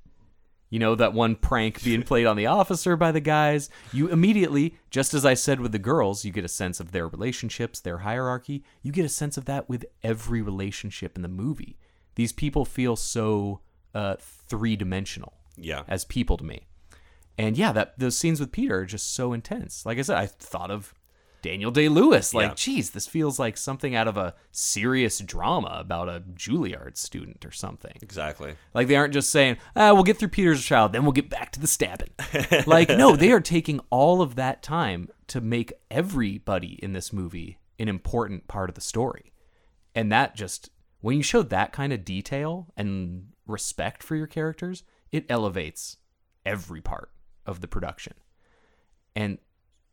You 0.71 0.79
know, 0.79 0.95
that 0.95 1.13
one 1.15 1.35
prank 1.35 1.83
being 1.83 2.03
played 2.03 2.27
on 2.27 2.37
the 2.37 2.47
officer 2.59 2.95
by 2.95 3.11
the 3.11 3.21
guys. 3.21 3.69
You 3.93 4.09
immediately, 4.09 4.77
just 4.91 5.13
as 5.15 5.25
I 5.27 5.35
said 5.35 5.61
with 5.61 5.73
the 5.73 5.79
girls, 5.79 6.25
you 6.25 6.31
get 6.31 6.45
a 6.45 6.49
sense 6.49 6.79
of 6.79 6.93
their 6.93 7.09
relationships, 7.09 7.81
their 7.81 7.99
hierarchy. 7.99 8.63
You 8.83 8.93
get 8.93 9.07
a 9.07 9.09
sense 9.09 9.37
of 9.37 9.47
that 9.47 9.69
with 9.69 9.87
every 10.05 10.41
relationship 10.43 11.17
in 11.17 11.23
the 11.23 11.29
movie. 11.29 11.79
These 12.17 12.33
people 12.33 12.65
feel 12.67 12.95
so 12.97 13.61
uh, 13.95 14.17
three 14.21 14.77
dimensional 14.77 15.33
Yeah. 15.57 15.83
as 15.89 16.05
people 16.05 16.37
to 16.37 16.45
me. 16.45 16.68
And 17.39 17.57
yeah, 17.57 17.73
that 17.73 17.99
those 17.99 18.17
scenes 18.19 18.41
with 18.41 18.51
Peter 18.53 18.81
are 18.81 18.85
just 18.85 19.15
so 19.15 19.33
intense. 19.33 19.87
Like 19.87 19.99
I 19.99 20.03
said, 20.03 20.19
I 20.19 20.27
thought 20.27 20.71
of 20.73 20.93
Daniel 21.41 21.71
Day 21.71 21.89
Lewis. 21.89 22.35
Like, 22.35 22.49
Yeah. 22.49 22.55
geez, 22.57 22.91
this 22.91 23.07
feels 23.07 23.39
like 23.39 23.57
something 23.57 23.95
out 23.95 24.09
of 24.09 24.17
a 24.17 24.35
serious 24.51 25.21
drama 25.21 25.77
about 25.79 26.09
a 26.09 26.21
Juilliard 26.35 26.97
student 26.97 27.45
or 27.45 27.53
something. 27.53 27.93
Exactly. 28.03 28.57
Like 28.75 28.89
they 28.89 28.97
aren't 28.97 29.15
just 29.15 29.31
saying, 29.31 29.59
ah, 29.77 29.95
we'll 29.95 30.03
get 30.03 30.19
through 30.19 30.29
Peter's 30.29 30.65
child, 30.65 30.93
then 30.93 31.05
we'll 31.05 31.13
get 31.13 31.31
back 31.31 31.53
to 31.53 31.61
the 31.61 31.69
stabbing. 31.69 32.11
like, 32.67 32.89
no, 32.89 33.15
they 33.15 33.31
are 33.31 33.41
taking 33.41 33.81
all 33.91 34.21
of 34.21 34.35
that 34.35 34.63
time 34.63 35.09
to 35.29 35.41
make 35.41 35.73
everybody 35.93 36.81
in 36.83 36.93
this 36.93 37.13
movie 37.13 37.59
an 37.79 37.89
important 37.89 38.49
part 38.49 38.69
of 38.69 38.75
the 38.75 38.81
story. 38.81 39.33
And 39.95 40.11
that 40.11 40.35
just, 40.35 40.71
when 41.01 41.17
you 41.17 41.23
show 41.23 41.43
that 41.43 41.73
kind 41.73 41.93
of 41.93 42.05
detail 42.05 42.67
and 42.77 43.29
respect 43.47 44.03
for 44.03 44.17
your 44.17 44.27
characters, 44.27 44.83
it 45.13 45.25
elevates 45.29 45.99
every 46.45 46.81
part 46.81 47.11
of 47.49 47.61
the 47.63 47.67
production. 47.67 48.13
And 49.17 49.39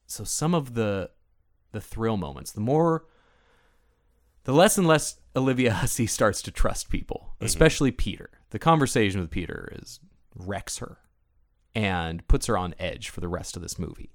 so 0.05 0.23
some 0.23 0.53
of 0.53 0.75
the 0.75 1.09
the 1.71 1.81
thrill 1.81 2.17
moments, 2.17 2.51
the 2.51 2.61
more 2.61 3.05
the 4.43 4.53
less 4.53 4.77
and 4.77 4.87
less 4.87 5.19
Olivia 5.35 5.73
Hussey 5.81 6.05
starts 6.05 6.41
to 6.43 6.51
trust 6.51 6.89
people, 6.89 7.31
mm-hmm. 7.35 7.45
especially 7.45 7.91
Peter. 7.91 8.29
The 8.51 8.59
conversation 8.59 9.19
with 9.19 9.31
Peter 9.31 9.73
is 9.81 9.99
wrecks 10.35 10.77
her 10.77 10.99
and 11.73 12.25
puts 12.27 12.45
her 12.45 12.57
on 12.57 12.75
edge 12.77 13.09
for 13.09 13.21
the 13.21 13.27
rest 13.27 13.55
of 13.55 13.61
this 13.61 13.79
movie. 13.79 14.11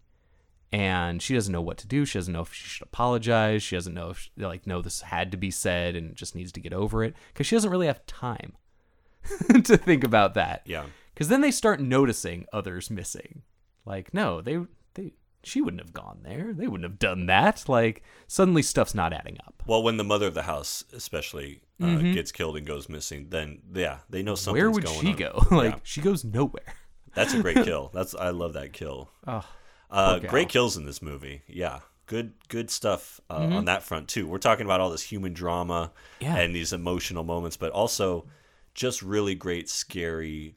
And 0.73 1.21
she 1.21 1.35
doesn't 1.35 1.53
know 1.53 1.61
what 1.61 1.79
to 1.79 1.89
do. 1.89 2.05
She 2.05 2.19
doesn't 2.19 2.33
know 2.33 2.43
if 2.43 2.55
she 2.55 2.69
should 2.69 2.87
apologize. 2.87 3.63
She 3.63 3.75
doesn't 3.75 3.95
know 3.95 4.11
if 4.11 4.31
like 4.37 4.67
no 4.67 4.81
this 4.81 5.01
had 5.01 5.33
to 5.33 5.37
be 5.37 5.51
said 5.51 5.97
and 5.97 6.15
just 6.15 6.37
needs 6.37 6.53
to 6.53 6.61
get 6.61 6.73
over 6.73 7.03
it 7.03 7.17
cuz 7.35 7.47
she 7.47 7.57
doesn't 7.57 7.71
really 7.71 7.89
have 7.89 8.07
time 8.07 8.53
to 9.65 9.77
think 9.77 10.05
about 10.05 10.35
that. 10.35 10.63
Yeah. 10.65 10.85
Cuz 11.21 11.29
then 11.29 11.43
they 11.43 11.51
start 11.51 11.81
noticing 11.81 12.47
others 12.53 12.91
missing. 12.91 13.43
Like 13.85 14.13
no, 14.15 14.41
they 14.41 14.59
they 14.95 15.13
she 15.43 15.61
wouldn't 15.61 15.83
have 15.83 15.93
gone 15.93 16.21
there. 16.23 16.53
They 16.55 16.67
wouldn't 16.67 16.89
have 16.91 16.99
done 16.99 17.27
that. 17.27 17.69
Like 17.69 18.03
suddenly 18.27 18.63
stuff's 18.63 18.95
not 18.95 19.13
adding 19.13 19.37
up. 19.47 19.63
Well, 19.67 19.83
when 19.83 19.97
the 19.99 20.05
mother 20.05 20.27
of 20.27 20.35
the 20.35 20.43
house, 20.43 20.85
especially, 20.93 21.61
uh, 21.83 21.99
gets 21.99 22.33
killed 22.33 22.57
and 22.57 22.67
goes 22.67 22.89
missing, 22.89 23.27
then 23.31 23.61
yeah, 23.75 23.99
they 24.09 24.23
know 24.23 24.35
something's 24.35 24.47
Mm-hmm. 24.47 24.55
Where 24.63 24.71
would 24.71 24.85
going 24.85 25.01
she 25.01 25.09
on. 25.13 25.17
go? 25.17 25.47
like 25.57 25.75
Yeah. 25.75 25.81
she 25.83 26.01
goes 26.01 26.25
nowhere. 26.25 26.75
That's 27.15 27.35
a 27.35 27.41
great 27.43 27.65
kill. 27.65 27.91
That's 27.93 28.15
I 28.15 28.31
love 28.31 28.53
that 28.55 28.73
kill. 28.73 29.11
Oh, 29.27 29.45
Uh, 29.91 30.19
great 30.21 30.49
gal. 30.49 30.63
kills 30.63 30.77
in 30.77 30.87
this 30.87 31.03
movie. 31.03 31.43
Yeah, 31.49 31.81
good 32.07 32.33
good 32.49 32.71
stuff 32.71 33.21
uh, 33.31 33.41
Mm-hmm. 33.41 33.53
on 33.57 33.65
that 33.67 33.83
front 33.83 34.09
too. 34.09 34.27
We're 34.27 34.39
talking 34.39 34.65
about 34.67 34.81
all 34.81 34.91
this 34.91 35.03
human 35.13 35.33
drama 35.33 35.93
Yeah. 36.21 36.37
and 36.37 36.55
these 36.55 36.73
emotional 36.73 37.25
moments, 37.25 37.57
but 37.57 37.73
also 37.73 38.27
just 38.75 39.03
really 39.03 39.35
great, 39.35 39.69
scary, 39.69 40.55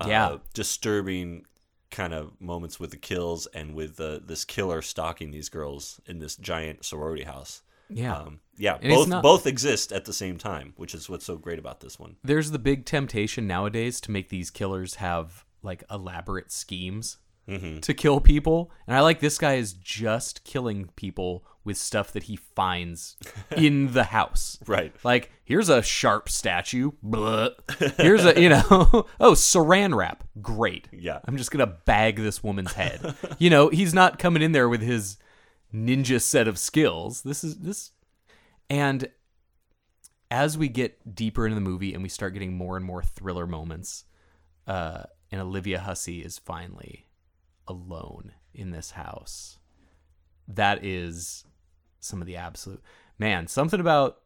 uh, 0.00 0.06
Yeah. 0.08 0.36
disturbing 0.54 1.44
kind 1.90 2.12
of 2.12 2.38
moments 2.40 2.78
with 2.78 2.90
the 2.90 2.96
kills 2.96 3.46
and 3.54 3.74
with 3.74 3.96
the 3.96 4.22
this 4.24 4.44
killer 4.44 4.82
stalking 4.82 5.30
these 5.30 5.48
girls 5.48 6.00
in 6.06 6.18
this 6.18 6.36
giant 6.36 6.84
sorority 6.84 7.24
house. 7.24 7.62
Yeah. 7.90 8.14
Um, 8.18 8.40
yeah, 8.58 8.76
And 8.82 8.90
both 8.92 9.08
not- 9.08 9.22
both 9.22 9.46
exist 9.46 9.92
at 9.92 10.04
the 10.04 10.12
same 10.12 10.36
time, 10.36 10.74
which 10.76 10.94
is 10.94 11.08
what's 11.08 11.24
so 11.24 11.36
great 11.36 11.58
about 11.58 11.80
this 11.80 11.98
one. 11.98 12.16
There's 12.22 12.50
the 12.50 12.58
big 12.58 12.84
temptation 12.84 13.46
nowadays 13.46 14.00
to 14.02 14.10
make 14.10 14.28
these 14.28 14.50
killers 14.50 14.96
have 14.96 15.46
like 15.62 15.82
elaborate 15.90 16.52
schemes 16.52 17.16
Mm-hmm. 17.48 17.78
to 17.80 17.94
kill 17.94 18.20
people. 18.20 18.70
And 18.86 18.94
I 18.94 19.00
like 19.00 19.20
this 19.20 19.38
guy 19.38 19.54
is 19.54 19.72
just 19.72 20.44
killing 20.44 20.90
people 20.96 21.44
with 21.64 21.78
stuff 21.78 22.12
that 22.12 22.24
he 22.24 22.36
finds 22.36 23.16
in 23.56 23.92
the 23.92 24.04
house. 24.04 24.58
Right. 24.66 24.94
Like, 25.02 25.30
here's 25.44 25.68
a 25.68 25.82
sharp 25.82 26.28
statue. 26.28 26.92
Blah. 27.02 27.50
Here's 27.96 28.24
a, 28.24 28.40
you 28.40 28.48
know, 28.48 28.62
oh, 29.20 29.32
saran 29.32 29.94
wrap. 29.94 30.24
Great. 30.42 30.88
Yeah. 30.92 31.20
I'm 31.24 31.36
just 31.36 31.50
going 31.50 31.66
to 31.66 31.74
bag 31.84 32.16
this 32.16 32.42
woman's 32.42 32.74
head. 32.74 33.14
you 33.38 33.50
know, 33.50 33.68
he's 33.68 33.94
not 33.94 34.18
coming 34.18 34.42
in 34.42 34.52
there 34.52 34.68
with 34.68 34.82
his 34.82 35.16
ninja 35.72 36.20
set 36.20 36.48
of 36.48 36.58
skills. 36.58 37.22
This 37.22 37.44
is 37.44 37.58
this. 37.58 37.92
And 38.68 39.08
as 40.30 40.58
we 40.58 40.68
get 40.68 41.14
deeper 41.14 41.46
into 41.46 41.54
the 41.54 41.60
movie 41.60 41.94
and 41.94 42.02
we 42.02 42.08
start 42.08 42.34
getting 42.34 42.54
more 42.56 42.76
and 42.76 42.84
more 42.84 43.02
thriller 43.02 43.46
moments, 43.46 44.04
uh, 44.66 45.04
and 45.30 45.40
Olivia 45.40 45.80
Hussey 45.80 46.20
is 46.20 46.38
finally 46.38 47.07
alone 47.68 48.32
in 48.52 48.70
this 48.70 48.92
house. 48.92 49.58
That 50.48 50.84
is 50.84 51.44
some 52.00 52.20
of 52.20 52.26
the 52.26 52.36
absolute 52.36 52.82
man. 53.18 53.46
Something 53.46 53.80
about 53.80 54.18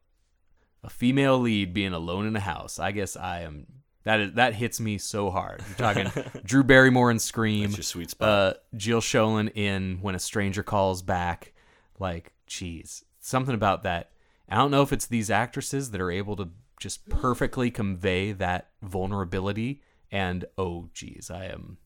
a 0.82 0.90
female 0.90 1.38
lead 1.38 1.74
being 1.74 1.92
alone 1.92 2.26
in 2.26 2.36
a 2.36 2.40
house. 2.40 2.78
I 2.78 2.92
guess 2.92 3.16
I 3.16 3.40
am. 3.40 3.66
That 4.04 4.20
is 4.20 4.32
that 4.34 4.54
hits 4.54 4.80
me 4.80 4.98
so 4.98 5.30
hard. 5.30 5.62
You're 5.68 5.92
talking 5.94 6.40
Drew 6.44 6.64
Barrymore 6.64 7.10
in 7.10 7.18
Scream. 7.18 7.66
That's 7.66 7.76
your 7.76 7.84
sweet 7.84 8.10
spot. 8.10 8.28
Uh, 8.28 8.54
Jill 8.76 9.00
Schoelen 9.00 9.50
in 9.54 9.98
When 10.00 10.14
a 10.14 10.18
Stranger 10.18 10.62
Calls 10.62 11.02
Back. 11.02 11.52
Like, 11.98 12.32
geez, 12.46 13.04
something 13.20 13.54
about 13.54 13.84
that. 13.84 14.10
I 14.48 14.56
don't 14.56 14.70
know 14.72 14.82
if 14.82 14.92
it's 14.92 15.06
these 15.06 15.30
actresses 15.30 15.92
that 15.92 16.00
are 16.00 16.10
able 16.10 16.36
to 16.36 16.50
just 16.80 17.08
perfectly 17.08 17.70
convey 17.70 18.32
that 18.32 18.70
vulnerability. 18.82 19.82
And 20.10 20.44
oh, 20.58 20.88
geez, 20.92 21.30
I 21.30 21.46
am 21.46 21.78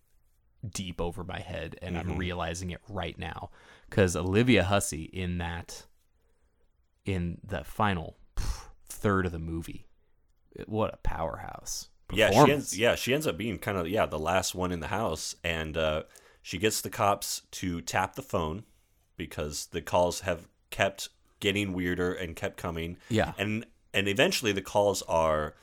deep 0.69 1.01
over 1.01 1.25
my 1.25 1.41
head, 1.41 1.79
and 1.83 1.97
I'm 1.97 2.17
realizing 2.17 2.71
it 2.71 2.81
right 2.89 3.19
now 3.19 3.51
because 3.89 4.17
Olivia 4.17 4.65
Hussey 4.65 5.05
in 5.05 5.39
that 5.39 5.87
in 7.05 7.39
the 7.45 7.65
final 7.65 8.17
pff, 8.37 8.69
third 8.89 9.27
of 9.27 9.33
the 9.33 9.39
movie, 9.39 9.87
what 10.67 10.95
a 10.95 10.99
powerhouse! 10.99 11.89
Yeah, 12.13 12.31
she 12.31 12.53
ends, 12.53 12.79
yeah, 12.79 12.95
she 12.95 13.15
ends 13.15 13.27
up 13.27 13.37
being 13.37 13.59
kind 13.59 13.79
of 13.79 13.89
yeah 13.89 14.07
the 14.07 14.19
last 14.19 14.55
one 14.55 14.73
in 14.73 14.81
the 14.81 14.89
house, 14.89 15.35
and 15.43 15.77
uh, 15.77 16.03
she 16.43 16.59
gets 16.59 16.81
the 16.81 16.91
cops 16.91 17.43
to 17.53 17.81
tap 17.81 18.15
the 18.15 18.23
phone 18.23 18.65
because 19.17 19.67
the 19.67 19.81
calls 19.81 20.21
have 20.21 20.49
kept 20.71 21.09
getting 21.41 21.73
weirder 21.73 22.13
and 22.13 22.37
kept 22.37 22.57
coming. 22.57 22.97
Yeah. 23.09 23.33
and 23.39 23.67
and 23.93 24.09
eventually 24.09 24.53
the 24.53 24.63
calls 24.63 25.03
are 25.03 25.55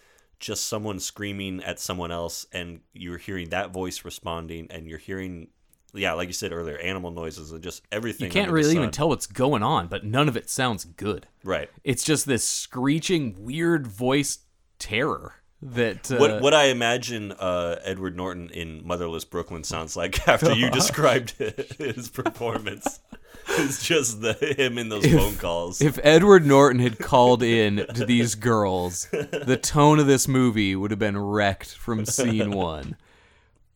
just 0.44 0.68
someone 0.68 1.00
screaming 1.00 1.64
at 1.64 1.80
someone 1.80 2.12
else, 2.12 2.46
and 2.52 2.82
you're 2.92 3.18
hearing 3.18 3.50
that 3.50 3.72
voice 3.72 4.04
responding, 4.06 4.68
and 4.70 4.88
you're 4.88 5.00
hearing. 5.00 5.48
Yeah, 5.96 6.14
like 6.14 6.28
you 6.28 6.34
said 6.34 6.52
earlier, 6.52 6.78
animal 6.80 7.12
noises 7.12 7.52
and 7.52 7.62
just 7.62 7.84
everything. 7.92 8.26
You 8.26 8.32
can't 8.32 8.52
really 8.52 8.76
even 8.76 8.90
tell 8.90 9.10
what's 9.10 9.28
going 9.28 9.62
on, 9.62 9.88
but 9.88 10.04
none 10.04 10.28
of 10.28 10.36
it 10.36 10.50
sounds 10.50 10.86
good. 10.86 11.28
Right. 11.44 11.70
It's 11.84 12.04
just 12.04 12.26
this 12.26 12.44
screeching, 12.44 13.36
weird 13.46 13.86
voice 13.86 14.40
terror. 14.80 15.36
that 15.62 16.12
uh, 16.12 16.18
what 16.18 16.42
what 16.42 16.54
I 16.54 16.66
imagine 16.66 17.32
uh, 17.32 17.80
Edward 17.84 18.18
Norton 18.18 18.50
in 18.50 18.86
Motherless 18.86 19.24
Brooklyn 19.24 19.64
sounds 19.64 19.96
like 19.96 20.28
after 20.28 20.54
you 20.54 20.70
described 20.82 21.32
his 21.78 22.10
performance 22.10 23.00
is 23.60 23.84
just 23.84 24.22
the 24.22 24.34
him 24.34 24.78
in 24.78 24.90
those 24.90 25.06
phone 25.06 25.36
calls. 25.36 25.82
If 25.82 26.00
Edward 26.04 26.46
Norton 26.46 26.80
had 26.80 27.00
called 27.00 27.44
in 27.44 27.86
to 27.94 28.06
these 28.06 28.36
girls, 28.36 29.08
the 29.12 29.60
tone 29.62 30.00
of 30.00 30.08
this 30.08 30.28
movie 30.28 30.76
would 30.76 30.92
have 30.92 31.00
been 31.00 31.18
wrecked 31.18 31.74
from 31.76 32.06
scene 32.06 32.52
one. 32.58 32.96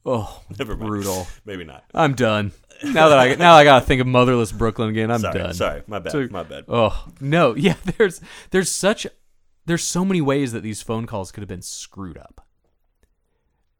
Oh, 0.05 0.41
Never 0.57 0.75
mind. 0.77 0.87
brutal. 0.89 1.27
Maybe 1.45 1.63
not. 1.65 1.83
I'm 1.93 2.13
done. 2.13 2.53
Now 2.83 3.09
that 3.09 3.17
I 3.17 3.35
now 3.35 3.55
I 3.55 3.63
gotta 3.63 3.85
think 3.85 3.99
of 4.01 4.07
Motherless 4.07 4.51
Brooklyn 4.51 4.89
again. 4.89 5.09
I'm 5.11 5.19
Sorry, 5.19 5.37
done. 5.39 5.53
sorry, 5.53 5.81
my 5.87 5.99
bad, 5.99 6.11
So- 6.11 6.27
my 6.31 6.43
bad. 6.43 6.65
Oh 6.67 7.07
no, 7.19 7.55
yeah. 7.55 7.75
There's 7.97 8.21
there's 8.51 8.71
such 8.71 9.07
there's 9.65 9.83
so 9.83 10.05
many 10.05 10.21
ways 10.21 10.51
that 10.53 10.61
these 10.61 10.81
phone 10.81 11.07
calls 11.07 11.31
could 11.31 11.41
have 11.41 11.49
been 11.49 11.61
screwed 11.63 12.17
up. 12.17 12.45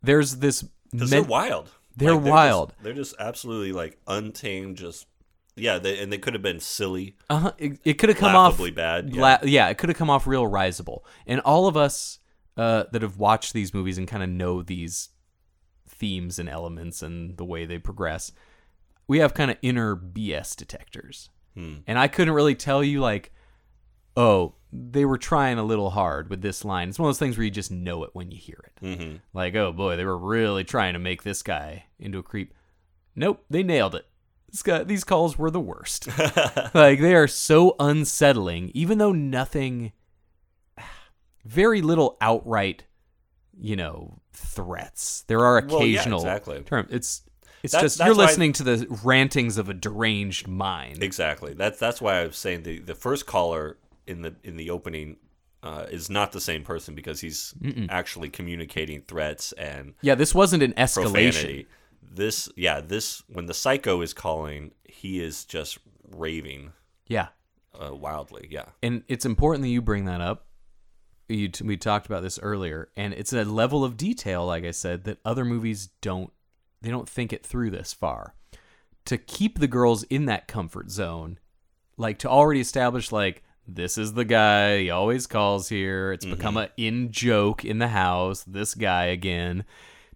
There's 0.02 0.38
this. 0.38 0.64
Men- 0.92 1.08
they're 1.10 1.24
wild. 1.24 1.70
They're 1.96 2.14
just- 2.16 2.26
wild. 2.28 2.74
they're 2.82 2.94
just 2.94 3.16
absolutely 3.20 3.72
like 3.72 3.98
untamed. 4.08 4.78
Just 4.78 5.06
yeah, 5.58 5.80
they, 5.80 6.00
and 6.00 6.12
they 6.12 6.18
could 6.18 6.34
have 6.34 6.44
been 6.44 6.60
silly. 6.60 7.16
Uh-huh. 7.30 7.52
It, 7.58 7.80
it 7.84 7.94
could 7.96 8.10
have 8.10 8.18
come 8.18 8.34
Laughably 8.34 8.72
off 8.72 8.76
bad, 8.76 9.16
yeah. 9.16 9.22
la- 9.22 9.38
yeah, 9.44 9.70
it 9.70 9.78
could 9.78 9.90
have 9.90 9.98
come 9.98 10.10
off 10.10 10.28
real 10.28 10.48
risible. 10.48 11.06
And 11.26 11.40
all 11.42 11.68
of 11.68 11.76
us 11.76 12.20
uh, 12.56 12.86
that 12.92 13.02
have 13.02 13.18
watched 13.18 13.54
these 13.54 13.74
movies 13.74 13.98
and 13.98 14.08
kind 14.08 14.24
of 14.24 14.30
know 14.30 14.62
these 14.62 15.10
themes 15.88 16.40
and 16.40 16.50
elements 16.50 17.02
and 17.02 17.38
the 17.38 17.46
way 17.46 17.66
they 17.66 17.78
progress, 17.78 18.32
we 19.08 19.20
have 19.20 19.34
kind 19.34 19.52
of 19.52 19.58
inner 19.62 19.96
BS 19.96 20.56
detectors. 20.56 21.30
Hmm. 21.56 21.78
And 21.88 21.98
I 21.98 22.08
couldn't 22.08 22.34
really 22.34 22.56
tell 22.56 22.84
you 22.84 23.00
like, 23.00 23.32
oh, 24.16 24.56
they 24.74 25.06
were 25.06 25.18
trying 25.18 25.58
a 25.58 25.64
little 25.64 25.92
hard 25.92 26.30
with 26.30 26.42
this 26.42 26.66
line. 26.66 26.90
It's 26.90 27.00
one 27.00 27.08
of 27.08 27.10
those 27.10 27.20
things 27.20 27.38
where 27.38 27.46
you 27.46 27.52
just 27.52 27.72
know 27.72 28.04
it 28.04 28.10
when 28.14 28.32
you 28.32 28.38
hear 28.38 28.64
it. 28.66 28.86
Mm-hmm. 28.86 29.16
Like, 29.34 29.56
oh 29.56 29.72
boy, 29.72 29.96
they 29.96 30.06
were 30.06 30.18
really 30.18 30.64
trying 30.64 30.94
to 30.94 31.00
make 31.00 31.24
this 31.24 31.42
guy 31.42 31.86
into 32.00 32.20
a 32.20 32.24
creep. 32.24 32.54
Nope, 33.16 33.44
they 33.50 33.64
nailed 33.64 33.96
it. 33.96 34.06
Guy, 34.64 34.84
these 34.84 35.04
calls 35.04 35.38
were 35.38 35.52
the 35.52 35.60
worst. 35.60 36.08
like 36.74 37.00
they 37.00 37.16
are 37.16 37.28
so 37.28 37.76
unsettling, 37.80 38.72
even 38.74 38.98
though 38.98 39.12
nothing, 39.12 39.92
very 41.46 41.82
little 41.82 42.18
outright, 42.22 42.86
you 43.60 43.76
know, 43.76 44.22
threats. 44.34 45.24
There 45.28 45.46
are 45.46 45.62
Well, 45.68 45.86
yeah, 45.86 45.96
occasional 46.00 46.20
exactly. 46.20 46.62
term. 46.62 46.88
It's 46.90 47.24
it's 47.64 47.74
That- 47.74 47.82
just 47.82 47.98
that's 47.98 48.08
you're 48.08 48.16
listening 48.16 48.54
to 48.54 48.64
the 48.64 48.88
rantings 49.04 49.58
of 49.58 49.70
a 49.70 49.74
deranged 49.74 50.48
mind. 50.48 51.04
Exactly. 51.04 51.54
That's 51.54 51.80
that's 51.80 52.02
why 52.02 52.20
I 52.22 52.28
was 52.28 52.38
saying 52.38 52.64
the 52.64 52.80
the 52.80 52.96
first 52.96 53.26
caller 53.26 53.78
in 54.06 54.22
the 54.22 54.36
in 54.44 54.58
the 54.58 54.70
opening 54.70 55.18
uh, 55.64 55.86
is 55.90 56.10
not 56.10 56.32
the 56.32 56.40
same 56.40 56.64
person 56.64 56.94
because 56.96 57.20
he's 57.20 57.54
actually 57.90 58.30
communicating 58.30 59.02
threats 59.02 59.52
and 59.54 59.96
Yeah, 60.02 60.16
this 60.16 60.34
wasn't 60.36 60.64
an 60.64 60.74
escalation. 60.74 61.04
profanity. 61.12 61.68
This 62.10 62.50
yeah 62.56 62.82
this 62.82 63.24
when 63.28 63.46
the 63.46 63.54
psycho 63.54 64.02
is 64.02 64.14
calling, 64.14 64.72
he 64.86 65.20
is 65.22 65.46
just 65.46 65.78
raving 66.10 66.72
Yeah, 67.08 67.28
uh, 67.80 67.94
wildly. 67.94 68.48
Yeah. 68.50 68.66
and 68.82 69.04
it's 69.08 69.26
important 69.26 69.64
that 69.64 69.70
you 69.70 69.82
bring 69.82 70.06
that 70.06 70.22
up. 70.22 70.46
You 71.30 71.50
we 71.64 71.76
talked 71.78 72.06
about 72.06 72.24
this 72.24 72.40
earlier, 72.40 72.90
and 72.96 73.14
it's 73.14 73.34
a 73.34 73.44
level 73.44 73.84
of 73.84 73.98
detail, 73.98 74.46
like 74.46 74.64
I 74.64 74.72
said, 74.72 75.04
that 75.04 75.18
other 75.26 75.44
movies 75.44 75.90
don't. 76.02 76.32
They 76.82 76.90
don't 76.90 77.10
think 77.10 77.34
it 77.34 77.46
through 77.46 77.72
this 77.72 77.92
far. 77.92 78.34
To 79.06 79.18
keep 79.18 79.60
the 79.60 79.68
girls 79.68 80.04
in 80.04 80.26
that 80.26 80.48
comfort 80.48 80.90
zone, 80.90 81.40
like 81.98 82.20
to 82.20 82.30
already 82.30 82.62
establish, 82.62 83.12
like 83.12 83.44
this 83.68 83.98
is 83.98 84.14
the 84.14 84.24
guy 84.26 84.80
he 84.80 84.90
always 84.90 85.28
calls 85.28 85.68
here. 85.68 86.14
It's 86.14 86.26
become 86.26 86.56
a 86.56 86.70
in 86.78 87.12
joke 87.12 87.66
in 87.66 87.80
the 87.80 87.90
house. 87.90 88.44
This 88.44 88.74
guy 88.74 89.06
again. 89.06 89.66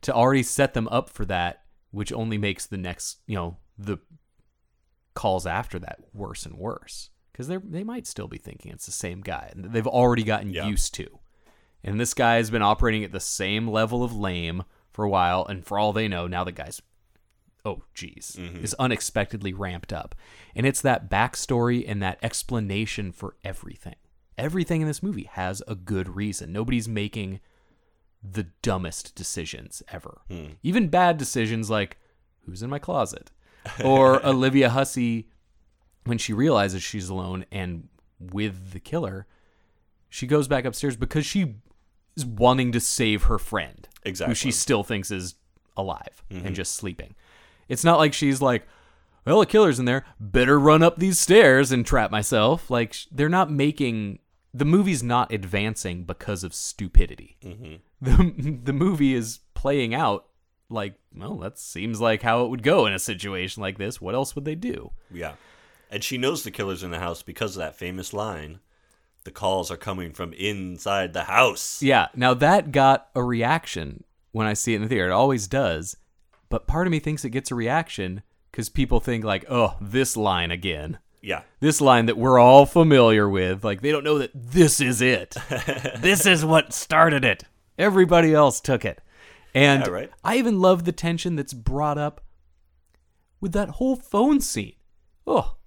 To 0.04 0.14
already 0.14 0.42
set 0.44 0.74
them 0.74 0.88
up 0.88 1.10
for 1.10 1.26
that, 1.26 1.61
which 1.92 2.12
only 2.12 2.38
makes 2.38 2.66
the 2.66 2.78
next, 2.78 3.20
you 3.28 3.36
know, 3.36 3.58
the 3.78 3.98
calls 5.14 5.46
after 5.46 5.78
that 5.80 6.00
worse 6.14 6.46
and 6.46 6.56
worse 6.56 7.10
because 7.32 7.48
they 7.48 7.58
they 7.58 7.84
might 7.84 8.08
still 8.08 8.28
be 8.28 8.38
thinking 8.38 8.72
it's 8.72 8.86
the 8.86 8.92
same 8.92 9.22
guy 9.22 9.52
and 9.54 9.66
they've 9.66 9.88
already 9.88 10.24
gotten 10.24 10.54
Yeah. 10.54 10.68
used 10.68 10.94
to. 10.96 11.20
And 11.84 12.00
this 12.00 12.14
guy 12.14 12.36
has 12.36 12.50
been 12.50 12.62
operating 12.62 13.04
at 13.04 13.12
the 13.12 13.20
same 13.20 13.68
level 13.68 14.04
of 14.04 14.16
lame 14.16 14.64
for 14.92 15.04
a 15.04 15.10
while, 15.10 15.46
and 15.46 15.66
for 15.66 15.80
all 15.80 15.94
they 15.94 16.08
know, 16.08 16.28
now 16.28 16.44
the 16.44 16.52
guy's 16.52 16.82
oh 17.66 17.84
geez 17.94 18.38
mm-hmm. 18.39 18.64
is 18.64 18.76
unexpectedly 18.76 19.54
ramped 19.54 19.92
up, 19.92 20.16
and 20.56 20.66
it's 20.66 20.82
that 20.82 21.10
backstory 21.10 21.84
and 21.88 22.02
that 22.02 22.20
explanation 22.22 23.12
for 23.12 23.36
everything. 23.44 23.96
Everything 24.38 24.82
in 24.82 24.88
this 24.88 25.04
movie 25.04 25.30
has 25.32 25.62
a 25.68 25.76
good 25.76 26.16
reason. 26.16 26.52
Nobody's 26.52 26.88
making 26.88 27.39
the 28.24 28.47
dumbest 28.61 29.15
decisions 29.15 29.82
ever. 29.91 30.22
Hmm. 30.30 30.53
Even 30.63 30.88
bad 30.88 31.17
decisions 31.17 31.69
like 31.69 31.97
who's 32.45 32.61
in 32.61 32.69
my 32.69 32.80
closet 32.80 33.32
or 33.84 34.26
Olivia 34.26 34.69
Hussey 34.69 35.28
when 36.05 36.17
she 36.17 36.34
realizes 36.34 36.84
she's 36.84 37.09
alone 37.09 37.45
and 37.51 37.88
with 38.19 38.72
the 38.72 38.80
killer, 38.80 39.28
she 40.09 40.28
goes 40.28 40.47
back 40.47 40.65
upstairs 40.65 40.95
because 40.95 41.26
she 41.26 41.55
is 42.15 42.26
wanting 42.26 42.72
to 42.72 42.80
save 42.80 43.24
her 43.24 43.39
friend, 43.39 43.88
Exactly. 44.03 44.32
who 44.32 44.36
she 44.36 44.51
still 44.51 44.84
thinks 44.84 45.11
is 45.11 45.36
alive 45.78 46.24
and 46.30 46.43
mm-hmm. 46.43 46.53
just 46.53 46.76
sleeping. 46.76 47.15
It's 47.69 47.84
not 47.84 47.97
like 47.99 48.13
she's 48.13 48.41
like, 48.41 48.67
"Well, 49.26 49.39
the 49.39 49.45
killer's 49.45 49.80
in 49.80 49.86
there. 49.86 50.05
Better 50.19 50.59
run 50.59 50.84
up 50.84 50.97
these 50.97 51.19
stairs 51.19 51.72
and 51.72 51.86
trap 51.86 52.11
myself." 52.11 52.69
Like 52.69 52.95
they're 53.11 53.30
not 53.30 53.49
making 53.49 54.19
the 54.54 54.66
movie's 54.66 55.04
not 55.04 55.32
advancing 55.32 56.04
because 56.04 56.43
of 56.43 56.54
stupidity. 56.54 57.38
Mm-hmm. 57.43 57.76
The 58.02 58.60
the 58.64 58.74
movie 58.74 59.14
is 59.14 59.39
playing 59.54 59.93
out 59.93 60.28
like, 60.70 60.95
well, 61.16 61.38
that 61.38 61.60
seems 61.60 61.99
like 61.99 62.22
how 62.22 62.45
it 62.45 62.49
would 62.49 62.64
go 62.64 62.86
in 62.86 62.93
a 62.93 62.99
situation 62.99 63.62
like 63.62 63.78
this. 63.78 63.99
What 63.99 64.16
else 64.16 64.36
would 64.36 64.45
they 64.45 64.56
do? 64.56 64.91
Yeah. 65.12 65.34
And 65.89 66.04
she 66.04 66.18
knows 66.18 66.43
the 66.43 66.52
killer's 66.52 66.84
in 66.84 66.91
the 66.91 66.99
house 66.99 67.22
because 67.22 67.56
of 67.56 67.60
that 67.60 67.76
famous 67.76 68.14
line. 68.14 68.60
The 69.24 69.32
calls 69.32 69.70
are 69.70 69.78
coming 69.78 70.14
from 70.14 70.34
inside 70.34 71.14
the 71.14 71.26
house. 71.26 71.82
Yeah. 71.82 72.08
Now 72.16 72.34
that 72.36 72.72
got 72.72 73.10
a 73.14 73.24
reaction 73.24 74.04
when 74.32 74.47
I 74.47 74.54
see 74.54 74.74
it 74.74 74.78
in 74.78 74.84
the 74.84 74.88
theater. 74.88 75.10
It 75.10 75.14
always 75.14 75.47
does. 75.47 75.97
But 76.49 76.68
part 76.68 76.88
of 76.88 76.91
me 76.91 76.99
thinks 76.99 77.24
it 77.24 77.30
gets 77.30 77.52
a 77.52 77.56
reaction 77.56 78.24
because 78.52 78.70
people 78.70 78.99
think 78.99 79.24
like, 79.24 79.45
oh, 79.49 79.76
this 79.80 80.18
line 80.18 80.52
again. 80.52 80.99
Yeah. 81.22 81.43
This 81.59 81.82
line 81.82 82.07
that 82.07 82.17
we're 82.17 82.39
all 82.39 82.65
familiar 82.65 83.30
with. 83.30 83.63
Like 83.63 83.82
they 83.82 83.91
don't 83.91 84.03
know 84.03 84.17
that 84.17 84.32
this 84.34 84.82
is 84.82 85.01
it. 85.01 85.36
this 85.99 86.26
is 86.26 86.43
what 86.43 86.74
started 86.74 87.24
it. 87.24 87.43
Everybody 87.78 88.34
else 88.34 88.59
took 88.59 88.84
it. 88.86 89.01
And 89.53 89.86
Yeah, 89.86 89.91
right. 89.91 90.11
I 90.24 90.38
even 90.38 90.59
love 90.59 90.86
the 90.86 90.91
tension 90.91 91.36
that's 91.36 91.53
brought 91.53 91.97
up 91.97 92.22
with 93.39 93.51
that 93.53 93.69
whole 93.69 93.95
phone 93.95 94.39
scene. 94.41 94.76
Oh, 95.28 95.57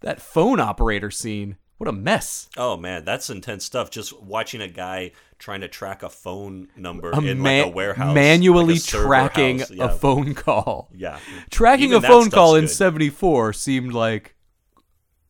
that 0.00 0.20
phone 0.20 0.60
operator 0.60 1.10
scene. 1.10 1.56
What 1.78 1.88
a 1.88 1.92
mess. 1.92 2.48
Oh 2.56 2.76
man, 2.76 3.04
that's 3.04 3.28
intense 3.28 3.64
stuff. 3.64 3.90
Just 3.90 4.20
watching 4.22 4.60
a 4.60 4.68
guy 4.68 5.10
trying 5.38 5.60
to 5.60 5.68
track 5.68 6.02
a 6.02 6.08
phone 6.08 6.68
number 6.76 7.10
a 7.10 7.20
in 7.20 7.40
ma- 7.40 7.48
like 7.48 7.66
a 7.66 7.70
warehouse, 7.70 8.14
manually 8.14 8.74
like 8.74 8.82
a 8.84 8.86
tracking 8.86 9.58
house. 9.58 9.70
a 9.70 9.88
phone 9.90 10.34
call. 10.34 10.88
Yeah, 10.94 11.18
Tracking 11.50 11.90
Even 11.90 12.04
a 12.04 12.06
phone 12.06 12.30
call 12.30 12.54
in 12.54 12.68
74 12.68 13.52
seemed 13.54 13.92
like 13.92 14.36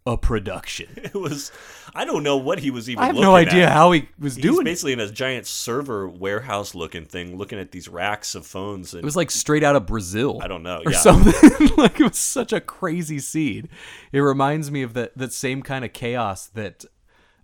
a 0.06 0.16
production. 0.18 0.88
It 1.04 1.14
was. 1.14 1.50
I 1.94 2.04
don't 2.04 2.22
know 2.24 2.36
what 2.36 2.58
he 2.58 2.70
was 2.70 2.90
even. 2.90 3.02
I 3.02 3.06
have 3.06 3.14
looking 3.14 3.28
no 3.30 3.36
idea 3.36 3.66
at. 3.66 3.72
how 3.72 3.92
he 3.92 4.08
was 4.18 4.34
He's 4.36 4.42
doing 4.42 4.62
it. 4.62 4.64
basically 4.64 4.92
in 4.94 5.00
a 5.00 5.08
giant 5.10 5.46
server 5.46 6.08
warehouse 6.08 6.74
looking 6.74 7.04
thing, 7.04 7.36
looking 7.38 7.58
at 7.58 7.70
these 7.70 7.88
racks 7.88 8.34
of 8.34 8.44
phones. 8.46 8.92
And 8.94 9.02
It 9.02 9.04
was 9.04 9.16
like 9.16 9.30
straight 9.30 9.62
out 9.62 9.76
of 9.76 9.86
Brazil. 9.86 10.40
I 10.42 10.48
don't 10.48 10.62
know, 10.62 10.82
Or 10.84 10.90
yeah. 10.92 10.98
something. 10.98 11.68
like 11.76 12.00
it 12.00 12.04
was 12.04 12.18
such 12.18 12.52
a 12.52 12.60
crazy 12.60 13.18
scene. 13.20 13.68
It 14.12 14.20
reminds 14.20 14.70
me 14.70 14.82
of 14.82 14.94
that 14.94 15.16
that 15.16 15.32
same 15.32 15.62
kind 15.62 15.84
of 15.84 15.92
chaos 15.92 16.46
that 16.48 16.84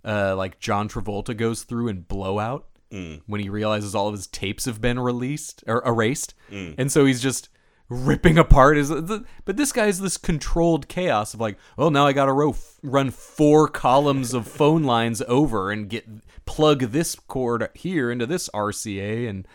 uh 0.03 0.35
like 0.35 0.59
John 0.59 0.89
Travolta 0.89 1.35
goes 1.35 1.63
through 1.63 1.87
in 1.87 2.01
Blowout 2.01 2.67
Mm. 2.91 3.21
when 3.25 3.39
he 3.39 3.47
realizes 3.47 3.95
all 3.95 4.09
of 4.09 4.13
his 4.13 4.27
tapes 4.27 4.65
have 4.65 4.81
been 4.81 4.99
released 4.99 5.63
or 5.65 5.81
erased. 5.85 6.33
Mm. 6.51 6.75
And 6.77 6.91
so 6.91 7.05
he's 7.05 7.21
just 7.21 7.47
ripping 7.91 8.37
apart 8.37 8.77
his 8.77 8.89
but 8.89 9.57
this 9.57 9.73
guy's 9.73 9.99
this 9.99 10.17
controlled 10.17 10.87
chaos 10.87 11.33
of 11.33 11.41
like, 11.41 11.57
"Oh, 11.77 11.89
now 11.89 12.07
I 12.07 12.13
got 12.13 12.25
to 12.25 12.33
ro- 12.33 12.55
run 12.81 13.11
four 13.11 13.67
columns 13.67 14.33
of 14.33 14.47
phone 14.47 14.83
lines 14.83 15.21
over 15.27 15.71
and 15.71 15.89
get 15.89 16.07
plug 16.45 16.79
this 16.91 17.15
cord 17.15 17.67
here 17.73 18.09
into 18.09 18.25
this 18.25 18.49
RCA 18.53 19.27
and 19.29 19.45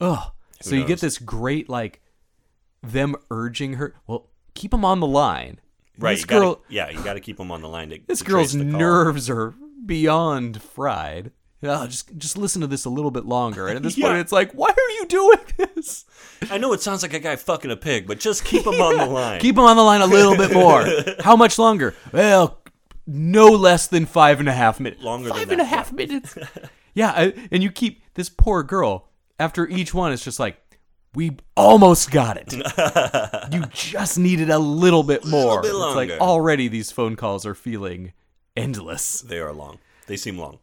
oh, 0.00 0.32
so 0.60 0.74
you 0.74 0.84
get 0.84 1.00
this 1.00 1.18
great 1.18 1.68
like 1.68 2.02
them 2.82 3.14
urging 3.30 3.74
her. 3.74 3.94
Well, 4.06 4.28
keep 4.54 4.74
him 4.74 4.84
on 4.84 4.98
the 5.00 5.06
line. 5.06 5.60
right. 5.98 6.12
This 6.14 6.20
you 6.22 6.26
gotta- 6.26 6.40
girl, 6.40 6.62
yeah, 6.68 6.90
you 6.90 7.02
got 7.04 7.14
to 7.14 7.20
keep 7.20 7.38
him 7.38 7.50
on 7.52 7.62
the 7.62 7.68
line. 7.68 7.90
To, 7.90 7.98
this 8.06 8.18
to 8.20 8.24
girl's 8.24 8.54
nerves 8.54 9.30
are 9.30 9.54
beyond 9.86 10.60
fried. 10.62 11.30
Oh, 11.62 11.86
just 11.88 12.16
just 12.16 12.38
listen 12.38 12.60
to 12.60 12.66
this 12.68 12.84
a 12.84 12.90
little 12.90 13.10
bit 13.10 13.24
longer. 13.24 13.66
And 13.68 13.76
at 13.76 13.82
this 13.82 13.98
point, 14.00 14.18
it's 14.18 14.32
like, 14.32 14.52
why 14.52 14.68
are 14.68 14.90
you 14.92 15.06
doing 15.06 15.38
this? 15.56 16.04
I 16.50 16.58
know 16.58 16.72
it 16.72 16.80
sounds 16.80 17.02
like 17.02 17.14
a 17.14 17.18
guy 17.18 17.36
fucking 17.36 17.70
a 17.70 17.76
pig, 17.76 18.06
but 18.06 18.20
just 18.20 18.44
keep 18.44 18.64
him 18.64 18.80
on 18.80 18.96
the 18.96 19.06
line. 19.12 19.40
Keep 19.40 19.56
him 19.56 19.64
on 19.64 19.76
the 19.76 19.82
line 19.82 20.00
a 20.00 20.06
little 20.06 20.36
bit 20.36 20.52
more. 20.52 20.86
How 21.20 21.34
much 21.34 21.58
longer? 21.58 21.94
Well, 22.12 22.58
no 23.06 23.46
less 23.48 23.88
than 23.88 24.06
five 24.06 24.38
and 24.38 24.48
a 24.48 24.52
half 24.52 24.78
minutes. 24.78 25.02
Longer 25.02 25.28
than 25.28 25.36
Five 25.36 25.50
and 25.50 25.60
a 25.60 25.64
that, 25.64 25.68
half 25.68 25.92
minutes. 25.92 26.36
Yeah, 26.94 27.10
I, 27.10 27.34
and 27.50 27.62
you 27.62 27.70
keep 27.72 28.02
this 28.14 28.28
poor 28.28 28.62
girl 28.62 29.08
after 29.40 29.66
each 29.66 29.92
one. 29.92 30.12
It's 30.12 30.24
just 30.24 30.38
like 30.38 30.58
we 31.14 31.36
almost 31.56 32.10
got 32.12 32.36
it. 32.36 32.52
you 33.52 33.64
just 33.72 34.18
needed 34.18 34.50
a 34.50 34.58
little 34.58 35.02
bit 35.02 35.24
more. 35.24 35.62
bit 35.62 35.72
It's 35.74 35.96
like 35.96 36.10
already 36.20 36.68
these 36.68 36.92
phone 36.92 37.16
calls 37.16 37.44
are 37.46 37.54
feeling 37.54 38.12
endless. 38.56 39.20
They 39.22 39.38
are 39.38 39.52
long. 39.52 39.78
They 40.06 40.16
seem 40.16 40.38
long. 40.38 40.58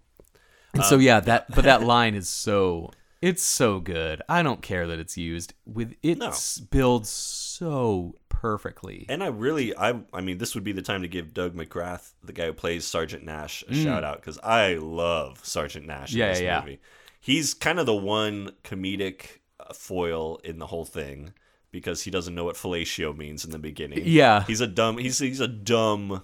And 0.76 0.84
so 0.86 0.98
yeah, 0.98 1.20
that 1.22 1.50
but 1.54 1.64
that 1.66 1.82
line 1.84 2.16
is 2.16 2.30
so 2.30 2.92
it's 3.22 3.42
so 3.44 3.80
good. 3.80 4.22
I 4.30 4.44
don't 4.44 4.62
care 4.62 4.86
that 4.88 5.00
it's 5.00 5.18
used 5.18 5.54
with 5.66 5.96
it 6.04 6.20
No. 6.20 6.32
builds 6.70 7.10
so 7.10 8.16
perfectly. 8.30 9.06
And 9.10 9.24
I 9.24 9.28
really, 9.28 9.76
I, 9.76 10.02
I 10.14 10.22
mean, 10.22 10.38
this 10.38 10.54
would 10.54 10.64
be 10.64 10.74
the 10.74 10.82
time 10.84 11.02
to 11.02 11.08
give 11.08 11.34
Doug 11.34 11.56
McGrath, 11.56 12.12
the 12.24 12.34
guy 12.34 12.46
who 12.48 12.54
plays 12.54 12.86
Sergeant 12.86 13.24
Nash, 13.24 13.64
a 13.68 13.74
shout 13.74 14.04
out 14.04 14.18
because 14.18 14.38
I 14.44 14.76
love 14.76 15.44
Sergeant 15.44 15.88
Nash 15.88 16.14
in 16.14 16.18
Mm. 16.18 16.20
Yeah, 16.20 16.30
this 16.30 16.42
yeah, 16.42 16.66
yeah. 16.68 16.76
He's 17.20 17.54
kind 17.56 17.80
of 17.80 17.86
the 17.88 17.96
one 17.96 18.52
comedic 18.64 19.40
uh, 19.60 19.74
foil 19.74 20.40
in 20.44 20.60
the 20.60 20.68
whole 20.68 20.86
thing 20.86 21.34
because 21.72 22.04
he 22.04 22.12
doesn't 22.12 22.36
know 22.36 22.44
what 22.44 22.56
fellatio 22.56 23.18
means 23.18 23.44
in 23.44 23.50
the 23.52 23.58
beginning. 23.60 24.02
Yeah. 24.04 24.44
he's 24.46 24.62
a 24.62 24.68
dumb. 24.68 24.98
He's 25.00 25.18
he's 25.18 25.40
a 25.40 25.48
dumb, 25.48 26.22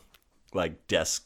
like 0.53 0.85
desk, 0.87 1.25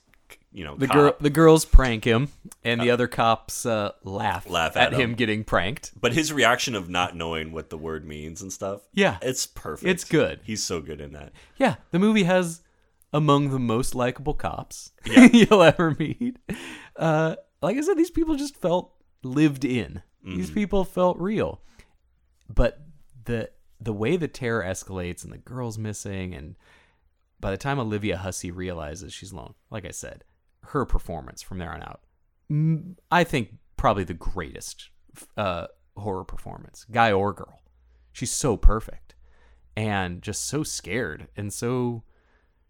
you 0.56 0.64
know, 0.64 0.76
The 0.78 0.88
girl, 0.88 1.16
the 1.20 1.30
girls 1.30 1.66
prank 1.66 2.06
him, 2.06 2.30
and 2.64 2.80
the 2.80 2.90
other 2.92 3.08
cops 3.08 3.66
uh, 3.66 3.92
laugh, 4.04 4.50
Laugh 4.50 4.78
at, 4.78 4.94
at 4.94 4.94
him 4.94 5.12
him. 5.12 5.16
getting 5.16 5.44
pranked. 5.44 5.92
But 6.00 6.14
his 6.14 6.32
reaction 6.32 6.76
of 6.76 6.90
not 6.90 7.16
knowing 7.16 7.52
what 7.52 7.70
the 7.70 7.78
word 7.78 8.06
means 8.08 8.42
and 8.42 8.52
stuff, 8.54 8.82
Yeah. 8.94 9.18
it's 9.22 9.46
perfect. 9.46 9.90
It's 9.90 10.04
good. 10.06 10.40
He's 10.44 10.64
so 10.64 10.80
good 10.82 11.02
in 11.02 11.12
that. 11.14 11.34
Yeah, 11.58 11.76
the 11.92 12.00
movie 12.00 12.24
has 12.24 12.62
among 13.12 13.50
the 13.50 13.60
most 13.60 13.96
likable 13.96 14.34
cops 14.34 14.92
Yeah. 15.06 15.28
you'll 15.32 15.62
ever 15.62 15.96
meet. 16.00 16.38
Uh, 16.96 17.36
like 17.62 17.78
I 17.78 17.82
said, 17.82 17.98
these 17.98 18.10
people 18.12 18.36
just 18.36 18.56
felt 18.56 18.94
lived 19.24 19.66
in. 19.66 20.02
These 20.24 20.50
people 20.52 20.84
felt 20.86 21.18
real. 21.20 21.62
But 22.54 22.80
the 23.26 23.52
the 23.80 23.94
way 23.94 24.18
the 24.18 24.28
terror 24.28 24.64
escalates 24.64 25.24
and 25.24 25.32
the 25.34 25.38
girl's 25.38 25.78
missing, 25.78 26.34
and 26.34 26.56
by 27.40 27.52
the 27.52 27.58
time 27.58 27.78
Olivia 27.78 28.18
Hussey 28.18 28.50
realizes 28.52 29.14
she's 29.14 29.32
alone, 29.32 29.54
like 29.70 29.86
I 29.86 29.92
said, 29.92 30.24
her 30.70 30.86
performance 30.86 31.42
from 31.42 31.58
there 31.58 31.72
on 31.72 31.84
out, 31.84 32.02
I 33.12 33.24
think 33.24 33.56
probably 33.78 34.04
the 34.04 34.14
greatest 34.14 34.90
uh, 35.38 35.68
horror 35.98 36.24
performance, 36.24 36.86
guy 36.92 37.12
or 37.12 37.34
girl. 37.34 37.62
She's 38.12 38.32
so 38.32 38.58
perfect 38.58 39.16
and 39.76 40.22
just 40.22 40.46
so 40.46 40.64
scared 40.64 41.28
and 41.36 41.52
so 41.52 42.04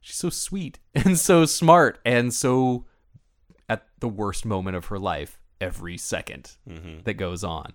she's 0.01 0.15
so 0.15 0.29
sweet 0.29 0.79
and 0.95 1.19
so 1.19 1.45
smart 1.45 1.99
and 2.05 2.33
so 2.33 2.85
at 3.69 3.85
the 3.99 4.07
worst 4.07 4.45
moment 4.45 4.75
of 4.75 4.85
her 4.85 4.99
life 4.99 5.39
every 5.61 5.97
2nd 5.97 6.57
that 7.03 7.13
goes 7.13 7.43
on. 7.43 7.73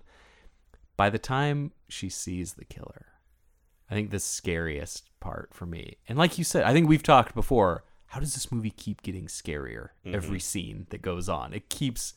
By 0.97 1.09
the 1.09 1.19
time 1.19 1.71
she 1.89 2.09
sees 2.09 2.53
the 2.53 2.65
killer, 2.65 3.07
I 3.89 3.93
think 3.93 4.11
the 4.11 4.19
scariest 4.19 5.09
part 5.19 5.49
for 5.53 5.65
me, 5.65 5.97
and 6.07 6.17
like 6.17 6.37
you 6.37 6.43
said, 6.43 6.63
I 6.63 6.73
think 6.73 6.87
we've 6.87 7.03
talked 7.03 7.33
before, 7.33 7.83
how 8.11 8.19
does 8.19 8.33
this 8.33 8.51
movie 8.51 8.71
keep 8.71 9.01
getting 9.01 9.27
scarier 9.27 9.89
every 10.05 10.31
mm-hmm. 10.31 10.37
scene 10.39 10.87
that 10.89 11.01
goes 11.01 11.29
on? 11.29 11.53
It 11.53 11.69
keeps 11.69 12.15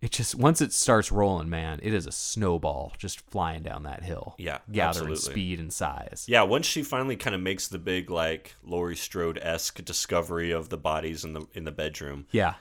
it 0.00 0.10
just 0.10 0.34
once 0.34 0.62
it 0.62 0.72
starts 0.72 1.12
rolling, 1.12 1.50
man, 1.50 1.80
it 1.82 1.92
is 1.92 2.06
a 2.06 2.12
snowball 2.12 2.94
just 2.96 3.20
flying 3.20 3.62
down 3.62 3.82
that 3.82 4.02
hill. 4.02 4.34
Yeah, 4.38 4.60
gathering 4.72 5.12
absolutely. 5.12 5.32
speed 5.32 5.60
and 5.60 5.70
size. 5.70 6.24
Yeah, 6.26 6.42
once 6.44 6.66
she 6.66 6.82
finally 6.82 7.16
kind 7.16 7.36
of 7.36 7.42
makes 7.42 7.68
the 7.68 7.78
big 7.78 8.08
like 8.08 8.54
Laurie 8.64 8.96
Strode 8.96 9.38
esque 9.42 9.84
discovery 9.84 10.50
of 10.50 10.70
the 10.70 10.78
bodies 10.78 11.24
in 11.24 11.34
the 11.34 11.44
in 11.52 11.64
the 11.64 11.72
bedroom, 11.72 12.26
Yeah. 12.32 12.54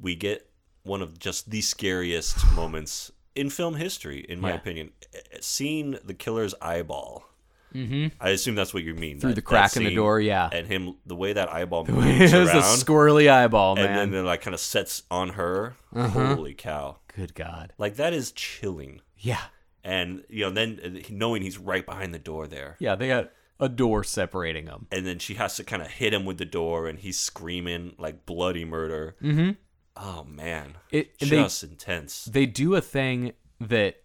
we 0.00 0.14
get 0.14 0.48
one 0.84 1.02
of 1.02 1.18
just 1.18 1.50
the 1.50 1.60
scariest 1.60 2.52
moments 2.54 3.10
in 3.34 3.50
film 3.50 3.74
history, 3.74 4.20
in 4.28 4.40
my 4.40 4.50
Yeah. 4.50 4.54
opinion. 4.54 4.92
Seeing 5.40 5.98
the 6.04 6.14
killer's 6.14 6.54
eyeball. 6.62 7.28
Mm-hmm. 7.74 8.06
I 8.20 8.30
assume 8.30 8.54
that's 8.54 8.72
what 8.72 8.82
you 8.84 8.94
mean. 8.94 9.20
Through 9.20 9.30
that- 9.30 9.34
the 9.36 9.42
crack 9.42 9.76
in 9.76 9.84
the 9.84 9.94
door, 9.94 10.20
yeah. 10.20 10.48
And 10.52 10.66
him, 10.66 10.96
the 11.04 11.16
way 11.16 11.32
that 11.32 11.52
eyeball 11.52 11.84
it 11.88 11.92
moves 11.92 12.32
was 12.32 12.32
around, 12.32 12.56
a 12.56 12.60
squirrely 12.60 13.28
eyeball, 13.30 13.74
and 13.76 13.84
man. 13.84 13.96
then 13.96 14.10
then 14.12 14.24
like 14.24 14.42
kind 14.42 14.54
of 14.54 14.60
sets 14.60 15.02
on 15.10 15.30
her. 15.30 15.74
Uh-huh. 15.94 16.34
Holy 16.34 16.54
cow! 16.54 16.98
Good 17.16 17.34
God. 17.34 17.72
Like 17.78 17.96
that 17.96 18.12
is 18.12 18.32
chilling. 18.32 19.00
Yeah. 19.18 19.40
And 19.82 20.24
you 20.30 20.44
know, 20.44 20.50
then 20.50 20.80
uh, 21.04 21.06
knowing 21.10 21.42
he's 21.42 21.58
right 21.58 21.84
behind 21.84 22.14
the 22.14 22.18
door 22.18 22.46
there, 22.46 22.76
Yeah, 22.78 22.94
they 22.94 23.08
got 23.08 23.30
a 23.60 23.68
door 23.68 24.02
separating 24.02 24.64
them. 24.64 24.86
and 24.90 25.06
then 25.06 25.18
she 25.18 25.34
has 25.34 25.56
to 25.56 25.64
kind 25.64 25.82
of 25.82 25.88
hit 25.88 26.14
him 26.14 26.24
with 26.24 26.38
the 26.38 26.44
door, 26.44 26.88
and 26.88 26.98
he's 26.98 27.18
screaming 27.20 27.94
like 27.98 28.24
bloody 28.26 28.64
murder. 28.64 29.14
Mm-hmm. 29.22 29.50
Oh 29.96 30.24
man, 30.24 30.76
It- 30.90 31.12
and 31.20 31.30
they- 31.30 31.36
just 31.42 31.62
intense. 31.62 32.24
They 32.24 32.46
do 32.46 32.74
a 32.74 32.80
thing 32.80 33.32
that 33.60 34.02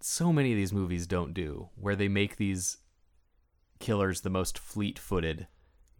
so 0.00 0.32
many 0.32 0.52
of 0.52 0.56
these 0.56 0.72
movies 0.72 1.06
don't 1.06 1.32
do, 1.34 1.68
where 1.76 1.96
they 1.96 2.08
make 2.08 2.36
these 2.36 2.76
killers 3.82 4.22
the 4.22 4.30
most 4.30 4.58
fleet-footed 4.58 5.46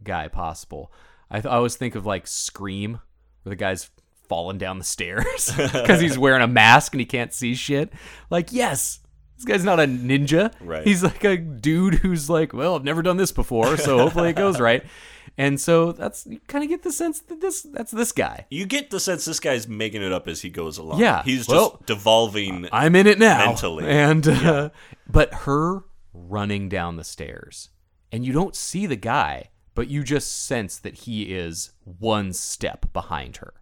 guy 0.03 0.27
possible. 0.27 0.91
I, 1.29 1.35
th- 1.41 1.51
I 1.51 1.57
always 1.57 1.75
think 1.75 1.93
of 1.93 2.05
like 2.05 2.25
Scream, 2.25 2.99
where 3.43 3.51
the 3.51 3.55
guy's 3.55 3.91
falling 4.27 4.57
down 4.57 4.79
the 4.79 4.83
stairs 4.83 5.51
because 5.55 6.01
he's 6.01 6.17
wearing 6.17 6.41
a 6.41 6.47
mask 6.47 6.93
and 6.93 6.99
he 6.99 7.05
can't 7.05 7.33
see 7.33 7.53
shit. 7.53 7.93
Like, 8.29 8.51
yes, 8.51 8.99
this 9.35 9.45
guy's 9.45 9.63
not 9.63 9.79
a 9.79 9.83
ninja. 9.83 10.53
Right. 10.61 10.85
He's 10.85 11.03
like 11.03 11.23
a 11.23 11.37
dude 11.37 11.95
who's 11.95 12.29
like, 12.29 12.53
well, 12.53 12.75
I've 12.75 12.83
never 12.83 13.01
done 13.01 13.17
this 13.17 13.31
before, 13.31 13.77
so 13.77 13.97
hopefully 13.97 14.29
it 14.29 14.35
goes 14.35 14.59
right. 14.59 14.83
And 15.37 15.59
so 15.59 15.91
that's 15.91 16.27
you 16.27 16.39
kind 16.47 16.63
of 16.63 16.69
get 16.69 16.83
the 16.83 16.91
sense 16.91 17.19
that 17.21 17.41
this 17.41 17.63
that's 17.63 17.91
this 17.91 18.11
guy. 18.11 18.45
You 18.51 18.67
get 18.67 18.91
the 18.91 18.99
sense 18.99 19.25
this 19.25 19.39
guy's 19.39 19.67
making 19.67 20.03
it 20.03 20.11
up 20.11 20.27
as 20.27 20.41
he 20.41 20.49
goes 20.49 20.77
along. 20.77 20.99
Yeah, 20.99 21.23
he's 21.23 21.47
just 21.47 21.49
well, 21.49 21.81
devolving. 21.87 22.69
I'm 22.71 22.95
in 22.95 23.07
it 23.07 23.17
now. 23.17 23.47
Mentally. 23.47 23.87
And 23.87 24.27
uh, 24.27 24.69
but 25.09 25.33
her 25.33 25.85
running 26.13 26.69
down 26.69 26.97
the 26.97 27.03
stairs 27.03 27.69
and 28.13 28.23
you 28.23 28.31
don't 28.31 28.55
see 28.55 28.85
the 28.85 28.95
guy, 28.95 29.49
but 29.73 29.89
you 29.89 30.03
just 30.03 30.45
sense 30.45 30.77
that 30.77 30.99
he 30.99 31.33
is 31.33 31.71
one 31.83 32.31
step 32.31 32.93
behind 32.93 33.37
her. 33.37 33.55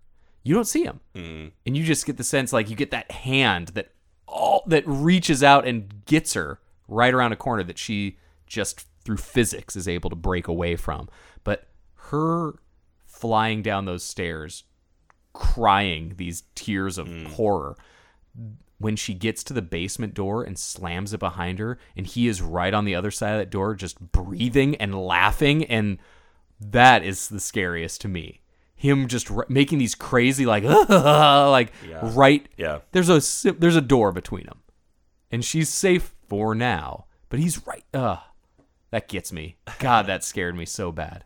You 0.44 0.54
don't 0.54 0.66
see 0.66 0.84
him. 0.84 1.00
Mm-hmm. 1.16 1.48
And 1.66 1.78
you 1.78 1.86
just 1.86 2.06
get 2.06 2.18
the 2.18 2.24
sense 2.26 2.52
like 2.52 2.70
you 2.70 2.76
get 2.76 2.92
that 2.92 3.10
hand 3.12 3.70
that 3.70 3.94
all 4.28 4.64
that 4.68 4.84
reaches 4.86 5.42
out 5.42 5.66
and 5.66 6.06
gets 6.06 6.34
her 6.34 6.60
right 6.90 7.14
around 7.14 7.32
a 7.32 7.38
corner 7.38 7.64
that 7.64 7.78
she 7.78 8.18
just 8.46 8.86
through 9.06 9.18
physics 9.18 9.78
is 9.78 9.88
able 9.88 10.10
to 10.10 10.16
break 10.18 10.50
away 10.50 10.76
from. 10.76 11.08
But 11.46 11.70
her 11.96 12.56
flying 13.06 13.62
down 13.62 13.86
those 13.86 14.04
stairs 14.04 14.66
crying 15.32 16.16
these 16.18 16.44
tears 16.56 16.98
of 16.98 17.08
mm. 17.08 17.28
horror 17.28 17.78
when 18.82 18.96
she 18.96 19.14
gets 19.14 19.44
to 19.44 19.54
the 19.54 19.62
basement 19.62 20.14
door 20.14 20.44
and 20.44 20.58
slams 20.58 21.14
it 21.14 21.20
behind 21.20 21.60
her 21.60 21.78
and 21.96 22.08
he 22.08 22.28
is 22.28 22.42
right 22.42 22.74
on 22.74 22.86
the 22.86 22.96
other 22.96 23.12
side 23.12 23.34
of 23.34 23.40
that 23.40 23.50
door 23.50 23.76
just 23.76 24.00
breathing 24.12 24.76
and 24.78 24.96
laughing 24.96 25.64
and 25.66 25.98
that 26.60 27.04
is 27.04 27.30
the 27.30 27.40
scariest 27.40 28.02
to 28.02 28.08
me. 28.08 28.42
Him 28.76 29.08
just 29.08 29.30
r- 29.32 29.46
making 29.50 29.78
these 29.80 29.94
crazy 29.96 30.46
like 30.46 30.64
like 30.90 31.72
right 32.02 32.48
Yeah. 32.58 32.80
there's 32.92 33.10
a 33.10 33.54
there's 33.54 33.76
a 33.76 33.82
door 33.82 34.12
between 34.12 34.46
them 34.46 34.62
and 35.32 35.46
she's 35.46 35.70
safe 35.70 36.14
for 36.28 36.56
now 36.56 37.06
but 37.30 37.40
he's 37.40 37.66
right 37.68 37.86
uh 37.94 38.18
that 38.90 39.08
gets 39.08 39.32
me. 39.32 39.58
God 39.80 40.08
that 40.08 40.24
scared 40.24 40.56
me 40.56 40.66
so 40.66 40.92
bad. 40.92 41.24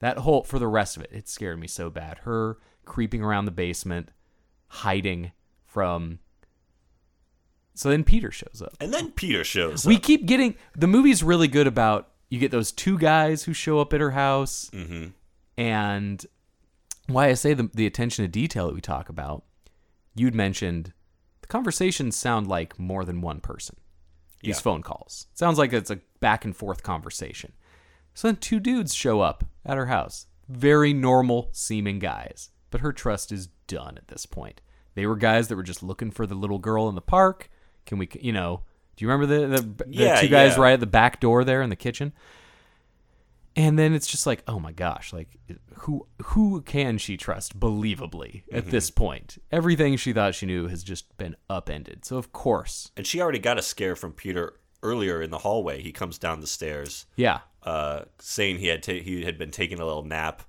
That 0.00 0.18
whole 0.18 0.42
for 0.42 0.58
the 0.58 0.66
rest 0.68 0.96
of 0.96 1.02
it 1.02 1.10
it 1.12 1.28
scared 1.28 1.58
me 1.60 1.66
so 1.66 1.90
bad. 1.90 2.18
Her 2.18 2.58
creeping 2.84 3.22
around 3.22 3.44
the 3.44 3.50
basement 3.50 4.10
hiding 4.68 5.32
from 5.64 6.18
so 7.76 7.90
then 7.90 8.02
peter 8.04 8.30
shows 8.30 8.60
up. 8.64 8.74
And 8.80 8.92
then 8.92 9.12
Peter 9.12 9.44
shows 9.44 9.84
up. 9.84 9.88
we 9.88 9.98
keep 9.98 10.26
getting 10.26 10.56
the 10.74 10.86
movie's 10.86 11.22
really 11.22 11.48
good 11.48 11.66
about 11.66 12.08
you 12.28 12.38
get 12.40 12.50
those 12.50 12.72
two 12.72 12.98
guys 12.98 13.44
who 13.44 13.52
show 13.52 13.78
up 13.78 13.92
at 13.92 14.00
her 14.00 14.10
house. 14.10 14.70
Mm-hmm. 14.72 15.08
and 15.56 16.26
why 17.08 17.28
i 17.28 17.34
say 17.34 17.54
the, 17.54 17.70
the 17.74 17.86
attention 17.86 18.24
to 18.24 18.28
detail 18.28 18.66
that 18.66 18.74
we 18.74 18.80
talk 18.80 19.08
about 19.08 19.44
you'd 20.14 20.34
mentioned 20.34 20.92
the 21.42 21.46
conversations 21.46 22.16
sound 22.16 22.46
like 22.48 22.78
more 22.78 23.04
than 23.04 23.20
one 23.20 23.38
person. 23.40 23.76
These 24.42 24.56
Yeah. 24.56 24.62
phone 24.62 24.82
calls. 24.82 25.26
Sounds 25.34 25.58
like 25.58 25.72
it's 25.72 25.90
a 25.90 26.00
back 26.20 26.44
and 26.44 26.56
forth 26.56 26.82
conversation. 26.82 27.52
So 28.14 28.26
then 28.28 28.36
two 28.36 28.58
dudes 28.58 28.94
show 28.94 29.20
up 29.20 29.44
at 29.64 29.76
her 29.76 29.86
house. 29.86 30.26
Very 30.48 30.92
normal 30.92 31.50
seeming 31.52 31.98
guys. 32.00 32.50
But 32.70 32.80
her 32.80 32.92
trust 32.92 33.30
is 33.30 33.48
done 33.68 33.96
at 33.96 34.08
this 34.08 34.26
point. 34.26 34.60
They 34.94 35.06
were 35.06 35.14
guys 35.16 35.46
that 35.48 35.56
were 35.56 35.62
just 35.62 35.82
looking 35.84 36.10
for 36.10 36.26
the 36.26 36.34
little 36.34 36.58
girl 36.58 36.88
in 36.88 36.94
the 36.96 37.00
park 37.02 37.48
can 37.86 37.98
we 37.98 38.08
you 38.20 38.32
know 38.32 38.62
do 38.96 39.04
you 39.04 39.10
remember 39.10 39.26
the 39.26 39.46
the, 39.56 39.62
the 39.62 39.84
Yeah, 39.88 40.20
two 40.20 40.28
guys 40.28 40.56
yeah. 40.56 40.62
right 40.62 40.72
at 40.74 40.80
the 40.80 40.86
back 40.86 41.20
door 41.20 41.44
there 41.44 41.62
in 41.62 41.70
the 41.70 41.76
kitchen 41.76 42.12
and 43.54 43.78
then 43.78 43.94
it's 43.94 44.06
just 44.06 44.26
like 44.26 44.42
oh 44.46 44.58
my 44.60 44.72
gosh 44.72 45.12
like 45.12 45.36
who 45.78 46.06
who 46.22 46.60
can 46.62 46.98
she 46.98 47.16
trust 47.16 47.58
believably 47.58 48.42
Mm-hmm. 48.46 48.56
at 48.56 48.66
this 48.70 48.90
point 48.90 49.38
everything 49.50 49.96
she 49.96 50.12
thought 50.12 50.34
she 50.34 50.46
knew 50.46 50.68
has 50.68 50.82
just 50.82 51.16
been 51.16 51.36
upended 51.48 52.04
so 52.04 52.16
of 52.18 52.32
course 52.32 52.90
and 52.96 53.06
she 53.06 53.20
already 53.20 53.38
got 53.38 53.58
a 53.58 53.62
scare 53.62 53.96
from 53.96 54.12
Peter 54.12 54.54
earlier 54.82 55.20
in 55.22 55.30
the 55.30 55.38
hallway. 55.38 55.82
He 55.82 55.90
comes 55.90 56.16
down 56.18 56.40
the 56.40 56.46
stairs, 56.46 57.06
yeah 57.16 57.40
uh, 57.64 58.02
saying 58.20 58.58
he 58.58 58.68
had 58.68 58.82
ta- 58.82 58.92
he 58.92 59.24
had 59.24 59.36
been 59.38 59.50
taking 59.50 59.80
a 59.80 59.84
little 59.86 60.04
nap, 60.04 60.42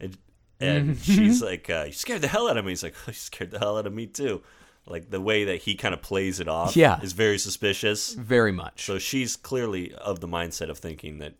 and 0.00 0.16
Mm-hmm. 0.60 0.64
and 0.88 0.98
she's 1.02 1.42
like, 1.42 1.68
uh, 1.68 1.84
"You 1.88 1.92
scared 1.92 2.22
the 2.22 2.28
hell 2.28 2.48
out 2.48 2.56
of 2.56 2.64
me." 2.64 2.70
He's 2.70 2.82
like, 2.84 2.94
"You 3.06 3.12
scared 3.12 3.50
the 3.50 3.58
hell 3.58 3.76
out 3.76 3.86
of 3.86 3.92
me 3.92 4.06
too." 4.06 4.42
Like 4.86 5.10
the 5.10 5.20
way 5.20 5.44
that 5.44 5.62
he 5.62 5.74
kind 5.76 5.94
of 5.94 6.02
plays 6.02 6.40
it 6.40 6.48
off 6.48 6.76
Yeah. 6.76 7.00
is 7.00 7.12
very 7.14 7.38
suspicious. 7.38 8.12
Very 8.14 8.52
much. 8.52 8.84
So 8.84 8.98
she's 8.98 9.34
clearly 9.36 9.94
of 9.94 10.20
the 10.20 10.28
mindset 10.28 10.68
of 10.68 10.78
thinking 10.78 11.18
that 11.18 11.34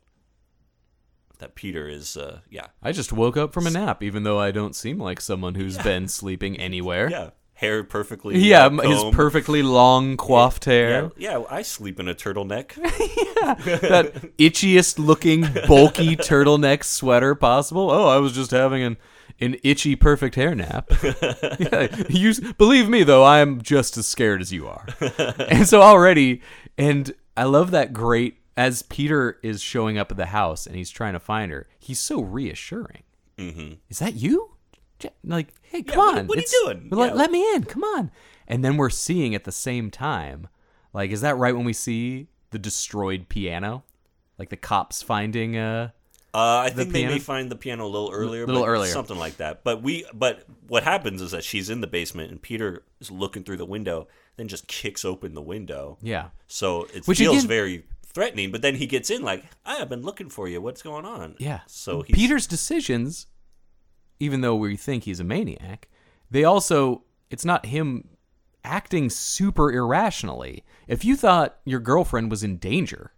that 1.38 1.55
Peter 1.55 1.88
is 1.88 2.16
uh 2.16 2.40
yeah. 2.49 2.66
I 2.82 2.92
just 2.92 3.12
woke 3.12 3.36
up 3.36 3.53
from 3.53 3.66
a 3.66 3.70
nap, 3.70 4.03
even 4.03 4.22
though 4.22 4.38
I 4.38 4.51
don't 4.51 4.74
seem 4.74 4.99
like 4.99 5.20
someone 5.20 5.57
who's 5.57 5.76
been 5.78 6.09
sleeping 6.09 6.57
anywhere. 6.59 7.11
Yeah. 7.11 7.30
Hair 7.57 7.84
perfectly 7.84 8.36
Yeah, 8.38 8.66
uh, 8.66 8.80
his 8.80 9.05
perfectly 9.14 9.62
long 9.62 10.16
coiffed 10.16 10.64
hair. 10.64 11.12
Yeah, 11.16 11.38
yeah, 11.38 11.45
I 11.49 11.62
sleep 11.62 12.01
in 12.01 12.09
a 12.09 12.14
turtleneck. 12.14 12.76
yeah, 12.76 13.55
that 13.78 14.36
itchiest 14.38 14.99
looking 14.99 15.42
bulky 15.68 16.16
turtleneck 16.16 16.82
sweater 16.82 17.36
possible. 17.36 17.90
Oh, 17.92 18.09
I 18.09 18.16
was 18.18 18.32
just 18.32 18.51
having 18.51 18.82
an 18.82 18.97
an 19.41 19.57
itchy 19.62 19.97
perfect 19.97 20.35
hair 20.37 20.55
nap. 20.55 20.89
yeah, 21.59 21.95
you 22.09 22.35
believe 22.59 22.89
me 22.89 23.03
though, 23.03 23.22
I 23.24 23.39
am 23.41 23.61
just 23.62 23.97
as 23.97 24.07
scared 24.07 24.41
as 24.41 24.53
you 24.53 24.66
are. 24.68 24.87
and 25.39 25.66
so 25.68 25.82
already, 25.82 26.41
and 26.78 27.12
I 27.37 27.45
love 27.45 27.70
that 27.72 27.93
great 27.93 28.39
as 28.57 28.82
Peter 28.82 29.39
is 29.43 29.61
showing 29.61 29.99
up 29.99 30.11
at 30.11 30.16
the 30.16 30.26
house 30.26 30.66
and 30.66 30.76
he's 30.76 30.91
trying 30.91 31.14
to 31.14 31.20
find 31.20 31.51
her. 31.51 31.66
He's 31.78 31.99
so 32.01 32.20
reassuring. 32.20 33.03
Mm-hmm. 33.39 33.74
Is 33.89 33.99
that 33.99 34.14
you? 34.14 34.53
Like, 35.24 35.49
hey, 35.62 35.82
come 35.82 35.99
what- 35.99 36.18
on! 36.18 36.26
what 36.28 36.39
are 36.39 36.41
you 36.41 36.62
doing? 36.64 36.89
Let, 36.91 37.09
Yeah. 37.11 37.14
let 37.14 37.30
me 37.30 37.55
in. 37.55 37.64
Come 37.64 37.82
on. 37.82 38.11
And 38.47 38.64
then 38.64 38.76
we're 38.76 38.91
seeing 38.91 39.35
at 39.35 39.45
the 39.45 39.53
same 39.53 39.91
time, 39.91 40.49
like, 40.93 41.11
is 41.11 41.22
that 41.22 41.37
right 41.37 41.55
when 41.57 41.64
we 41.64 41.72
see 41.72 42.28
the 42.51 42.59
destroyed 42.59 43.28
piano? 43.28 43.82
Like 44.39 44.49
the 44.51 44.57
cops 44.57 45.03
finding 45.03 45.57
uh 45.57 45.91
Uh, 46.35 46.59
I 46.66 46.70
think 46.70 46.93
they 46.93 47.07
may 47.07 47.20
find 47.20 47.49
the 47.51 47.55
piano 47.57 47.87
a 47.87 47.87
little 47.87 48.11
earlier, 48.12 48.45
little 48.47 48.64
earlier. 48.64 48.91
something 48.91 49.16
like 49.16 49.37
that. 49.37 49.62
But 49.62 49.82
we, 49.82 50.05
but 50.12 50.45
what 50.66 50.82
happens 50.82 51.22
is 51.22 51.30
that 51.30 51.45
she's 51.45 51.70
in 51.70 51.80
the 51.80 51.87
basement 51.87 52.32
and 52.32 52.43
Peter 52.43 52.82
is 53.01 53.11
looking 53.11 53.45
through 53.45 53.59
the 53.59 53.64
window, 53.66 54.09
then 54.37 54.49
just 54.49 54.66
kicks 54.66 55.05
open 55.05 55.35
the 55.35 55.43
window. 55.43 55.97
yeah. 56.03 56.30
So 56.49 56.89
it 56.93 57.07
Which 57.07 57.18
feels 57.18 57.37
again- 57.39 57.49
very 57.49 57.85
threatening. 58.05 58.51
But 58.51 58.62
then 58.62 58.74
he 58.76 58.87
gets 58.87 59.11
in 59.11 59.22
like, 59.22 59.45
I 59.64 59.76
have 59.76 59.89
been 59.89 60.03
looking 60.03 60.28
for 60.28 60.49
you. 60.49 60.61
What's 60.61 60.82
going 60.82 61.05
on? 61.05 61.37
Yeah. 61.39 61.61
So 61.66 62.03
he's, 62.03 62.16
Peter's 62.16 62.47
decisions, 62.49 63.26
even 64.18 64.41
though 64.41 64.57
we 64.57 64.76
think 64.76 65.05
he's 65.05 65.20
a 65.20 65.24
maniac, 65.24 65.89
they 66.30 66.43
also 66.45 67.05
it's 67.30 67.45
not 67.45 67.66
him 67.66 68.09
acting 68.64 69.09
super 69.11 69.70
irrationally. 69.72 70.64
If 70.89 71.05
you 71.05 71.16
thought 71.16 71.59
your 71.64 71.80
girlfriend 71.80 72.30
was 72.30 72.43
in 72.43 72.57
danger, 72.57 73.12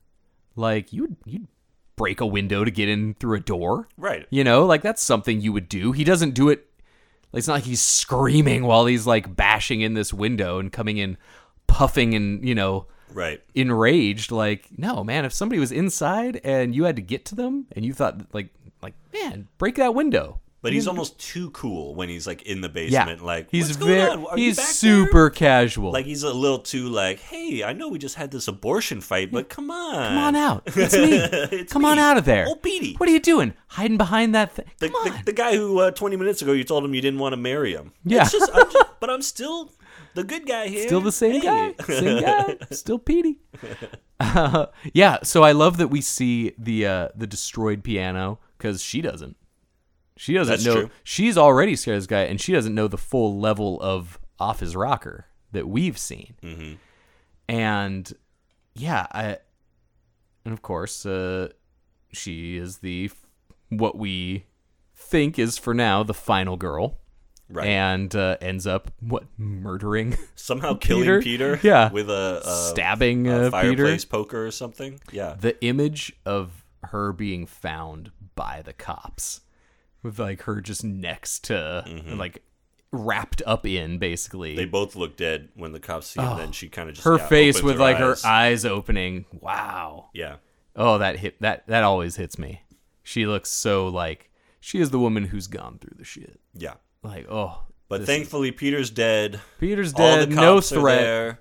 like 0.55 0.93
you'd 0.93 1.17
you'd 1.25 1.49
break 1.97 2.21
a 2.21 2.27
window 2.27 2.63
to 2.65 2.71
get 2.71 2.89
in 2.89 3.15
through 3.15 3.37
a 3.37 3.41
door. 3.41 3.89
right. 3.97 4.27
You 4.31 4.45
know, 4.45 4.65
like 4.67 4.83
that's 4.83 5.03
something 5.03 5.41
you 5.41 5.53
would 5.53 5.69
do. 5.69 5.93
He 5.93 6.05
doesn't 6.05 6.33
do 6.35 6.49
it. 6.51 6.67
It's 7.33 7.49
not 7.49 7.55
like 7.55 7.65
he's 7.65 7.81
screaming 7.83 8.65
while 8.65 8.87
he's 8.87 9.07
like 9.07 9.35
bashing 9.35 9.81
in 9.81 9.95
this 9.95 10.13
window 10.13 10.59
and 10.59 10.73
coming 10.73 10.97
in 10.99 11.17
puffing 11.67 12.15
and, 12.15 12.47
you 12.47 12.55
know, 12.55 12.87
Right. 13.13 13.41
enraged. 13.55 14.31
Like, 14.31 14.69
no, 14.77 15.03
man, 15.05 15.25
if 15.25 15.33
somebody 15.33 15.59
was 15.59 15.73
inside 15.73 16.41
and 16.45 16.75
you 16.75 16.85
had 16.85 16.97
to 16.97 17.03
get 17.03 17.25
to 17.27 17.35
them 17.35 17.67
and 17.73 17.85
you 17.85 17.93
thought 17.93 18.33
like 18.35 18.49
like, 18.83 18.95
man, 19.13 19.49
break 19.59 19.75
that 19.77 19.95
window. 19.95 20.39
But 20.67 20.73
he's 20.73 20.89
almost 20.89 21.19
too 21.21 21.51
cool 21.51 21.95
when 21.95 22.09
he's 22.09 22.27
like 22.27 22.43
in 22.43 22.61
the 22.61 22.69
Yeah. 22.69 23.05
basement. 23.05 23.25
Like 23.25 23.49
he's 23.51 23.71
very 23.77 24.01
on? 24.03 24.27
Are 24.27 24.37
you 24.39 24.47
he's 24.47 24.57
back 24.57 24.67
there?" 24.67 24.73
super 24.75 25.31
casual. 25.31 25.93
Like 25.93 26.07
he's 26.07 26.23
a 26.25 26.33
little 26.35 26.59
too 26.59 26.89
like, 26.89 27.21
hey, 27.21 27.63
I 27.65 27.73
know 27.73 27.89
we 27.89 27.99
just 27.99 28.17
had 28.17 28.31
this 28.33 28.49
abortion 28.49 29.01
fight, 29.01 29.31
but 29.31 29.49
come 29.49 29.71
on, 29.71 29.95
Come 29.95 30.19
on 30.19 30.37
out. 30.37 30.63
It's 30.77 30.95
me. 30.95 31.13
It's 31.59 31.73
Come 31.73 31.85
on 31.85 31.99
out 31.99 32.17
of 32.17 32.25
there. 32.25 32.47
old 32.47 32.63
Petey. 32.63 32.95
What 32.97 33.09
are 33.09 33.13
you 33.13 33.21
doing? 33.21 33.55
Hiding 33.69 33.97
behind 33.97 34.35
that 34.35 34.53
thing? 34.53 34.67
The, 34.79 34.89
Come 34.89 35.05
the, 35.05 35.11
on. 35.13 35.23
the 35.25 35.33
guy 35.33 35.57
who 35.57 35.79
uh, 35.79 35.91
20 35.93 36.17
minutes 36.17 36.43
ago 36.43 36.53
you 36.53 36.65
told 36.65 36.85
him 36.85 36.95
you 36.95 37.01
didn't 37.01 37.21
want 37.21 37.33
to 37.33 37.37
marry 37.37 37.73
him. 37.73 37.93
Yeah. 38.05 38.23
It's 38.23 38.33
just, 38.33 38.51
I'm 38.55 38.71
just- 38.71 38.87
but 39.01 39.09
I'm 39.11 39.23
still 39.23 39.71
the 40.15 40.25
good 40.25 40.47
guy 40.47 40.69
here. 40.69 40.87
Still 40.87 41.01
the 41.01 41.13
same 41.13 41.41
Hey. 41.43 41.75
guy. 41.79 41.85
Same 41.85 42.23
guy. 42.23 42.57
Still 42.73 42.99
Petey. 42.99 43.39
Uh, 44.19 44.67
yeah. 44.95 45.19
So 45.23 45.43
I 45.43 45.53
love 45.53 45.77
that 45.77 45.89
we 45.89 46.01
see 46.01 46.53
the 46.59 46.87
uh, 46.87 47.09
the 47.15 47.27
destroyed 47.27 47.85
piano 47.85 48.39
because 48.57 48.83
she 48.83 49.01
doesn't. 49.03 49.37
She 50.17 50.33
doesn't 50.35 50.53
That's 50.53 50.65
know. 50.65 50.75
true. 50.75 50.91
She's 51.05 51.37
already 51.37 51.77
scared 51.77 51.97
of 51.97 52.03
this 52.03 52.07
guy, 52.07 52.23
and 52.23 52.41
she 52.41 52.53
doesn't 52.53 52.75
know 52.75 52.89
the 52.89 52.97
full 52.99 53.39
level 53.39 53.81
of 53.81 54.19
off 54.39 54.61
his 54.61 54.75
rocker 54.77 55.27
that 55.53 55.69
we've 55.69 55.99
seen. 55.99 56.35
Mm-hmm. 56.43 56.75
And 57.49 58.13
yeah, 58.75 59.07
I 59.13 59.39
and 60.45 60.53
of 60.53 60.63
course 60.63 61.05
uh, 61.07 61.49
she 62.13 62.57
is 62.57 62.79
the 62.79 63.11
what 63.69 63.97
we 63.99 64.47
think 64.95 65.39
is 65.39 65.59
for 65.59 65.75
now 65.75 66.03
the 66.03 66.15
final 66.15 66.57
girl. 66.57 66.99
Right. 67.49 67.69
And 67.69 68.13
uh, 68.17 68.39
ends 68.41 68.67
up 68.67 68.91
what 68.99 69.23
murdering 69.39 70.17
Somehow 70.35 70.75
killing 70.81 71.03
Peter? 71.05 71.23
Peter, 71.23 71.61
Yeah. 71.67 71.93
with 71.93 72.11
a, 72.11 72.43
a 72.45 72.51
stabbing 72.51 73.29
a 73.29 73.33
uh, 73.35 73.39
Peter. 73.45 73.51
fireplace 73.53 74.05
poker 74.05 74.45
or 74.47 74.51
something. 74.51 74.99
Yeah. 75.13 75.37
The 75.39 75.63
image 75.65 76.13
of 76.25 76.65
her 76.83 77.13
being 77.13 77.47
found 77.47 78.11
by 78.35 78.63
the 78.65 78.73
cops, 78.73 79.43
with 80.07 80.19
like 80.19 80.43
her 80.43 80.61
just 80.61 80.85
next 80.85 81.45
to, 81.45 81.85
like 82.15 82.43
wrapped 82.93 83.43
up 83.45 83.67
in 83.67 83.99
basically 83.99 84.51
Mm-hmm. 84.51 84.57
They 84.59 84.65
both 84.65 84.97
look 84.97 85.17
dead 85.17 85.49
when 85.55 85.73
the 85.73 85.81
cops 85.81 86.07
see 86.07 86.21
him. 86.21 86.39
then 86.39 86.53
she 86.53 86.69
kind 86.69 86.89
of 86.89 86.95
just 86.95 87.05
her 87.05 87.19
face 87.19 87.63
with 87.63 87.79
like 87.79 87.99
her 87.99 88.13
eyes. 88.13 88.25
eyes 88.25 88.65
opening. 88.65 89.27
Wow. 89.41 90.09
Yeah. 90.15 90.37
Oh, 90.75 90.99
that 90.99 91.19
hit 91.19 91.41
that 91.43 91.67
that 91.67 91.83
always 91.83 92.17
hits 92.17 92.39
me. 92.39 92.63
She 93.03 93.27
looks 93.27 93.51
so 93.51 93.89
like 93.89 94.31
she 94.61 94.81
is 94.81 94.91
the 94.91 94.99
woman 94.99 95.25
who's 95.25 95.47
gone 95.49 95.79
through 95.79 95.97
the 95.99 96.05
shit. 96.05 96.41
Yeah. 96.55 96.75
Like 97.03 97.27
oh, 97.31 97.63
But 97.89 98.05
thankfully, 98.05 98.53
Peter's 98.53 98.91
dead. 98.91 99.41
Peter's 99.59 99.93
dead. 99.93 100.31
No 100.31 100.61
threat. 100.61 101.01
there. 101.01 101.41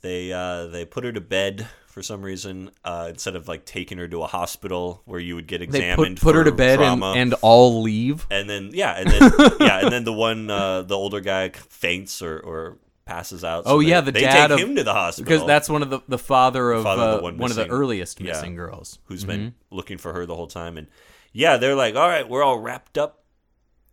They 0.00 0.32
uh, 0.32 0.68
they 0.68 0.84
put 0.84 1.04
her 1.04 1.12
to 1.12 1.20
bed 1.20 1.66
for 1.98 2.02
some 2.04 2.22
reason 2.22 2.70
uh, 2.84 3.06
instead 3.08 3.34
of 3.34 3.48
like 3.48 3.64
taking 3.64 3.98
her 3.98 4.06
to 4.06 4.22
a 4.22 4.26
hospital 4.28 5.02
where 5.04 5.18
you 5.18 5.34
would 5.34 5.48
get 5.48 5.62
examined. 5.62 6.16
put 6.18 6.22
put 6.22 6.34
her 6.36 6.44
to 6.44 6.52
bed 6.52 6.80
and, 6.80 7.02
and 7.02 7.34
all 7.42 7.82
leave. 7.82 8.24
and 8.30 8.48
then 8.48 8.70
yeah, 8.72 8.92
and 8.92 9.10
then 9.10 9.32
yeah, 9.60 9.80
and 9.80 9.90
then 9.92 10.04
the 10.04 10.12
one 10.12 10.48
uh, 10.48 10.82
the 10.82 10.94
older 10.96 11.18
guy 11.18 11.48
faints 11.48 12.22
or, 12.22 12.38
or 12.38 12.78
passes 13.04 13.42
out. 13.42 13.64
so 13.64 13.70
Oh 13.72 13.80
yeah, 13.80 14.00
the 14.00 14.12
they 14.12 14.20
dad 14.20 14.46
take 14.46 14.60
of 14.60 14.60
him 14.60 14.76
to 14.76 14.84
the 14.84 14.92
hospital 14.92 15.24
because 15.28 15.44
that's 15.44 15.68
one 15.68 15.82
of 15.82 15.90
the 15.90 15.98
the 16.06 16.18
father 16.18 16.70
of 16.70 16.84
Father 16.84 17.02
of 17.02 17.10
the 17.14 17.18
uh, 17.18 17.22
one 17.22 17.38
one, 17.38 17.50
of 17.50 17.56
the 17.56 17.62
missing. 17.64 17.72
earliest 17.76 18.20
Yeah. 18.20 18.26
missing 18.32 18.54
girls. 18.54 19.00
who's 19.06 19.24
been 19.24 19.54
looking 19.72 19.98
for 19.98 20.12
her 20.12 20.24
the 20.24 20.36
whole 20.36 20.46
time. 20.46 20.78
And 20.78 20.86
yeah, 21.32 21.56
they're 21.56 21.74
like, 21.74 21.96
all 21.96 22.06
right, 22.06 22.28
we're 22.28 22.44
all 22.44 22.60
wrapped 22.60 22.96
up 22.96 23.24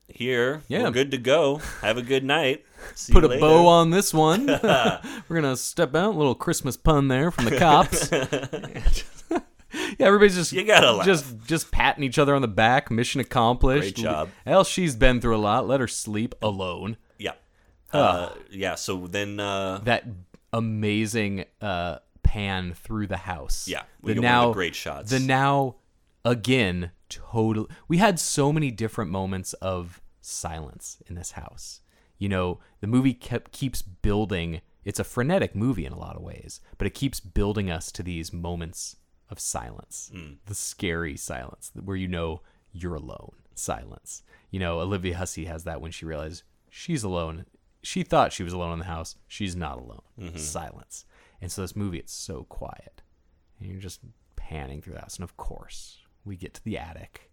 here. 0.07 0.61
Yeah. 0.67 0.83
we're 0.83 0.91
good 0.91 1.09
to 1.09 1.17
go. 1.17 1.55
Have 1.81 1.97
a 1.97 2.03
good 2.03 2.23
night. 2.23 2.65
See 2.93 3.13
Put 3.13 3.23
a 3.23 3.27
later. 3.27 3.41
bow 3.41 3.67
on 3.67 3.89
this 3.89 4.13
one. 4.13 4.45
We're 4.63 5.01
gonna 5.29 5.57
step 5.57 5.95
out. 5.95 6.15
little 6.15 6.35
Christmas 6.35 6.77
pun 6.77 7.07
there 7.07 7.31
from 7.31 7.45
the 7.45 7.57
cops. 7.57 8.11
yeah, 9.31 10.07
everybody's 10.07 10.35
just 10.35 10.51
You 10.53 10.63
gotta 10.65 10.91
laugh. 10.91 11.05
just 11.05 11.37
just 11.45 11.71
patting 11.71 12.03
each 12.03 12.17
other 12.19 12.35
on 12.35 12.41
the 12.41 12.47
back. 12.47 12.89
Mission 12.91 13.21
accomplished. 13.21 13.95
Great 13.95 14.03
job. 14.03 14.29
Hell, 14.45 14.63
she's 14.63 14.95
been 14.95 15.19
through 15.21 15.35
a 15.35 15.37
lot. 15.39 15.67
Let 15.67 15.79
her 15.79 15.87
sleep 15.87 16.35
alone. 16.41 16.97
Yeah, 17.17 17.33
uh, 17.91 18.29
yeah. 18.51 18.75
So 18.75 19.07
then, 19.07 19.39
uh, 19.39 19.79
That 19.83 20.05
amazing 20.53 21.45
uh, 21.61 21.99
pan 22.23 22.73
through 22.73 23.07
the 23.07 23.17
house. 23.17 23.67
Yeah, 23.67 23.83
we 24.01 24.13
the 24.13 24.21
get 24.21 24.23
one 24.23 24.25
of 24.25 24.31
now 24.31 24.47
the 24.47 24.53
great 24.53 24.75
shots. 24.75 25.09
The 25.09 25.19
now 25.19 25.75
again 26.23 26.91
totally. 27.09 27.67
We 27.87 27.97
had 27.97 28.19
so 28.19 28.51
many 28.53 28.71
different 28.71 29.11
moments 29.11 29.53
of 29.53 30.01
silence 30.21 30.97
in 31.07 31.15
this 31.15 31.31
house. 31.31 31.81
You 32.17 32.29
know, 32.29 32.59
the 32.81 32.87
movie 32.87 33.13
kept 33.13 33.51
keeps 33.51 33.81
building. 33.81 34.61
It's 34.83 34.99
a 34.99 35.03
frenetic 35.03 35.55
movie 35.55 35.85
in 35.85 35.93
a 35.93 35.99
lot 35.99 36.15
of 36.15 36.21
ways, 36.21 36.61
but 36.77 36.85
it 36.87 36.93
keeps 36.93 37.19
building 37.19 37.69
us 37.71 37.91
to 37.93 38.03
these 38.03 38.31
moments 38.31 38.97
of 39.29 39.39
silence, 39.39 40.11
Mm. 40.13 40.37
the 40.45 40.53
scary 40.55 41.17
silence 41.17 41.71
where 41.83 41.97
you 41.97 42.07
know 42.07 42.41
you're 42.71 42.95
alone. 42.95 43.33
Silence. 43.55 44.21
You 44.51 44.59
know, 44.59 44.79
Olivia 44.79 45.17
Hussey 45.17 45.45
has 45.45 45.63
that 45.63 45.81
when 45.81 45.91
she 45.91 46.05
realized 46.05 46.43
she's 46.69 47.03
alone. 47.03 47.45
She 47.81 48.03
thought 48.03 48.33
she 48.33 48.43
was 48.43 48.53
alone 48.53 48.73
in 48.73 48.79
the 48.79 48.85
house. 48.85 49.15
She's 49.27 49.55
not 49.55 49.77
alone. 49.77 50.01
Mm-hmm. 50.19 50.37
Silence. 50.37 51.05
And 51.41 51.51
so 51.51 51.61
this 51.61 51.75
movie, 51.75 51.97
it's 51.99 52.13
so 52.13 52.43
quiet, 52.43 53.01
and 53.59 53.69
you're 53.69 53.79
just 53.81 54.01
panning 54.35 54.81
through 54.81 54.93
the 54.93 55.01
house. 55.01 55.15
And 55.17 55.23
of 55.23 55.35
course, 55.37 55.97
we 56.23 56.35
get 56.37 56.53
to 56.55 56.63
the 56.63 56.77
attic, 56.77 57.31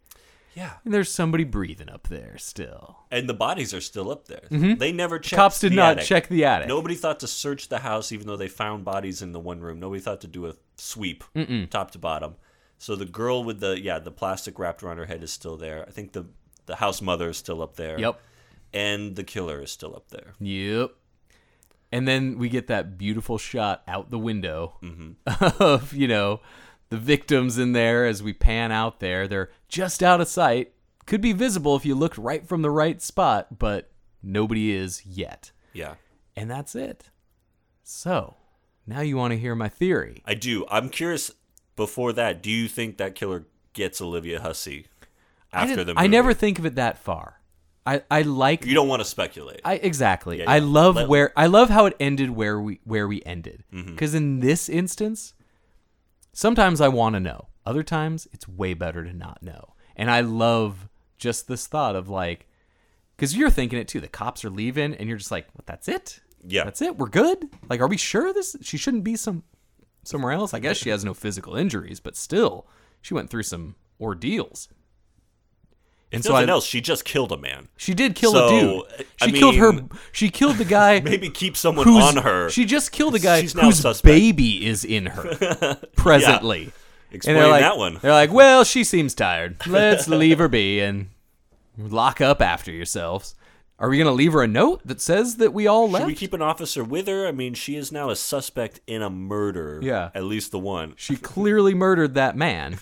yeah, 0.55 0.75
and 0.85 0.93
there's 0.93 1.11
somebody 1.11 1.45
breathing 1.45 1.89
up 1.89 2.09
there 2.09 2.37
still. 2.39 2.99
and 3.11 3.29
the 3.29 3.35
bodies 3.35 3.73
are 3.73 3.81
still 3.81 4.11
up 4.11 4.27
there. 4.29 4.43
They 4.51 4.93
never 4.93 5.19
checked. 5.19 5.33
Mm-hmm. 5.33 5.37
Cops 5.37 5.61
did 5.61 5.73
not 5.73 5.93
attic. 5.93 6.05
check 6.05 6.29
the 6.29 6.45
attic. 6.45 6.69
Nobody 6.69 6.95
thought 6.95 7.21
to 7.21 7.27
search 7.27 7.69
the 7.69 7.79
house, 7.79 8.13
even 8.13 8.27
though 8.27 8.37
they 8.37 8.49
found 8.49 8.85
bodies 8.85 9.23
in 9.23 9.33
the 9.33 9.41
one 9.41 9.61
room. 9.61 9.81
Nobody 9.81 10.01
thought 10.01 10.21
to 10.23 10.27
do 10.29 10.47
a 10.47 10.55
sweep 10.77 11.25
top 11.71 11.91
to 11.93 11.99
bottom. 11.99 12.35
So 12.79 12.97
the 12.97 13.05
girl 13.05 13.45
with 13.45 13.61
the 13.61 13.81
yeah 13.81 13.99
the 14.01 14.11
plastic 14.11 14.59
wrapped 14.59 14.83
around 14.83 14.99
her 14.99 15.07
head 15.07 15.23
is 15.23 15.33
still 15.33 15.57
there. 15.57 15.85
I 15.87 15.91
think 15.91 16.13
the 16.13 16.27
the 16.67 16.77
house 16.77 17.01
mother 17.01 17.29
is 17.31 17.37
still 17.37 17.63
up 17.63 17.77
there. 17.77 17.99
Yep. 17.99 18.21
And 18.75 19.17
the 19.17 19.25
killer 19.25 19.61
is 19.63 19.71
still 19.71 19.95
up 19.95 20.09
there. 20.11 20.35
Yep. 20.41 20.93
And 21.91 22.09
then 22.09 22.39
we 22.39 22.49
get 22.49 22.69
that 22.69 22.97
beautiful 22.97 23.37
shot 23.37 23.83
out 23.87 24.11
the 24.11 24.19
window 24.19 24.79
Mm-hmm. 24.83 25.63
of, 25.63 25.93
you 25.93 26.09
know, 26.09 26.41
the 26.93 26.99
victims 26.99 27.57
in 27.57 27.73
there 27.73 28.05
as 28.05 28.23
we 28.23 28.35
pan 28.35 28.71
out 28.71 29.01
there. 29.01 29.27
They're 29.27 29.51
just 29.69 30.03
out 30.03 30.21
of 30.21 30.29
sight. 30.29 30.73
Could 31.07 31.23
be 31.23 31.33
visible 31.33 31.75
if 31.75 31.87
you 31.87 31.95
looked 31.95 32.19
right 32.19 32.47
from 32.47 32.61
the 32.61 32.71
right 32.71 33.01
spot, 33.01 33.59
but 33.59 33.91
nobody 34.23 34.73
is 34.73 35.05
yet. 35.07 35.53
Yeah. 35.73 35.95
and 36.37 36.51
that's 36.51 36.75
it. 36.75 37.09
So, 37.83 38.37
now 38.87 39.01
you 39.01 39.17
want 39.17 39.33
to 39.33 39.39
hear 39.39 39.55
my 39.55 39.69
theory. 39.71 40.23
I 40.27 40.35
do. 40.35 40.67
I'm 40.71 40.89
curious. 40.91 41.31
Before 41.77 42.13
that, 42.13 42.43
do 42.43 42.51
you 42.51 42.69
think 42.69 42.99
that 42.99 43.15
killer 43.15 43.47
gets 43.73 44.03
Olivia 44.03 44.41
Hussey 44.43 44.87
after 45.53 45.77
the 45.85 45.95
movie? 45.95 46.05
I 46.05 46.07
never 46.09 46.35
think 46.35 46.59
of 46.59 46.67
it 46.67 46.75
that 46.75 46.99
far. 46.99 47.41
I, 47.87 48.03
I 48.11 48.23
like 48.23 48.67
You 48.67 48.75
don't 48.75 48.87
want 48.89 49.01
to 49.01 49.09
speculate. 49.09 49.63
I 49.65 49.75
exactly. 49.75 50.41
Yeah, 50.41 50.45
I 50.51 50.59
love 50.59 50.97
Let- 50.97 51.09
where 51.09 51.33
I 51.37 51.47
love 51.47 51.71
how 51.71 51.87
it 51.87 51.97
ended 51.99 52.31
where 52.31 52.61
we 52.61 52.81
where 52.85 53.09
we 53.09 53.23
ended. 53.25 53.65
Mm-hmm. 53.73 53.93
Because 53.93 54.15
in 54.15 54.41
this 54.41 54.69
instance, 54.69 55.33
sometimes 56.33 56.81
I 56.81 56.89
want 56.89 57.15
to 57.15 57.21
know. 57.21 57.49
Other 57.65 57.83
times 57.83 58.27
it's 58.33 58.49
way 58.49 58.75
better 58.75 59.05
to 59.05 59.13
not 59.13 59.43
know. 59.43 59.75
And 59.97 60.11
I 60.11 60.21
love 60.21 60.89
just 61.19 61.47
this 61.49 61.67
thought 61.67 61.95
of 61.95 62.09
like, 62.09 62.49
because 63.17 63.37
you're 63.37 63.51
thinking 63.51 63.79
it 63.79 63.89
too. 63.89 64.01
The 64.01 64.09
cops 64.09 64.45
are 64.45 64.51
leaving, 64.51 64.95
and 64.95 65.09
you're 65.09 65.19
just 65.19 65.31
like, 65.31 65.47
"What? 65.53 65.67
That's 65.67 65.87
it? 65.87 66.21
Yeah. 66.45 66.65
that's 66.65 66.83
it. 66.83 66.97
We're 66.99 67.09
good. 67.09 67.49
Like, 67.69 67.81
are 67.81 67.87
we 67.87 67.97
sure 67.97 68.33
this? 68.33 68.57
She 68.63 68.77
shouldn't 68.77 69.05
be 69.05 69.15
some 69.15 69.45
somewhere 70.03 70.33
else. 70.33 70.53
I 70.53 70.59
guess 70.59 70.77
she 70.77 70.91
has 70.91 71.05
no 71.05 71.15
physical 71.15 71.55
injuries, 71.55 72.01
but 72.01 72.17
still, 72.17 72.67
she 73.01 73.15
went 73.15 73.31
through 73.31 73.45
some 73.45 73.77
ordeals. 74.01 74.69
And 76.13 76.23
so 76.23 76.35
I, 76.35 76.47
else, 76.47 76.67
she 76.67 76.81
just 76.81 77.05
killed 77.05 77.33
a 77.33 77.39
man. 77.39 77.69
she 77.77 77.95
did 77.95 78.15
kill 78.15 78.33
So, 78.33 78.47
a 78.47 78.61
dude. 78.61 79.07
I 79.21 79.27
She 79.27 79.33
killed 79.33 79.57
her. 79.57 79.73
She 80.13 80.29
killed 80.29 80.57
the 80.57 80.65
guy. 80.65 81.01
Maybe 81.05 81.31
keep 81.31 81.57
someone 81.57 81.89
on 81.89 82.19
her. 82.19 82.51
She 82.51 82.65
just 82.67 82.93
killed 82.93 83.15
a 83.15 83.19
guy 83.19 83.41
She's 83.41 83.53
whose 83.55 83.79
suspect. 83.79 84.05
baby 84.05 84.67
is 84.67 84.85
in 84.85 85.07
her 85.07 85.79
presently. 85.97 86.73
Explain 87.11 87.37
and 87.37 87.45
they're 87.45 87.51
like, 87.51 87.61
that 87.63 87.77
one. 87.79 87.99
They're 88.01 88.13
like, 88.13 88.33
well, 88.33 88.65
she 88.65 88.85
seems 88.85 89.15
tired. 89.15 89.67
Let's 89.67 90.09
leave 90.09 90.39
her 90.39 90.49
be 90.49 90.81
and 90.81 91.09
lock 91.79 92.21
up 92.21 92.41
after 92.43 92.71
yourselves. 92.71 93.35
Are 93.79 93.89
we 93.89 93.99
gonna 93.99 94.13
leave 94.13 94.33
her 94.35 94.43
a 94.43 94.47
note 94.47 94.81
that 94.85 95.01
says 95.01 95.37
that 95.39 95.53
we 95.53 95.67
all 95.67 95.91
left? 95.91 96.03
Should 96.03 96.07
we 96.07 96.15
keep 96.15 96.33
an 96.35 96.43
officer 96.43 96.85
with 96.85 97.09
her? 97.09 97.27
I 97.27 97.33
mean, 97.33 97.55
she 97.55 97.75
is 97.75 97.91
now 97.91 98.11
a 98.11 98.17
suspect 98.17 98.81
in 98.87 99.03
a 99.03 99.11
murder. 99.11 99.81
Yeah. 99.83 100.11
At 100.15 100.23
least 100.25 100.53
the 100.53 100.59
one. 100.61 100.93
she 100.97 101.17
clearly 101.17 101.75
murdered 101.75 102.15
that 102.15 102.37
man. 102.37 102.79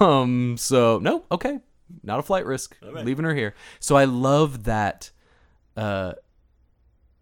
um. 0.00 0.56
So 0.58 0.98
no. 1.00 1.24
Okay. 1.30 1.60
Not 2.02 2.18
a 2.18 2.22
flight 2.22 2.44
risk. 2.46 2.76
right. 2.82 3.04
Leaving 3.04 3.24
her 3.24 3.34
here. 3.34 3.54
So 3.80 3.96
I 3.96 4.04
love 4.04 4.64
that. 4.64 5.10
Uh, 5.76 6.12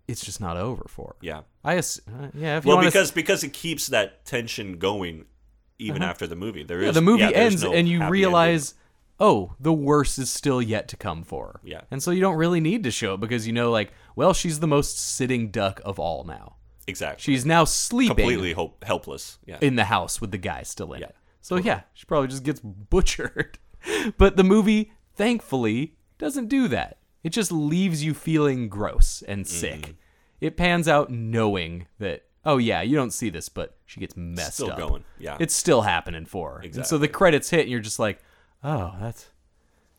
it's 0.09 0.25
just 0.25 0.41
not 0.41 0.57
over 0.57 0.85
for 0.89 1.09
her. 1.09 1.17
Yeah. 1.21 1.43
I 1.65 1.75
ass- 1.77 2.01
uh, 2.09 2.29
yeah. 2.35 2.59
If 2.59 2.65
you 2.65 2.75
Well, 2.75 2.85
because 2.85 3.11
because 3.11 3.43
it 3.45 3.53
keeps 3.53 3.89
that 3.89 4.25
tension 4.25 4.79
going 4.79 5.27
even 5.79 6.03
after 6.03 6.27
the 6.27 6.37
movie. 6.37 6.63
There 6.63 6.79
is 6.79 6.85
Uh-huh. 6.85 6.89
Yeah, 6.89 6.93
the 6.93 7.03
movie 7.03 7.23
yeah, 7.25 7.31
ends 7.31 7.63
no 7.63 7.73
and 7.73 7.89
you 7.89 8.09
realize, 8.09 8.75
oh, 9.21 9.55
the 9.61 9.73
worst 9.73 10.19
is 10.19 10.31
still 10.31 10.63
yet 10.63 10.89
to 10.89 10.97
come 10.97 11.23
for 11.25 11.47
her. 11.49 11.61
Yeah. 11.65 11.81
And 11.91 12.03
so 12.03 12.11
you 12.13 12.21
don't 12.21 12.37
really 12.37 12.61
need 12.61 12.85
to 12.85 12.91
show 12.91 13.15
it 13.15 13.21
because 13.21 13.47
you 13.47 13.53
know, 13.53 13.71
like, 13.71 13.93
well, 14.15 14.33
she's 14.33 14.61
the 14.61 14.67
most 14.69 14.99
sitting 14.99 15.51
duck 15.51 15.81
of 15.85 15.99
all 15.99 16.25
now. 16.25 16.57
exactly. 16.87 17.23
She's 17.23 17.45
now 17.45 17.65
sleeping 17.65 18.17
completely 18.17 18.53
hope, 18.53 18.85
helpless. 18.85 19.39
Yeah. 19.45 19.59
in 19.61 19.75
the 19.77 19.85
house 19.85 20.21
with 20.21 20.31
the 20.31 20.39
guy 20.39 20.63
still 20.63 20.93
in 20.93 21.01
Yeah, 21.01 21.09
it. 21.09 21.17
So 21.43 21.57
yeah, 21.57 21.81
she 21.95 22.07
probably 22.07 22.29
just 22.29 22.43
gets 22.45 22.61
butchered. 22.65 23.59
but 24.19 24.37
the 24.37 24.45
movie, 24.45 24.93
thankfully, 25.15 25.95
doesn't 26.19 26.49
do 26.49 26.69
that. 26.69 26.99
It 27.23 27.31
just 27.31 27.51
leaves 27.51 28.05
you 28.05 28.15
feeling 28.15 28.69
gross 28.69 29.23
and 29.27 29.47
sick. 29.47 29.81
Mm-hmm. 29.83 29.93
It 30.41 30.57
pans 30.57 30.87
out 30.87 31.11
knowing 31.11 31.87
that, 31.99 32.25
oh 32.45 32.59
yeah, 32.59 32.83
you 32.83 32.95
don't 32.97 33.11
see 33.11 33.31
this, 33.31 33.49
but 33.49 33.77
she 33.85 34.01
gets 34.01 34.17
messed 34.17 34.55
Still 34.55 34.71
up. 34.71 34.79
going, 34.79 35.05
yeah. 35.19 35.37
It's 35.41 35.55
still 35.55 35.83
happening 35.83 36.27
for 36.27 36.53
her. 36.53 36.61
And 36.61 36.87
so 36.87 36.99
the 36.99 37.09
credits 37.09 37.51
hit 37.51 37.63
and 37.63 37.71
you're 37.71 37.81
just 37.81 37.99
like, 37.99 38.23
oh, 38.63 38.95
that 39.01 39.27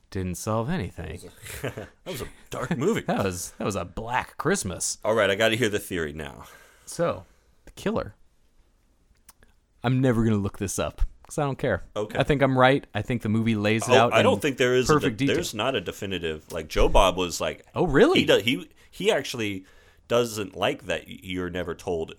didn't 0.10 0.36
solve 0.36 0.70
anything. 0.70 1.20
that 1.62 1.88
was 2.06 2.22
a 2.22 2.28
dark 2.50 2.78
movie. 2.78 3.02
That 3.02 3.26
was 3.26 3.52
that 3.58 3.66
was 3.66 3.76
a 3.76 3.84
black 3.86 4.38
Christmas. 4.38 4.98
All 5.04 5.14
right, 5.14 5.30
I 5.30 5.36
got 5.36 5.50
to 5.50 5.58
hear 5.58 5.70
the 5.70 5.80
theory 5.80 6.14
now. 6.14 6.46
So, 6.86 7.26
the 7.66 7.72
killer. 7.72 8.16
I'm 9.84 10.00
never 10.02 10.24
gonna 10.24 10.38
look 10.38 10.58
this 10.58 10.80
up 10.80 11.02
because 11.28 11.38
I 11.38 11.44
don't 11.44 11.60
care. 11.60 11.84
Okay. 11.96 12.18
I 12.18 12.24
think 12.24 12.42
I'm 12.42 12.58
right. 12.58 12.88
I 12.96 13.02
think 13.04 13.22
the 13.22 13.30
movie 13.30 13.56
lays 13.56 13.88
it 13.88 13.92
Oh, 13.92 13.98
out. 14.06 14.14
I 14.14 14.24
don't 14.24 14.42
think 14.42 14.58
there 14.58 14.74
is 14.74 14.90
a 14.90 14.94
perfect 14.94 15.18
de- 15.18 15.28
there's 15.28 15.54
not 15.54 15.76
a 15.76 15.82
definitive 15.82 16.50
like 16.52 16.68
Joe 16.70 16.90
Bob 16.90 17.18
was 17.18 17.40
like 17.40 17.66
Oh, 17.76 17.86
really? 17.86 18.20
he 18.22 18.26
does, 18.26 18.42
he 18.44 18.70
he 18.90 19.12
actually 19.12 19.66
doesn't 20.08 20.56
like 20.56 20.86
that 20.86 21.04
you're 21.08 21.50
never 21.50 21.76
told 21.76 22.14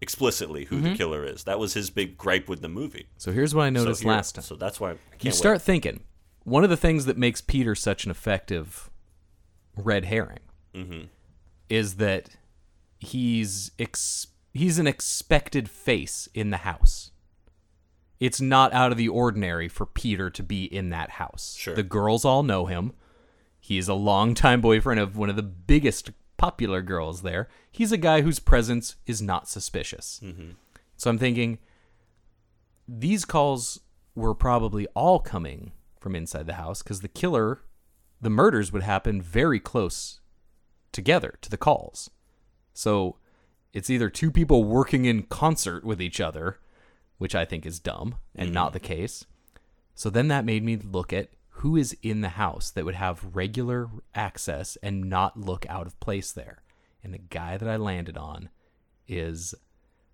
explicitly 0.00 0.64
who 0.66 0.76
Mm-hmm. 0.76 0.84
the 0.92 0.94
killer 0.96 1.24
is. 1.24 1.44
That 1.44 1.58
was 1.58 1.74
his 1.74 1.90
big 1.90 2.16
gripe 2.16 2.48
with 2.48 2.62
the 2.62 2.68
movie. 2.68 3.08
So 3.18 3.32
here's 3.32 3.54
what 3.54 3.64
I 3.64 3.68
So 3.68 3.72
noticed 3.84 4.02
here- 4.02 4.10
last 4.12 4.36
time. 4.36 4.44
So 4.44 4.56
that's 4.56 4.80
why 4.80 4.92
I 4.92 4.94
can't 4.94 5.24
you 5.24 5.28
wait. 5.30 5.34
start 5.34 5.60
thinking 5.62 6.00
one 6.44 6.64
of 6.64 6.70
the 6.70 6.76
things 6.76 7.04
that 7.04 7.18
makes 7.18 7.40
Peter 7.40 7.74
such 7.74 8.04
an 8.04 8.10
effective 8.10 8.90
red 9.76 10.06
herring 10.06 10.38
Mm-hmm. 10.74 11.06
is 11.68 11.96
that 11.96 12.30
he's 13.00 13.72
ex- 13.78 14.28
he's 14.54 14.78
an 14.78 14.86
expected 14.86 15.68
face 15.68 16.28
in 16.34 16.50
the 16.50 16.58
house. 16.58 17.09
It's 18.20 18.40
not 18.40 18.72
out 18.74 18.92
of 18.92 18.98
the 18.98 19.08
ordinary 19.08 19.68
for 19.68 19.86
Peter 19.86 20.28
to 20.30 20.42
be 20.42 20.64
in 20.64 20.90
that 20.90 21.10
house. 21.10 21.56
Sure. 21.58 21.74
The 21.74 21.82
girls 21.82 22.24
all 22.24 22.42
know 22.42 22.66
him. 22.66 22.92
He's 23.58 23.88
a 23.88 23.94
longtime 23.94 24.60
boyfriend 24.60 25.00
of 25.00 25.16
one 25.16 25.30
of 25.30 25.36
the 25.36 25.42
biggest 25.42 26.10
popular 26.36 26.82
girls 26.82 27.22
there. 27.22 27.48
He's 27.70 27.92
a 27.92 27.96
guy 27.96 28.20
whose 28.20 28.38
presence 28.38 28.96
is 29.06 29.20
not 29.20 29.48
suspicious. 29.48 30.20
Mm-hmm. 30.22 30.50
So 30.96 31.10
I'm 31.10 31.18
thinking 31.18 31.58
these 32.86 33.24
calls 33.24 33.80
were 34.14 34.34
probably 34.34 34.86
all 34.94 35.18
coming 35.20 35.72
from 35.98 36.14
inside 36.14 36.46
the 36.46 36.54
house 36.54 36.82
because 36.82 37.00
the 37.00 37.08
killer, 37.08 37.62
the 38.20 38.30
murders 38.30 38.72
would 38.72 38.82
happen 38.82 39.22
very 39.22 39.60
close 39.60 40.20
together 40.92 41.34
to 41.40 41.50
the 41.50 41.56
calls. 41.56 42.10
So 42.72 43.16
it's 43.72 43.90
either 43.90 44.10
two 44.10 44.30
people 44.30 44.64
working 44.64 45.04
in 45.04 45.24
concert 45.24 45.84
with 45.84 46.02
each 46.02 46.20
other, 46.20 46.58
which 47.20 47.34
I 47.34 47.44
think 47.44 47.66
is 47.66 47.78
dumb 47.78 48.14
and 48.34 48.50
not 48.50 48.72
the 48.72 48.80
case. 48.80 49.26
So 49.94 50.08
then 50.08 50.28
that 50.28 50.46
made 50.46 50.64
me 50.64 50.78
look 50.78 51.12
at 51.12 51.28
who 51.50 51.76
is 51.76 51.94
in 52.02 52.22
the 52.22 52.30
house 52.30 52.70
that 52.70 52.86
would 52.86 52.94
have 52.94 53.36
regular 53.36 53.90
access 54.14 54.78
and 54.82 55.10
not 55.10 55.38
look 55.38 55.66
out 55.68 55.86
of 55.86 56.00
place 56.00 56.32
there. 56.32 56.62
And 57.04 57.12
the 57.12 57.18
guy 57.18 57.58
that 57.58 57.68
I 57.68 57.76
landed 57.76 58.16
on 58.16 58.48
is 59.06 59.54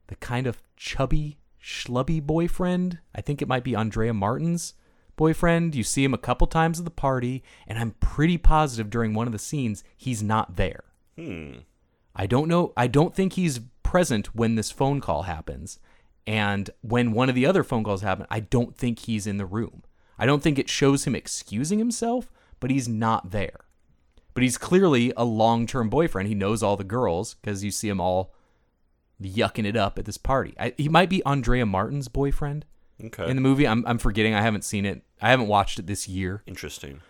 the 0.08 0.16
kind 0.16 0.48
of 0.48 0.60
chubby, 0.76 1.38
schlubby 1.62 2.20
boyfriend. 2.20 2.98
I 3.14 3.20
think 3.20 3.40
it 3.40 3.46
might 3.46 3.62
be 3.62 3.76
Andrea 3.76 4.12
Martin's 4.12 4.74
boyfriend. 5.14 5.76
You 5.76 5.84
see 5.84 6.02
him 6.02 6.12
a 6.12 6.18
couple 6.18 6.48
times 6.48 6.80
at 6.80 6.84
the 6.84 6.90
party, 6.90 7.44
and 7.68 7.78
I'm 7.78 7.92
pretty 8.00 8.36
positive 8.36 8.90
during 8.90 9.14
one 9.14 9.28
of 9.28 9.32
the 9.32 9.38
scenes 9.38 9.84
he's 9.96 10.24
not 10.24 10.56
there. 10.56 10.82
Hmm. 11.16 11.58
I 12.16 12.26
don't 12.26 12.48
know. 12.48 12.72
I 12.76 12.88
don't 12.88 13.14
think 13.14 13.34
he's 13.34 13.60
present 13.84 14.34
when 14.34 14.56
this 14.56 14.72
phone 14.72 15.00
call 15.00 15.22
happens. 15.22 15.78
And 16.26 16.70
when 16.80 17.12
one 17.12 17.28
of 17.28 17.34
the 17.34 17.46
other 17.46 17.62
phone 17.62 17.84
calls 17.84 18.02
happen, 18.02 18.26
I 18.30 18.40
don't 18.40 18.76
think 18.76 19.00
he's 19.00 19.26
in 19.26 19.36
the 19.36 19.46
room. 19.46 19.82
I 20.18 20.26
don't 20.26 20.42
think 20.42 20.58
it 20.58 20.68
shows 20.68 21.04
him 21.04 21.14
excusing 21.14 21.78
himself, 21.78 22.32
but 22.58 22.70
he's 22.70 22.88
not 22.88 23.30
there. 23.30 23.60
But 24.34 24.42
he's 24.42 24.58
clearly 24.58 25.12
a 25.16 25.24
long 25.24 25.66
term 25.66 25.88
boyfriend. 25.88 26.28
He 26.28 26.34
knows 26.34 26.62
all 26.62 26.76
the 26.76 26.84
girls 26.84 27.34
because 27.34 27.62
you 27.64 27.70
see 27.70 27.88
him 27.88 28.00
all 28.00 28.34
yucking 29.22 29.64
it 29.66 29.76
up 29.76 29.98
at 29.98 30.04
this 30.04 30.18
party. 30.18 30.54
I, 30.58 30.74
he 30.76 30.88
might 30.88 31.08
be 31.08 31.24
Andrea 31.24 31.64
Martin's 31.64 32.08
boyfriend 32.08 32.64
Okay. 33.02 33.28
in 33.28 33.36
the 33.36 33.42
movie. 33.42 33.66
I'm, 33.66 33.84
I'm 33.86 33.98
forgetting. 33.98 34.34
I 34.34 34.42
haven't 34.42 34.64
seen 34.64 34.84
it. 34.84 35.02
I 35.22 35.30
haven't 35.30 35.48
watched 35.48 35.78
it 35.78 35.86
this 35.86 36.08
year. 36.08 36.42
Interesting. 36.46 37.00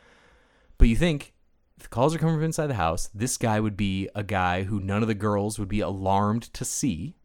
But 0.79 0.89
you 0.89 0.97
think 0.97 1.33
if 1.77 1.85
the 1.85 1.89
calls 1.89 2.15
are 2.15 2.19
coming 2.19 2.37
from 2.37 2.45
inside 2.45 2.69
the 2.69 2.75
house, 2.75 3.09
this 3.15 3.37
guy 3.37 3.59
would 3.61 3.77
be 3.77 4.09
a 4.15 4.23
guy 4.23 4.65
who 4.65 4.79
none 4.81 5.03
of 5.03 5.09
the 5.09 5.15
girls 5.15 5.59
would 5.59 5.69
be 5.69 5.81
alarmed 5.81 6.43
to 6.55 6.65
see. 6.65 7.17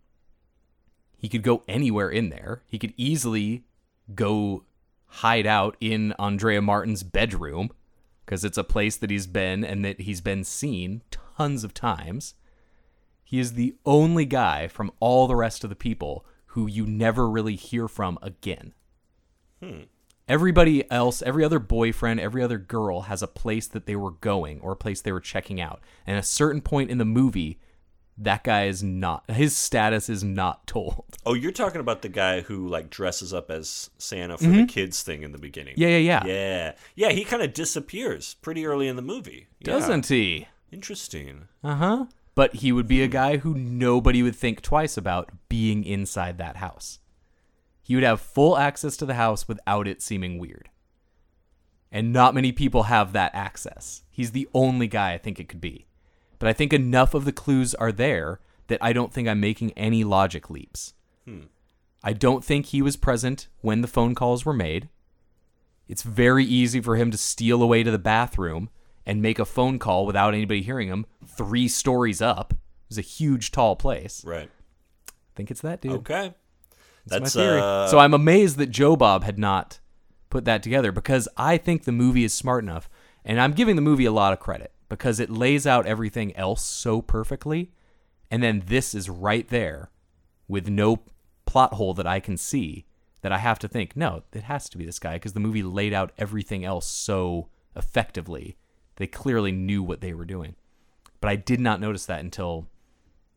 He 1.22 1.30
could 1.30 1.44
go 1.44 1.62
anywhere 1.68 2.10
in 2.10 2.32
there. 2.32 2.64
He 2.68 2.80
could 2.80 2.96
easily 2.98 3.64
go 4.16 4.64
hide 5.06 5.46
out 5.46 5.78
in 5.80 6.16
Andrea 6.18 6.64
Martin's 6.64 7.04
bedroom 7.04 7.70
because 8.26 8.44
it's 8.44 8.58
a 8.58 8.64
place 8.64 8.98
that 8.98 9.12
he's 9.12 9.28
been 9.28 9.64
and 9.64 9.86
that 9.86 10.02
he's 10.02 10.20
been 10.20 10.44
seen 10.44 11.04
tons 11.12 11.64
of 11.64 11.76
times. 11.76 12.34
He 13.24 13.40
is 13.40 13.54
the 13.54 13.76
only 13.86 14.26
guy 14.26 14.68
from 14.68 14.92
all 15.00 15.28
the 15.28 15.36
rest 15.36 15.64
of 15.64 15.70
the 15.70 15.76
people 15.76 16.26
who 16.48 16.66
you 16.66 16.88
never 16.88 17.30
really 17.30 17.56
hear 17.56 17.88
from 17.88 18.18
again. 18.24 18.74
Hmm. 19.62 19.82
Everybody 20.28 20.90
else, 20.90 21.22
every 21.22 21.44
other 21.44 21.60
boyfriend, 21.60 22.20
every 22.20 22.42
other 22.42 22.58
girl 22.58 23.02
has 23.02 23.22
a 23.22 23.28
place 23.28 23.68
that 23.68 23.86
they 23.86 23.96
were 23.96 24.12
going 24.12 24.60
or 24.62 24.72
a 24.72 24.76
place 24.76 25.02
they 25.02 25.12
were 25.12 25.20
checking 25.20 25.62
out. 25.62 25.82
And 26.08 26.18
at 26.18 26.24
a 26.24 26.26
certain 26.26 26.62
point 26.62 26.90
in 26.90 26.98
the 26.98 27.06
movie, 27.06 27.60
that 28.24 28.44
guy 28.44 28.66
is 28.66 28.84
not, 28.84 29.30
his 29.30 29.56
status 29.56 30.10
is 30.10 30.24
not 30.24 30.68
told. 30.68 31.06
Oh, 31.24 31.36
you're 31.36 31.52
talking 31.52 31.82
about 31.82 32.02
the 32.02 32.10
guy 32.10 32.42
who 32.42 32.68
like 32.68 32.90
dresses 32.90 33.32
up 33.32 33.52
as 33.52 33.92
Santa 34.00 34.40
for 34.40 34.48
the 34.48 34.66
kids 34.66 35.04
thing 35.04 35.22
in 35.22 35.34
the 35.34 35.38
beginning. 35.38 35.76
Mm-hmm. 35.76 35.82
Yeah, 35.84 35.98
yeah, 35.98 36.24
yeah. 36.26 36.26
Yeah. 36.26 36.72
Yeah, 36.96 37.10
he 37.12 37.24
kind 37.24 37.44
of 37.44 37.54
disappears 37.54 38.34
pretty 38.42 38.66
early 38.66 38.88
in 38.88 38.96
the 38.96 39.04
movie. 39.04 39.48
Yeah. 39.60 39.74
Doesn't 39.74 40.08
he? 40.08 40.48
Interesting. 40.72 41.48
Uh 41.64 41.76
huh. 41.76 42.06
But 42.34 42.56
he 42.56 42.72
would 42.72 42.88
be 42.88 43.04
a 43.04 43.08
guy 43.08 43.38
who 43.38 43.54
nobody 43.54 44.24
would 44.24 44.36
think 44.36 44.62
twice 44.64 44.98
about 44.98 45.30
being 45.48 45.84
inside 45.84 46.40
that 46.40 46.56
house. 46.56 46.98
He 47.84 47.94
would 47.94 48.04
have 48.04 48.20
full 48.20 48.58
access 48.58 48.98
to 48.98 49.06
the 49.06 49.14
house 49.14 49.48
without 49.48 49.88
it 49.88 50.02
seeming 50.02 50.40
weird. 50.40 50.70
And 51.92 52.12
not 52.14 52.34
many 52.34 52.52
people 52.52 52.84
have 52.84 53.14
that 53.14 53.36
access. 53.36 54.04
He's 54.10 54.32
the 54.32 54.48
only 54.54 54.88
guy 54.88 55.14
I 55.14 55.18
think 55.20 55.40
it 55.40 55.50
could 55.50 55.62
be. 55.62 55.86
But 56.42 56.50
I 56.50 56.54
think 56.54 56.74
enough 56.74 57.14
of 57.14 57.24
the 57.24 57.32
clues 57.32 57.76
are 57.76 57.92
there 57.92 58.40
that 58.66 58.80
I 58.82 58.94
don't 58.94 59.14
think 59.14 59.28
I'm 59.28 59.40
making 59.40 59.74
any 59.78 60.04
logic 60.04 60.50
leaps. 60.50 60.96
I 62.04 62.14
don't 62.14 62.44
think 62.44 62.66
he 62.66 62.82
was 62.82 62.98
present 62.98 63.48
when 63.62 63.82
the 63.82 63.88
phone 63.88 64.16
calls 64.16 64.44
were 64.44 64.54
made. 64.54 64.90
It's 65.88 66.02
very 66.02 66.44
easy 66.44 66.82
for 66.82 66.96
him 66.96 67.12
to 67.12 67.18
steal 67.18 67.62
away 67.62 67.84
to 67.84 67.92
the 67.92 68.00
bathroom 68.00 68.72
and 69.06 69.22
make 69.22 69.38
a 69.38 69.46
phone 69.46 69.78
call 69.78 70.08
without 70.08 70.34
anybody 70.34 70.64
hearing 70.64 70.88
him, 70.88 71.06
three 71.24 71.68
stories 71.68 72.24
up. 72.24 72.54
It 72.54 72.90
was 72.90 72.98
a 72.98 73.02
huge, 73.02 73.52
tall 73.52 73.76
place. 73.76 74.26
Right. 74.26 74.50
I 75.10 75.12
think 75.36 75.52
it's 75.52 75.62
that 75.62 75.82
dude. 75.82 75.92
Okay. 75.92 76.34
That's 77.06 77.22
That's 77.22 77.36
my 77.36 77.42
theory. 77.44 77.62
uh, 77.62 77.88
so 77.88 78.00
I'm 78.00 78.16
amazed 78.16 78.58
that 78.58 78.72
Joe 78.72 78.96
Bob 78.96 79.24
had 79.24 79.38
not 79.38 79.80
put 80.32 80.46
that 80.46 80.64
together 80.64 80.92
because 80.92 81.30
I 81.38 81.58
think 81.58 81.84
the 81.84 81.92
movie 81.92 82.24
is 82.24 82.34
smart 82.34 82.64
enough, 82.64 82.90
and 83.24 83.40
I'm 83.40 83.52
giving 83.54 83.76
the 83.76 83.82
movie 83.84 84.06
a 84.06 84.12
lot 84.12 84.34
of 84.34 84.40
credit 84.40 84.72
because 84.92 85.22
it 85.22 85.30
lays 85.30 85.66
out 85.66 85.86
everything 85.86 86.36
else 86.36 86.62
so 86.62 87.02
perfectly, 87.02 87.72
and 88.30 88.44
then 88.44 88.64
this 88.66 88.94
is 88.94 89.10
right 89.10 89.48
there 89.48 89.90
with 90.50 90.68
no 90.68 91.00
plot 91.46 91.76
hole 91.76 91.94
that 91.94 92.06
I 92.06 92.20
can 92.20 92.36
see 92.36 92.86
that 93.22 93.32
I 93.32 93.38
have 93.38 93.58
to 93.60 93.70
think, 93.70 93.96
no, 93.96 94.24
it 94.34 94.44
has 94.44 94.68
to 94.68 94.78
be 94.78 94.86
this 94.86 95.00
guy 95.00 95.14
because 95.14 95.32
the 95.32 95.40
movie 95.40 95.64
laid 95.64 95.94
out 95.94 96.12
everything 96.18 96.66
else 96.66 96.86
so 96.86 97.48
effectively. 97.74 98.58
They 98.98 99.08
clearly 99.08 99.54
knew 99.54 99.82
what 99.82 100.02
they 100.02 100.14
were 100.14 100.26
doing. 100.26 100.56
But 101.22 101.30
I 101.30 101.38
did 101.38 101.62
not 101.62 101.80
notice 101.80 102.06
that 102.08 102.20
until 102.20 102.68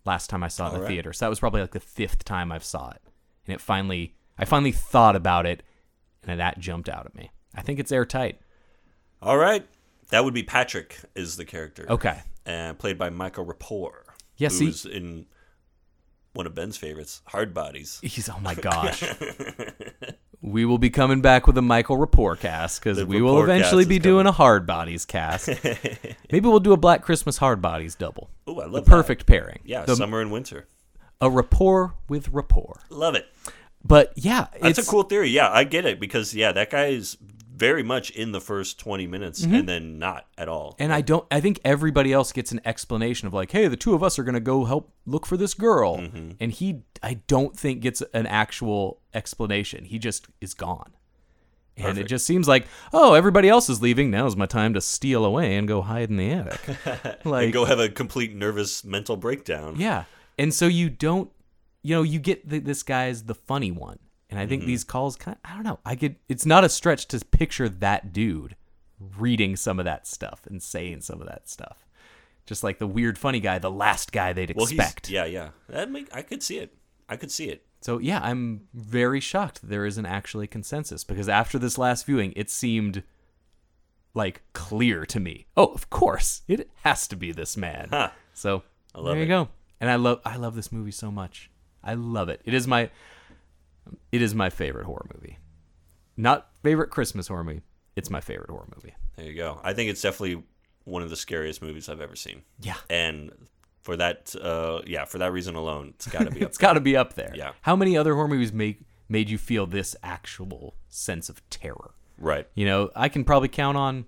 last 0.05 0.31
time 0.31 0.43
I 0.43 0.49
saw 0.49 0.67
it 0.67 0.69
in 0.71 0.75
the 0.75 0.81
right. 0.81 0.89
theater. 0.89 1.13
So 1.13 1.25
that 1.25 1.31
was 1.31 1.39
probably 1.39 1.61
like 1.61 1.71
the 1.71 1.79
fifth 1.79 2.25
time 2.25 2.51
I've 2.51 2.65
saw 2.65 2.91
it. 2.91 3.01
And 3.47 3.55
it 3.55 3.61
finally 3.61 4.17
I 4.37 4.45
finally 4.45 4.73
thought 4.73 5.15
about 5.15 5.47
it 5.47 5.63
and 6.27 6.41
that 6.41 6.59
jumped 6.59 6.89
out 6.89 7.07
at 7.07 7.15
me. 7.15 7.31
I 7.55 7.63
think 7.63 7.79
it's 7.79 7.93
airtight. 7.93 8.41
All 9.23 9.37
right. 9.39 9.65
That 10.11 10.25
would 10.25 10.35
be 10.35 10.43
Patrick 10.43 10.99
is 11.15 11.37
the 11.37 11.45
character. 11.45 11.87
Okay. 11.89 12.21
And 12.47 12.79
played 12.79 12.99
by 12.99 13.11
Michael 13.11 13.45
Rapport. 13.45 14.05
Yeah, 14.37 14.49
see- 14.49 14.67
Who's 14.67 14.85
in 14.85 15.27
one 16.35 16.47
of 16.47 16.55
Ben's 16.55 16.77
favorites, 16.77 17.23
Hard 17.27 17.55
Bodies. 17.55 18.01
He's 18.03 18.29
oh 18.29 18.39
my 18.43 18.55
gosh. 18.55 19.05
we 20.43 20.65
will 20.65 20.79
be 20.79 20.91
coming 20.91 21.21
back 21.21 21.47
with 21.47 21.57
a 21.57 21.63
Michael 21.63 21.97
Rapport 21.97 22.37
cast 22.37 22.83
because 22.83 23.03
we 23.05 23.23
will 23.23 23.43
eventually 23.43 23.85
be 23.85 23.99
doing 23.99 24.25
coming. 24.25 24.29
a 24.29 24.33
Hard 24.33 24.67
Bodies 24.67 25.05
cast. 25.05 25.49
Maybe 26.33 26.49
we'll 26.49 26.61
do 26.61 26.73
a 26.73 26.77
Black 26.77 27.03
Christmas 27.03 27.39
Hard 27.39 27.63
Bodies 27.63 27.95
double. 27.95 28.29
Ooh, 28.49 28.61
I 28.61 28.65
love 28.65 28.73
the 28.73 28.81
that. 28.83 28.87
perfect 28.91 29.27
pairing. 29.27 29.61
Yeah, 29.65 29.85
The- 29.85 29.97
summer 29.97 30.21
and 30.21 30.31
winter. 30.33 30.67
a 31.21 31.31
rapport 31.31 31.95
with 32.09 32.29
rapport. 32.29 32.81
Love 32.91 33.15
it. 33.15 33.27
But 33.87 34.13
yeah, 34.17 34.47
That's 34.61 34.79
it's 34.79 34.89
a 34.89 34.91
cool 34.91 35.03
theory. 35.05 35.29
Yeah, 35.29 35.51
I 35.51 35.65
get 35.65 35.85
it 35.85 36.01
because 36.01 36.35
yeah, 36.35 36.53
that 36.53 36.71
guy 36.71 36.87
is 36.87 37.17
very 37.57 37.83
much 37.85 38.11
in 38.11 38.33
the 38.33 38.41
first 38.41 38.79
20 38.81 39.07
minutes 39.07 39.43
and 39.45 39.69
then 39.69 39.99
not 39.99 40.27
at 40.37 40.49
all. 40.49 40.73
Mm-hmm. 40.73 40.83
And 40.83 40.93
I 40.93 41.01
don't. 41.03 41.25
I 41.31 41.41
think 41.41 41.61
everybody 41.65 42.13
else 42.13 42.33
gets 42.33 42.51
an 42.53 42.61
explanation 42.65 43.29
of 43.29 43.35
like, 43.35 43.53
"Hey, 43.53 43.69
the 43.69 43.77
two 43.77 43.95
of 43.95 44.03
us 44.03 44.19
are 44.19 44.25
gonna 44.25 44.41
go 44.41 44.65
help 44.65 44.93
look 45.07 45.25
for 45.27 45.37
this 45.37 45.55
girl," 45.55 45.99
Mm-hmm. 45.99 46.31
and 46.41 46.51
he, 46.53 46.83
I 47.03 47.15
don't 47.29 47.57
think 47.57 47.81
gets 47.81 48.03
an 48.13 48.27
actual 48.27 49.01
explanation. 49.15 49.85
He 49.85 49.99
just 49.99 50.27
is 50.41 50.53
gone, 50.55 50.93
and 51.77 51.97
it 51.99 52.09
just 52.09 52.27
seems 52.27 52.47
like, 52.49 52.67
oh, 52.93 53.15
everybody 53.15 53.49
else 53.49 53.69
is 53.69 53.81
leaving. 53.81 54.11
Now 54.11 54.27
is 54.27 54.37
my 54.37 54.47
time 54.47 54.75
to 54.75 54.81
steal 54.81 55.25
away 55.25 55.57
and 55.57 55.69
go 55.69 55.83
hide 55.83 56.11
in 56.11 56.17
the 56.17 56.31
attic. 56.33 57.25
like, 57.25 57.45
and 57.45 57.53
go 57.53 57.65
have 57.65 57.79
a 57.79 57.89
complete 57.89 58.35
nervous 58.35 58.85
mental 58.85 59.17
breakdown. 59.17 59.77
yeah, 59.77 60.05
and 60.39 60.53
so 60.53 60.67
you 60.67 60.91
don't, 60.91 61.31
you 61.83 61.95
know, 61.95 62.03
you 62.03 62.19
get 62.19 62.49
that 62.49 62.65
this 62.65 62.83
guy's 62.83 63.25
the 63.25 63.35
funny 63.35 63.71
one, 63.71 63.99
and 64.35 64.41
I 64.43 64.47
think 64.47 64.63
Mm-hmm. 64.63 64.69
these 64.69 64.85
calls, 64.85 65.17
kind, 65.17 65.37
of, 65.43 65.51
I 65.51 65.55
don't 65.55 65.63
know, 65.65 65.79
I 65.85 65.97
could. 65.97 66.17
It's 66.29 66.45
not 66.47 66.65
a 66.65 66.69
stretch 66.69 67.07
to 67.09 67.19
picture 67.25 67.69
that 67.69 68.13
dude 68.13 68.57
reading 69.19 69.57
some 69.57 69.79
of 69.79 69.85
that 69.85 70.07
stuff 70.07 70.43
and 70.47 70.63
saying 70.63 71.01
some 71.03 71.21
of 71.21 71.27
that 71.29 71.49
stuff, 71.49 71.87
just 72.47 72.63
like 72.65 72.79
the 72.79 72.87
weird 72.87 73.19
funny 73.19 73.41
guy, 73.41 73.59
the 73.59 73.71
last 73.71 74.13
guy 74.13 74.33
they'd 74.33 74.55
Well, 74.57 74.67
expect. 74.67 75.11
yeah, 75.11 75.25
yeah. 75.25 75.51
That 75.69 75.91
make 75.91 76.15
I 76.15 76.23
could 76.23 76.43
see 76.43 76.59
it. 76.59 76.75
I 77.09 77.17
could 77.17 77.31
see 77.31 77.49
it. 77.49 77.67
So 77.81 77.99
yeah, 77.99 78.21
I'm 78.23 78.63
very 78.73 79.21
shocked 79.21 79.61
that 79.61 79.67
there 79.69 79.85
isn't 79.85 80.07
actually 80.07 80.47
consensus 80.47 81.05
because 81.05 81.29
after 81.29 81.59
this 81.59 81.77
last 81.77 82.07
viewing, 82.07 82.33
it 82.35 82.49
seemed 82.51 83.03
like 84.15 84.43
clear 84.53 85.05
to 85.07 85.21
me. 85.21 85.47
Oh, 85.57 85.67
of 85.67 85.91
course, 85.91 86.43
it 86.49 86.71
has 86.83 87.07
to 87.09 87.17
be 87.17 87.33
this 87.33 87.57
man. 87.57 87.89
Huh. 87.91 88.11
So 88.33 88.63
love 88.95 89.05
there 89.07 89.17
you 89.17 89.23
it. 89.25 89.29
go. 89.29 89.49
And 89.81 89.91
I 89.91 89.97
love 89.97 90.21
I 90.25 90.37
love 90.37 90.55
this 90.55 90.73
movie 90.73 90.93
so 90.93 91.11
much. 91.11 91.51
I 91.83 91.95
love 91.95 92.29
it. 92.31 92.41
It 92.45 92.55
is 92.55 92.67
my 92.67 92.91
it 94.13 94.23
is 94.23 94.35
my 94.35 94.51
favorite 94.51 94.87
horror 94.87 95.07
movie. 95.15 95.39
Not 96.17 96.49
favorite 96.63 96.91
Christmas 96.91 97.29
horror 97.29 97.45
movie. 97.45 97.63
It's 97.97 98.11
my 98.11 98.21
favorite 98.21 98.51
horror 98.51 98.69
movie. 98.75 98.95
There 99.17 99.27
you 99.27 99.35
go. 99.35 99.61
I 99.63 99.73
think 99.73 99.91
it's 99.91 100.03
definitely 100.03 100.43
one 100.85 101.03
of 101.03 101.11
the 101.11 101.17
scariest 101.17 101.63
movies 101.63 101.89
I've 101.89 102.01
ever 102.01 102.17
seen. 102.17 102.43
Yeah. 102.61 102.77
And 102.91 103.31
for 103.83 103.97
that 103.97 104.35
uh 104.41 104.81
yeah, 104.87 105.05
for 105.05 105.19
that 105.19 105.33
reason 105.33 105.55
alone, 105.55 105.93
it's 105.97 106.07
got 106.07 106.25
to 106.25 106.31
be 106.31 106.41
up 106.45 106.49
It's 106.49 106.59
got 106.59 106.75
to 106.75 106.81
be 106.81 106.97
up 106.97 107.15
there. 107.15 107.33
Yeah. 107.35 107.53
How 107.63 107.77
many 107.77 107.97
other 107.97 108.15
horror 108.15 108.29
movies 108.29 108.53
make 108.53 108.81
made 109.09 109.29
you 109.31 109.39
feel 109.39 109.67
this 109.67 109.95
actual 110.03 110.75
sense 110.89 111.29
of 111.29 111.49
terror? 111.51 111.95
Right. 112.19 112.47
You 112.55 112.67
know, 112.67 112.91
I 112.95 113.09
can 113.09 113.25
probably 113.25 113.49
count 113.49 113.77
on 113.77 114.07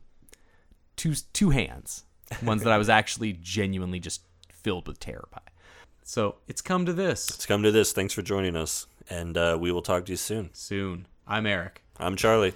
two 0.97 1.15
two 1.33 1.51
hands 1.51 2.05
ones 2.43 2.63
that 2.63 2.73
I 2.73 2.79
was 2.79 2.89
actually 3.01 3.35
genuinely 3.35 4.01
just 4.01 4.23
filled 4.53 4.89
with 4.89 4.99
terror 4.99 5.29
by. 5.33 5.41
So 6.03 6.37
it's 6.47 6.61
come 6.63 6.87
to 6.87 6.93
this 6.93 7.31
Let's 7.31 7.47
come 7.47 7.63
to 7.63 7.73
this. 7.73 7.93
Thanks 7.93 8.15
for 8.15 8.23
joining 8.23 8.57
us. 8.57 8.87
And 9.09 9.37
uh, 9.37 9.57
we 9.61 9.71
will 9.73 9.83
talk 9.83 10.05
to 10.07 10.13
you 10.13 10.17
soon. 10.17 10.51
soon. 10.53 11.07
I'm 11.27 11.47
Eric. 11.47 11.83
I'm 11.99 12.17
Charlie. 12.17 12.55